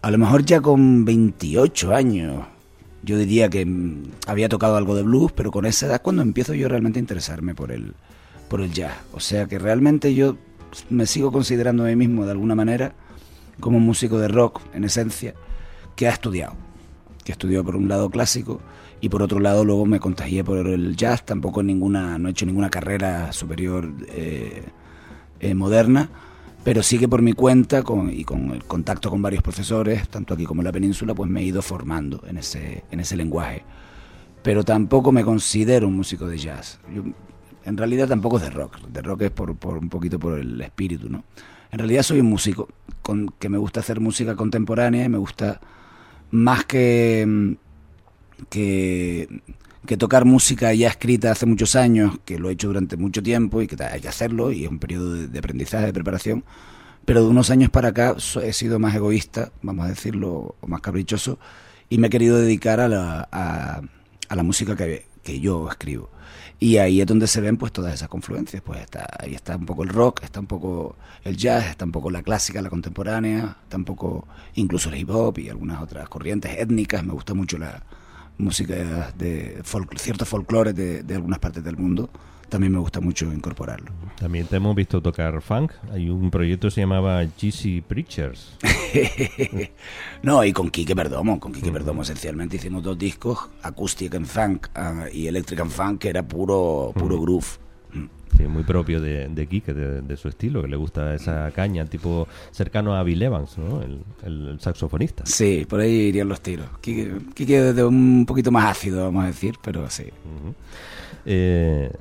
A 0.02 0.12
lo 0.12 0.18
mejor 0.18 0.46
ya 0.46 0.62
con 0.62 1.04
28 1.04 1.96
años 1.96 2.46
yo 3.02 3.18
diría 3.18 3.50
que 3.50 3.66
mm, 3.66 4.12
había 4.28 4.50
tocado 4.50 4.78
algo 4.78 4.96
de 4.96 5.04
blues, 5.04 5.32
pero 5.32 5.52
con 5.52 5.66
esa 5.66 5.86
edad 5.86 6.02
cuando 6.02 6.22
empiezo 6.22 6.54
yo 6.54 6.68
realmente 6.68 7.00
a 7.00 7.02
interesarme 7.02 7.56
por 7.56 7.72
el, 7.72 7.94
por 8.50 8.62
el 8.62 8.72
jazz. 8.72 8.96
O 9.14 9.20
sea 9.20 9.48
que 9.48 9.60
realmente 9.60 10.14
yo 10.14 10.38
me 10.90 11.06
sigo 11.06 11.32
considerando 11.32 11.84
a 11.84 11.88
mí 11.88 11.96
mismo 11.96 12.26
de 12.26 12.32
alguna 12.32 12.56
manera 12.56 12.94
como 13.60 13.78
un 13.78 13.86
músico 13.86 14.20
de 14.20 14.28
rock, 14.28 14.62
en 14.74 14.84
esencia, 14.84 15.34
que 15.96 16.08
ha 16.08 16.12
estudiado. 16.12 16.56
Que 17.24 17.32
estudió 17.32 17.64
por 17.64 17.76
un 17.76 17.88
lado 17.88 18.10
clásico 18.10 18.62
y 19.02 19.10
por 19.10 19.22
otro 19.22 19.40
lado 19.40 19.66
luego 19.66 19.86
me 19.86 20.00
contagié 20.00 20.44
por 20.44 20.58
el 20.68 20.96
jazz, 20.96 21.26
tampoco 21.26 21.64
ninguna, 21.64 22.18
no 22.18 22.28
he 22.28 22.32
hecho 22.32 22.46
ninguna 22.46 22.70
carrera 22.70 23.32
superior 23.32 23.92
eh, 24.10 24.64
eh, 25.40 25.54
moderna, 25.54 26.10
pero 26.64 26.82
sí 26.82 26.98
que 26.98 27.08
por 27.08 27.22
mi 27.22 27.34
cuenta 27.34 27.84
con, 27.84 28.12
y 28.12 28.24
con 28.24 28.52
el 28.52 28.64
contacto 28.64 29.10
con 29.10 29.22
varios 29.22 29.44
profesores, 29.44 30.08
tanto 30.10 30.34
aquí 30.34 30.46
como 30.46 30.62
en 30.62 30.66
la 30.66 30.72
península, 30.72 31.14
pues 31.14 31.30
me 31.30 31.42
he 31.42 31.44
ido 31.44 31.62
formando 31.62 32.24
en 32.28 32.38
ese, 32.38 32.84
en 32.92 33.00
ese 33.00 33.16
lenguaje. 33.16 33.64
Pero 34.42 34.64
tampoco 34.64 35.12
me 35.12 35.24
considero 35.24 35.88
un 35.88 35.96
músico 35.96 36.28
de 36.28 36.38
jazz. 36.38 36.80
En 37.66 37.78
realidad 37.78 38.08
tampoco 38.08 38.38
es 38.38 38.44
de 38.44 38.50
rock. 38.52 38.80
De 38.88 39.02
rock 39.02 39.24
es 39.24 39.32
por, 39.32 39.50
un 39.50 39.90
poquito 39.90 40.20
por 40.20 40.38
el 40.38 40.62
espíritu, 40.62 41.10
¿no? 41.10 41.24
En 41.72 41.80
realidad 41.80 42.04
soy 42.04 42.20
un 42.20 42.28
músico 42.28 42.70
con, 43.02 43.34
que 43.40 43.50
me 43.50 43.58
gusta 43.58 43.80
hacer 43.80 44.00
música 44.00 44.36
contemporánea 44.36 45.04
y 45.04 45.10
me 45.10 45.18
gusta 45.18 45.60
más 46.32 46.66
que, 46.66 47.58
que, 48.50 49.28
tocar 49.98 50.26
música 50.26 50.74
ya 50.74 50.90
escrita 50.90 51.32
hace 51.32 51.46
muchos 51.46 51.76
años, 51.76 52.20
que 52.24 52.40
lo 52.40 52.50
he 52.50 52.54
hecho 52.54 52.68
durante 52.68 52.98
mucho 52.98 53.22
tiempo 53.22 53.62
y 53.62 53.68
que 53.68 53.84
hay 53.84 54.00
que 54.00 54.08
hacerlo 54.08 54.52
y 54.52 54.64
es 54.64 54.70
un 54.70 54.80
periodo 54.80 55.28
de, 55.28 55.40
aprendizaje, 55.40 55.88
de 55.88 55.94
preparación. 55.94 56.44
Pero 57.04 57.24
de 57.24 57.30
unos 57.30 57.50
años 57.50 57.70
para 57.70 57.90
acá 57.90 58.16
he 58.42 58.54
sido 58.54 58.80
más 58.80 58.96
egoísta, 58.96 59.52
vamos 59.62 59.86
a 59.86 59.90
decirlo, 59.90 60.56
o 60.60 60.68
más 60.68 60.82
caprichoso, 60.82 61.40
y 61.90 61.98
me 61.98 62.08
he 62.08 62.10
querido 62.10 62.40
dedicar 62.40 62.80
a 62.80 62.88
la, 62.88 63.28
a, 63.32 63.82
la 64.36 64.44
música 64.44 64.76
que, 64.76 65.06
que 65.24 65.40
yo 65.40 65.70
escribo. 65.70 66.10
Y 66.60 66.78
ahí 66.78 67.02
es 67.02 67.08
donde 67.08 67.28
se 67.28 67.42
ven 67.42 67.58
pues 67.58 67.72
todas 67.72 67.94
esas 67.94 68.08
confluencias. 68.08 68.62
Pues 68.62 68.82
está, 68.82 69.08
ahí 69.20 69.36
está 69.36 69.56
un 69.56 69.66
poco 69.66 69.84
el 69.84 69.90
rock, 69.90 70.24
está 70.24 70.40
un 70.40 70.48
poco 70.48 70.96
el 71.24 71.36
jazz, 71.36 71.66
está 71.68 71.86
un 71.86 71.92
poco 71.92 72.10
la 72.10 72.24
clásica, 72.24 72.62
la 72.62 72.70
contemporánea, 72.70 73.58
está 73.64 73.78
un 73.78 73.86
poco 73.86 74.28
incluso 74.56 74.90
el 74.90 74.96
hip 74.96 75.10
hop 75.10 75.40
y 75.40 75.50
algunas 75.50 75.82
otras 75.82 76.08
corrientes 76.10 76.58
étnicas. 76.58 77.04
Me 77.04 77.14
gusta 77.14 77.34
mucho 77.34 77.58
la 77.58 77.84
música 78.38 79.12
de 79.18 79.62
ciertos 79.98 80.28
folclores 80.28 80.76
de, 80.76 81.04
de 81.04 81.16
algunas 81.16 81.40
partes 81.40 81.64
del 81.64 81.78
mundo 81.78 82.10
también 82.50 82.74
me 82.74 82.80
gusta 82.80 83.00
mucho 83.02 83.32
incorporarlo. 83.32 83.92
También 84.20 84.48
te 84.48 84.58
hemos 84.58 84.76
visto 84.76 85.02
tocar 85.02 85.42
funk. 85.42 85.72
Hay 85.92 86.10
un 86.10 86.32
proyecto 86.32 86.68
que 86.68 86.72
se 86.72 86.82
llamaba 86.82 87.24
GC 87.24 87.84
Preachers. 87.88 88.58
no, 90.24 90.44
y 90.44 90.54
con 90.54 90.70
Kike 90.70 90.96
Perdomo. 90.96 91.40
Con 91.40 91.52
Kike 91.52 91.72
Perdomo 91.72 92.04
esencialmente 92.04 92.58
hicimos 92.58 92.84
dos 92.84 92.98
discos, 92.98 93.50
Acoustic 93.64 94.16
and 94.16 94.26
Funk 94.26 94.68
ah, 94.76 95.06
y 95.12 95.28
Electric 95.28 95.60
and 95.60 95.72
Funk, 95.72 96.00
que 96.00 96.10
era 96.10 96.28
puro, 96.28 96.94
puro 96.96 97.20
groove. 97.20 97.46
Mm. 97.94 98.06
Sí, 98.38 98.44
muy 98.44 98.64
propio 98.64 99.00
de, 99.00 99.30
de 99.30 99.48
Quique, 99.48 99.74
de, 99.74 100.02
de 100.02 100.18
su 100.18 100.28
estilo, 100.28 100.62
que 100.62 100.68
le 100.68 100.76
gusta 100.76 101.16
esa 101.16 101.50
caña, 101.52 101.86
tipo 101.86 102.28
cercano 102.52 102.96
a 102.96 103.04
Bill 103.04 103.22
Evans, 103.22 103.58
¿no? 103.58 103.82
El, 103.82 104.60
saxofonista. 104.60 105.26
Sí, 105.26 105.66
por 105.70 105.80
ahí 105.80 105.92
irían 105.92 106.28
los 106.28 106.42
tiros. 106.42 106.68
Quique, 106.82 107.18
Quique 107.34 107.62
de 107.74 107.84
un 107.84 108.26
poquito 108.26 108.52
más 108.52 108.66
ácido, 108.66 109.04
vamos 109.04 109.24
a 109.24 109.28
decir, 109.28 109.56
pero 109.62 109.90
sí. 109.90 110.06
Eh, 111.26 111.92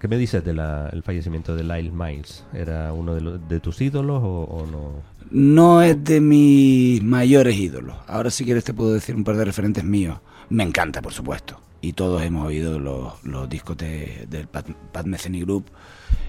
¿Qué 0.00 0.06
me 0.08 0.16
dices 0.16 0.44
del 0.44 0.60
fallecimiento 1.02 1.56
de 1.56 1.64
Lyle 1.64 1.90
Miles? 1.90 2.44
¿Era 2.54 2.92
uno 2.92 3.14
de, 3.14 3.20
los- 3.20 3.48
de 3.48 3.58
tus 3.60 3.80
ídolos 3.80 4.22
o, 4.22 4.42
o 4.44 4.66
no? 4.66 5.02
No 5.30 5.82
es 5.82 6.02
de 6.04 6.20
mis 6.20 7.02
mayores 7.02 7.56
ídolos. 7.56 7.96
Ahora 8.06 8.30
si 8.30 8.44
quieres 8.44 8.64
te 8.64 8.72
puedo 8.74 8.92
decir 8.94 9.14
un 9.16 9.24
par 9.24 9.36
de 9.36 9.44
referentes 9.44 9.82
míos. 9.84 10.18
Me 10.50 10.62
encanta, 10.62 11.02
por 11.02 11.12
supuesto. 11.12 11.60
Y 11.80 11.92
todos 11.92 12.22
hemos 12.22 12.46
oído 12.46 12.78
los, 12.78 13.22
los 13.24 13.48
discos 13.48 13.76
de- 13.76 14.26
del 14.30 14.46
Pat, 14.46 14.68
Pat 14.92 15.06
Metheny 15.06 15.40
Group. 15.42 15.66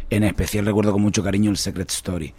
En 0.10 0.24
especial 0.24 0.66
recuerdo 0.66 0.92
con 0.92 1.02
mucho 1.02 1.24
cariño 1.24 1.52
el 1.52 1.58
Secret 1.58 1.90
Story. 1.92 2.34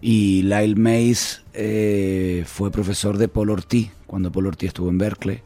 Y 0.00 0.42
Lyle 0.42 0.76
Mays 0.76 1.42
eh, 1.52 2.44
fue 2.46 2.70
profesor 2.70 3.18
de 3.18 3.26
Paul 3.28 3.50
Ortiz 3.50 3.90
cuando 4.06 4.30
Paul 4.30 4.46
Ortiz 4.46 4.68
estuvo 4.68 4.88
en 4.90 4.98
Berkeley. 4.98 5.40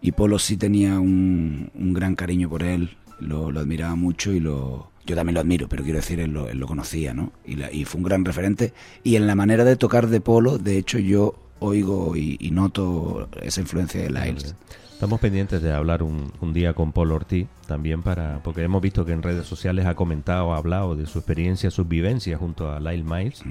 Y 0.00 0.12
Polo 0.12 0.38
sí 0.40 0.56
tenía 0.56 0.98
un, 0.98 1.70
un 1.74 1.92
gran 1.94 2.16
cariño 2.16 2.48
por 2.48 2.64
él, 2.64 2.96
lo, 3.26 3.50
lo 3.50 3.60
admiraba 3.60 3.94
mucho 3.94 4.32
y 4.32 4.40
lo... 4.40 4.90
Yo 5.04 5.16
también 5.16 5.34
lo 5.34 5.40
admiro, 5.40 5.68
pero 5.68 5.82
quiero 5.82 5.98
decir, 5.98 6.20
él 6.20 6.30
lo, 6.32 6.48
él 6.48 6.58
lo 6.58 6.66
conocía, 6.68 7.12
¿no? 7.12 7.32
Y, 7.44 7.56
la- 7.56 7.72
y 7.72 7.84
fue 7.84 7.98
un 7.98 8.04
gran 8.04 8.24
referente. 8.24 8.72
Y 9.02 9.16
en 9.16 9.26
la 9.26 9.34
manera 9.34 9.64
de 9.64 9.74
tocar 9.76 10.06
de 10.08 10.20
Polo, 10.20 10.58
de 10.58 10.78
hecho, 10.78 10.98
yo 10.98 11.34
oigo 11.58 12.14
y, 12.16 12.36
y 12.40 12.50
noto 12.52 13.28
esa 13.40 13.60
influencia 13.60 14.00
de 14.00 14.10
Lyles. 14.10 14.54
Estamos 14.92 15.18
pendientes 15.18 15.60
de 15.60 15.72
hablar 15.72 16.04
un, 16.04 16.30
un 16.40 16.52
día 16.52 16.74
con 16.74 16.92
Paul 16.92 17.10
Ortiz 17.10 17.48
también 17.66 18.02
para 18.02 18.40
porque 18.44 18.62
hemos 18.62 18.80
visto 18.80 19.04
que 19.04 19.10
en 19.10 19.22
redes 19.24 19.46
sociales 19.46 19.86
ha 19.86 19.96
comentado, 19.96 20.54
ha 20.54 20.58
hablado 20.58 20.94
de 20.94 21.06
su 21.06 21.18
experiencia, 21.18 21.72
sus 21.72 21.88
vivencias 21.88 22.38
junto 22.38 22.70
a 22.70 22.78
Lyle 22.78 23.02
Miles 23.02 23.42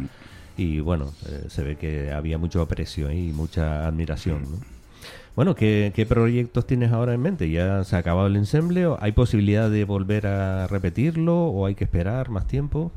y 0.56 0.80
bueno, 0.80 1.12
eh, 1.28 1.48
se 1.50 1.64
ve 1.64 1.76
que 1.76 2.14
había 2.14 2.38
mucho 2.38 2.62
aprecio 2.62 3.12
y 3.12 3.34
mucha 3.34 3.86
admiración. 3.86 4.44
¿no? 4.44 4.58
Bueno, 5.36 5.56
¿qué, 5.56 5.94
¿qué 5.96 6.06
proyectos 6.06 6.68
tienes 6.68 6.92
ahora 6.92 7.14
en 7.14 7.22
mente? 7.22 7.50
¿Ya 7.50 7.84
se 7.86 7.96
ha 7.96 8.00
acabado 8.00 8.28
el 8.28 8.36
ensemble? 8.36 8.86
¿Hay 9.00 9.14
posibilidad 9.14 9.70
de 9.70 9.86
volver 9.86 10.28
a 10.28 10.68
repetirlo 10.68 11.46
o 11.46 11.66
hay 11.66 11.76
que 11.76 11.86
esperar 11.86 12.30
más 12.30 12.48
tiempo? 12.48 12.92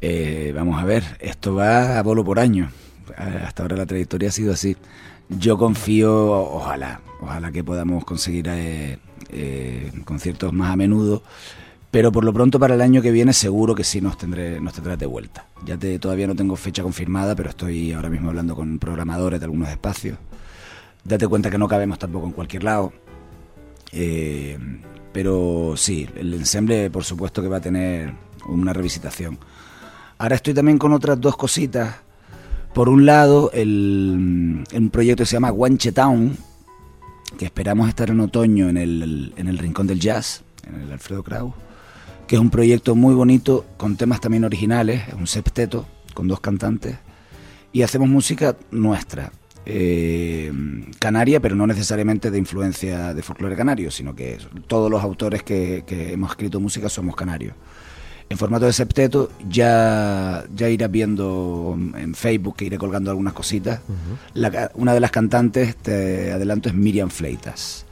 Eh, 0.00 0.52
vamos 0.54 0.80
a 0.80 0.84
ver, 0.84 1.02
esto 1.18 1.56
va 1.56 1.98
a 1.98 2.02
bolo 2.02 2.24
por 2.24 2.38
año. 2.38 2.70
Hasta 3.16 3.62
ahora 3.62 3.76
la 3.76 3.86
trayectoria 3.86 4.28
ha 4.28 4.32
sido 4.32 4.52
así. 4.52 4.76
Yo 5.28 5.58
confío, 5.58 6.30
ojalá, 6.30 7.00
ojalá 7.20 7.50
que 7.50 7.64
podamos 7.64 8.04
conseguir 8.04 8.46
eh, 8.48 8.98
eh, 9.30 9.90
conciertos 10.04 10.52
más 10.52 10.72
a 10.72 10.76
menudo, 10.76 11.22
pero 11.90 12.12
por 12.12 12.22
lo 12.22 12.32
pronto 12.32 12.60
para 12.60 12.74
el 12.76 12.80
año 12.80 13.02
que 13.02 13.10
viene 13.10 13.32
seguro 13.32 13.74
que 13.74 13.82
sí 13.82 14.00
nos 14.00 14.16
tendré, 14.16 14.60
nos 14.60 14.74
tendrás 14.74 14.98
de 14.98 15.06
vuelta. 15.06 15.46
Ya 15.66 15.76
te, 15.76 15.98
todavía 15.98 16.28
no 16.28 16.36
tengo 16.36 16.54
fecha 16.54 16.84
confirmada, 16.84 17.34
pero 17.34 17.50
estoy 17.50 17.92
ahora 17.92 18.10
mismo 18.10 18.28
hablando 18.28 18.54
con 18.54 18.78
programadores 18.78 19.40
de 19.40 19.44
algunos 19.44 19.68
espacios. 19.68 20.18
Date 21.08 21.26
cuenta 21.26 21.50
que 21.50 21.58
no 21.58 21.66
cabemos 21.66 21.98
tampoco 21.98 22.26
en 22.26 22.32
cualquier 22.32 22.64
lado. 22.64 22.92
Eh, 23.92 24.58
pero 25.12 25.74
sí, 25.76 26.06
el 26.14 26.34
ensemble 26.34 26.90
por 26.90 27.02
supuesto 27.02 27.40
que 27.40 27.48
va 27.48 27.56
a 27.56 27.60
tener 27.60 28.12
una 28.46 28.72
revisitación. 28.74 29.38
Ahora 30.18 30.36
estoy 30.36 30.52
también 30.52 30.78
con 30.78 30.92
otras 30.92 31.18
dos 31.20 31.36
cositas. 31.36 31.96
Por 32.74 32.88
un 32.90 33.06
lado, 33.06 33.50
el, 33.54 34.64
un 34.72 34.90
proyecto 34.90 35.22
que 35.22 35.26
se 35.26 35.36
llama 35.36 35.50
Guanche 35.50 35.92
Town, 35.92 36.36
que 37.38 37.46
esperamos 37.46 37.88
estar 37.88 38.10
en 38.10 38.20
otoño 38.20 38.68
en 38.68 38.76
el, 38.76 39.32
en 39.36 39.48
el 39.48 39.58
Rincón 39.58 39.86
del 39.86 40.00
Jazz, 40.00 40.42
en 40.66 40.82
el 40.82 40.92
Alfredo 40.92 41.22
Kraus, 41.22 41.54
que 42.26 42.36
es 42.36 42.40
un 42.40 42.50
proyecto 42.50 42.94
muy 42.94 43.14
bonito, 43.14 43.64
con 43.78 43.96
temas 43.96 44.20
también 44.20 44.44
originales, 44.44 45.08
es 45.08 45.14
un 45.14 45.26
septeto, 45.26 45.86
con 46.12 46.28
dos 46.28 46.40
cantantes, 46.40 46.98
y 47.72 47.82
hacemos 47.82 48.08
música 48.08 48.56
nuestra, 48.70 49.32
eh, 49.66 50.52
canaria, 50.98 51.40
pero 51.40 51.54
no 51.54 51.66
necesariamente 51.66 52.30
de 52.30 52.38
influencia 52.38 53.14
de 53.14 53.22
folclore 53.22 53.56
canario, 53.56 53.90
sino 53.90 54.14
que 54.14 54.38
todos 54.66 54.90
los 54.90 55.02
autores 55.02 55.42
que, 55.42 55.84
que 55.86 56.12
hemos 56.12 56.30
escrito 56.30 56.60
música 56.60 56.88
somos 56.88 57.14
canarios 57.16 57.54
en 58.30 58.36
formato 58.36 58.66
de 58.66 58.74
septeto, 58.74 59.30
ya, 59.48 60.44
ya 60.54 60.68
irás 60.68 60.90
viendo 60.90 61.74
en 61.96 62.14
Facebook 62.14 62.56
que 62.56 62.66
iré 62.66 62.76
colgando 62.76 63.10
algunas 63.10 63.32
cositas. 63.32 63.80
La 64.34 64.70
una 64.74 64.92
de 64.92 65.00
las 65.00 65.10
cantantes, 65.10 65.74
te 65.76 66.30
adelanto, 66.30 66.68
es 66.68 66.74
Miriam 66.74 67.08
Fleitas. 67.08 67.86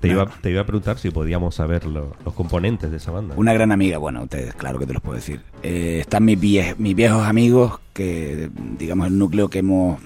Te, 0.00 0.08
iba, 0.08 0.26
te 0.42 0.50
iba 0.50 0.62
a 0.62 0.66
preguntar 0.66 0.98
si 0.98 1.10
podíamos 1.12 1.54
saber 1.54 1.86
lo- 1.86 2.16
los 2.24 2.34
componentes 2.34 2.90
de 2.90 2.96
esa 2.96 3.12
banda. 3.12 3.34
Una 3.36 3.52
gran 3.52 3.70
amiga, 3.70 3.98
bueno, 3.98 4.24
ustedes, 4.24 4.52
claro 4.54 4.80
que 4.80 4.86
te 4.86 4.94
los 4.94 5.00
puedo 5.02 5.14
decir. 5.14 5.42
Eh, 5.62 5.98
están 6.00 6.24
mis, 6.24 6.40
vie- 6.40 6.74
mis 6.76 6.96
viejos 6.96 7.24
amigos, 7.24 7.78
que 7.92 8.50
digamos 8.80 9.06
el 9.06 9.16
núcleo 9.16 9.48
que 9.48 9.60
hemos 9.60 10.00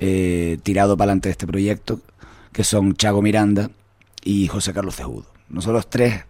eh, 0.00 0.58
tirado 0.62 0.96
para 0.96 1.10
adelante 1.10 1.28
de 1.28 1.32
este 1.32 1.46
proyecto, 1.46 2.00
que 2.52 2.64
son 2.64 2.94
Chago 2.94 3.20
Miranda 3.20 3.70
y 4.24 4.46
José 4.48 4.72
Carlos 4.72 4.96
Cejudo. 4.96 5.26
Nosotros 5.50 5.88
tres 5.90 6.24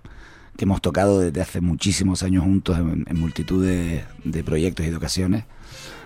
que 0.56 0.64
hemos 0.64 0.82
tocado 0.82 1.20
desde 1.20 1.40
hace 1.40 1.60
muchísimos 1.60 2.22
años 2.22 2.42
juntos 2.44 2.76
en, 2.78 3.06
multitud 3.18 3.64
de, 3.64 4.04
proyectos 4.44 4.84
y 4.84 4.90
de 4.90 4.96
ocasiones, 4.96 5.44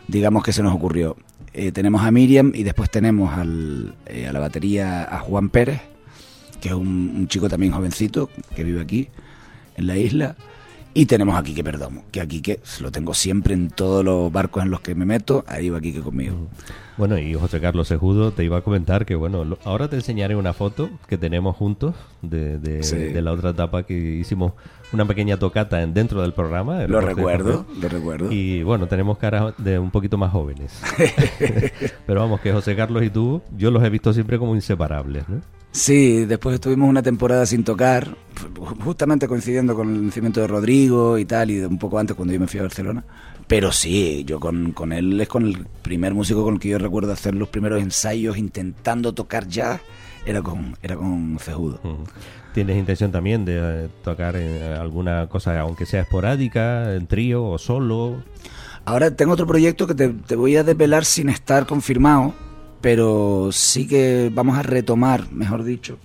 digamos 0.06 0.44
que 0.44 0.52
se 0.52 0.62
nos 0.62 0.74
ocurrió. 0.74 1.16
Eh, 1.54 1.72
tenemos 1.72 2.02
a 2.02 2.10
Miriam 2.10 2.52
y 2.54 2.64
después 2.64 2.90
tenemos 2.90 3.32
eh, 4.06 4.26
a 4.28 4.32
la 4.32 4.40
batería 4.40 5.02
a 5.04 5.20
Juan 5.20 5.48
Pérez, 5.48 5.80
que 6.60 6.68
es 6.68 6.74
un, 6.74 7.14
un 7.16 7.28
chico 7.28 7.48
también 7.48 7.72
jovencito 7.72 8.28
que 8.54 8.62
vive 8.62 8.82
aquí, 8.82 9.08
en 9.76 9.86
la 9.86 9.96
isla. 9.96 10.36
Y 10.92 11.06
tenemos 11.06 11.34
a 11.36 11.42
Quique 11.42 11.64
Perdomo, 11.64 12.04
que 12.12 12.20
a 12.20 12.26
Quique 12.26 12.60
lo 12.80 12.92
tengo 12.92 13.14
siempre 13.14 13.54
en 13.54 13.70
todos 13.70 14.04
los 14.04 14.30
barcos 14.30 14.62
en 14.62 14.70
los 14.70 14.80
que 14.80 14.94
me 14.94 15.04
meto, 15.04 15.44
ahí 15.48 15.70
va 15.70 15.80
Quique 15.80 16.00
conmigo. 16.00 16.48
Bueno, 16.96 17.18
y 17.18 17.34
José 17.34 17.60
Carlos 17.60 17.88
Sejudo 17.88 18.30
te 18.30 18.44
iba 18.44 18.58
a 18.58 18.60
comentar 18.60 19.04
que, 19.04 19.14
bueno, 19.16 19.44
lo- 19.44 19.58
ahora 19.64 19.88
te 19.88 19.96
enseñaré 19.96 20.36
una 20.36 20.52
foto 20.52 20.90
que 21.08 21.18
tenemos 21.18 21.56
juntos 21.56 21.94
de, 22.22 22.58
de- 22.58 22.82
Sí. 22.84 22.96
de 22.96 23.20
la 23.22 23.32
otra 23.32 23.50
etapa 23.50 23.82
que 23.82 23.94
hicimos 23.94 24.52
una 24.92 25.04
pequeña 25.04 25.36
tocata 25.36 25.82
en, 25.82 25.92
dentro 25.92 26.22
del 26.22 26.32
programa. 26.34 26.86
Lo 26.86 27.00
recuerdo, 27.00 27.66
lo 27.80 27.88
recuerdo. 27.88 28.30
Y 28.30 28.62
bueno, 28.62 28.86
tenemos 28.86 29.18
caras 29.18 29.54
de 29.58 29.78
un 29.78 29.90
poquito 29.90 30.16
más 30.18 30.30
jóvenes. 30.30 30.80
Pero 32.06 32.20
vamos, 32.20 32.40
que 32.40 32.52
José 32.52 32.76
Carlos 32.76 33.02
y 33.02 33.10
tú, 33.10 33.42
yo 33.56 33.70
los 33.70 33.82
he 33.82 33.90
visto 33.90 34.12
siempre 34.12 34.38
como 34.38 34.54
inseparables, 34.54 35.28
¿no? 35.28 35.40
Sí, 35.72 36.24
después 36.26 36.54
estuvimos 36.54 36.88
una 36.88 37.02
temporada 37.02 37.44
sin 37.46 37.64
tocar, 37.64 38.16
ju- 38.56 38.80
justamente 38.84 39.26
coincidiendo 39.26 39.74
con 39.74 39.88
el 39.92 40.06
nacimiento 40.06 40.40
de 40.40 40.46
Rodrigo 40.46 41.18
y 41.18 41.24
tal, 41.24 41.50
y 41.50 41.56
de 41.56 41.66
un 41.66 41.78
poco 41.80 41.98
antes 41.98 42.14
cuando 42.14 42.32
yo 42.32 42.38
me 42.38 42.46
fui 42.46 42.60
a 42.60 42.62
Barcelona. 42.62 43.02
Pero 43.46 43.72
sí, 43.72 44.24
yo 44.26 44.40
con, 44.40 44.72
con 44.72 44.92
él 44.92 45.20
es 45.20 45.28
con 45.28 45.46
el 45.46 45.66
primer 45.82 46.14
músico 46.14 46.44
con 46.44 46.54
el 46.54 46.60
que 46.60 46.70
yo 46.70 46.78
recuerdo 46.78 47.12
hacer 47.12 47.34
los 47.34 47.48
primeros 47.48 47.82
ensayos 47.82 48.38
intentando 48.38 49.12
tocar 49.12 49.46
ya, 49.48 49.80
era 50.24 50.40
con, 50.42 50.76
era 50.82 50.96
con 50.96 51.38
Cejudo. 51.38 51.80
Ujú. 51.84 52.04
¿Tienes 52.54 52.78
intención 52.78 53.10
también 53.10 53.44
de 53.44 53.58
eh, 53.58 53.88
tocar 54.02 54.36
eh, 54.36 54.74
alguna 54.78 55.28
cosa, 55.28 55.58
aunque 55.60 55.86
sea 55.86 56.02
esporádica, 56.02 56.94
en 56.94 57.06
trío 57.06 57.44
o 57.44 57.58
solo? 57.58 58.22
Ahora 58.84 59.10
tengo 59.10 59.32
otro 59.32 59.46
proyecto 59.46 59.86
que 59.86 59.94
te, 59.94 60.08
te 60.08 60.36
voy 60.36 60.56
a 60.56 60.62
desvelar 60.62 61.04
sin 61.04 61.28
estar 61.28 61.66
confirmado, 61.66 62.32
pero 62.80 63.50
sí 63.50 63.86
que 63.86 64.30
vamos 64.32 64.56
a 64.56 64.62
retomar, 64.62 65.30
mejor 65.32 65.64
dicho, 65.64 65.98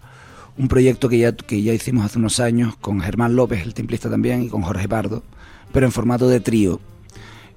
un 0.57 0.67
proyecto 0.67 1.07
que 1.07 1.19
ya, 1.19 1.33
que 1.33 1.61
ya 1.61 1.73
hicimos 1.73 2.03
hace 2.03 2.17
unos 2.17 2.39
años 2.39 2.75
con 2.77 2.99
Germán 2.99 3.35
López, 3.35 3.61
el 3.63 3.73
timplista 3.73 4.09
también, 4.09 4.43
y 4.43 4.49
con 4.49 4.61
Jorge 4.61 4.89
Pardo, 4.89 5.23
pero 5.71 5.85
en 5.85 5.91
formato 5.91 6.27
de 6.27 6.39
trío. 6.39 6.81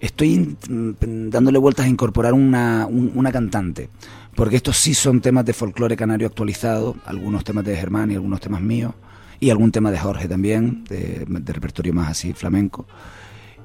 Estoy 0.02 0.56
mm, 0.68 1.30
dándole 1.30 1.58
vueltas 1.58 1.86
a 1.86 1.88
incorporar 1.88 2.34
una, 2.34 2.86
un- 2.86 3.12
una 3.14 3.30
cantante, 3.30 3.88
porque 4.34 4.56
estos 4.56 4.76
sí 4.76 4.94
son 4.94 5.20
temas 5.20 5.44
de 5.46 5.52
folclore 5.52 5.96
canario 5.96 6.26
actualizado, 6.26 6.96
algunos 7.06 7.44
temas 7.44 7.64
de 7.64 7.76
Germán 7.76 8.10
y 8.10 8.14
algunos 8.14 8.40
temas 8.40 8.60
míos, 8.60 8.92
y 9.38 9.50
algún 9.50 9.70
tema 9.70 9.90
de 9.92 9.98
Jorge 9.98 10.26
también, 10.28 10.82
de, 10.88 11.24
de 11.28 11.52
repertorio 11.52 11.94
más 11.94 12.10
así 12.10 12.32
flamenco. 12.32 12.86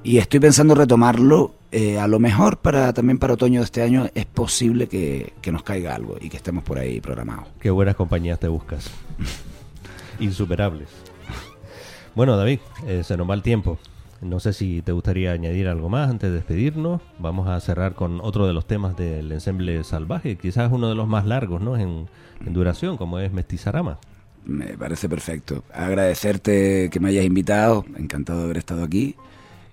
Y 0.04 0.18
estoy 0.18 0.38
pensando 0.38 0.76
retomarlo, 0.76 1.54
eh, 1.72 1.98
a 1.98 2.06
lo 2.06 2.20
mejor 2.20 2.58
para 2.58 2.92
también 2.92 3.18
para 3.18 3.34
otoño 3.34 3.58
de 3.60 3.64
este 3.64 3.82
año 3.82 4.08
es 4.14 4.24
posible 4.24 4.86
que, 4.86 5.32
que 5.42 5.50
nos 5.50 5.64
caiga 5.64 5.92
algo 5.94 6.18
y 6.20 6.28
que 6.28 6.36
estemos 6.36 6.62
por 6.62 6.78
ahí 6.78 7.00
programados. 7.00 7.48
Qué 7.60 7.70
buenas 7.70 7.96
compañías 7.96 8.38
te 8.38 8.46
buscas. 8.46 8.88
Insuperables. 10.20 10.88
Bueno, 12.14 12.36
David, 12.36 12.60
eh, 12.86 13.02
se 13.04 13.16
nos 13.16 13.28
va 13.28 13.34
el 13.34 13.42
tiempo. 13.42 13.78
No 14.20 14.40
sé 14.40 14.52
si 14.52 14.82
te 14.82 14.90
gustaría 14.90 15.32
añadir 15.32 15.68
algo 15.68 15.88
más 15.88 16.10
antes 16.10 16.30
de 16.30 16.36
despedirnos. 16.36 17.00
Vamos 17.18 17.48
a 17.48 17.60
cerrar 17.60 17.94
con 17.94 18.20
otro 18.20 18.46
de 18.46 18.52
los 18.52 18.66
temas 18.66 18.96
del 18.96 19.30
ensemble 19.30 19.84
salvaje, 19.84 20.36
quizás 20.36 20.72
uno 20.72 20.88
de 20.88 20.96
los 20.96 21.06
más 21.06 21.24
largos 21.24 21.60
¿no? 21.60 21.76
en, 21.76 22.08
duración, 22.40 22.96
como 22.96 23.20
es 23.20 23.32
Mestizarama. 23.32 23.98
Me 24.44 24.76
parece 24.76 25.08
perfecto. 25.08 25.62
Agradecerte 25.72 26.90
que 26.90 27.00
me 27.00 27.10
hayas 27.10 27.24
invitado, 27.24 27.84
encantado 27.96 28.40
de 28.40 28.44
haber 28.46 28.58
estado 28.58 28.82
aquí, 28.82 29.14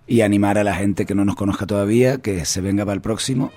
y 0.05 0.21
animar 0.21 0.59
a 0.59 0.63
la 0.63 0.75
gente 0.75 1.05
que 1.05 1.15
no 1.15 1.25
nos 1.25 1.35
conozca 1.35 1.65
todavía, 1.65 2.19
que 2.19 2.45
se 2.45 2.61
venga 2.61 2.85
para 2.85 2.95
el 2.95 3.01
próximo 3.01 3.51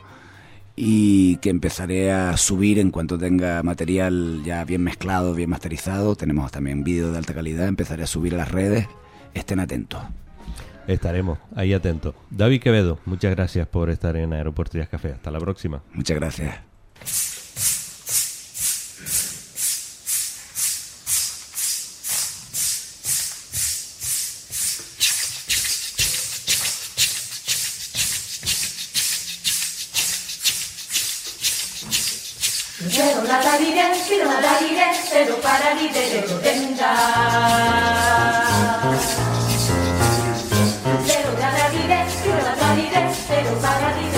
y 0.75 1.37
que 1.39 1.51
empezaré 1.51 2.13
a 2.13 2.37
subir 2.37 2.79
en 2.79 2.93
cuanto 2.93 3.19
tenga 3.19 3.63
material 3.65 4.43
ya 4.45 4.65
bien 4.65 4.83
mezclado, 4.85 5.35
bien 5.35 5.51
masterizado. 5.51 6.15
Tenemos 6.15 6.51
también 6.53 6.85
vídeo 6.85 7.11
de 7.11 7.19
alta 7.19 7.35
calidad, 7.35 7.67
empezaré 7.67 8.05
a 8.05 8.07
subir 8.07 8.35
a 8.35 8.39
las 8.39 8.53
redes. 8.53 8.87
Estén 9.35 9.61
atentos. 9.61 10.01
Estaremos 10.89 11.39
ahí 11.55 11.75
atentos. 11.75 12.15
David 12.31 12.63
Quevedo, 12.63 12.99
muchas 13.05 13.37
gracias 13.37 13.69
por 13.69 13.91
estar 13.91 14.17
en 14.17 14.33
Aeroportillas 14.33 14.89
Café. 14.89 15.13
Hasta 15.13 15.31
la 15.31 15.39
próxima. 15.39 15.83
Muchas 15.93 16.17
gracias. 16.17 16.61
Quiero 32.91 33.23
quiero 36.09 36.49
सारा 43.65 43.91
दिन 43.99 44.18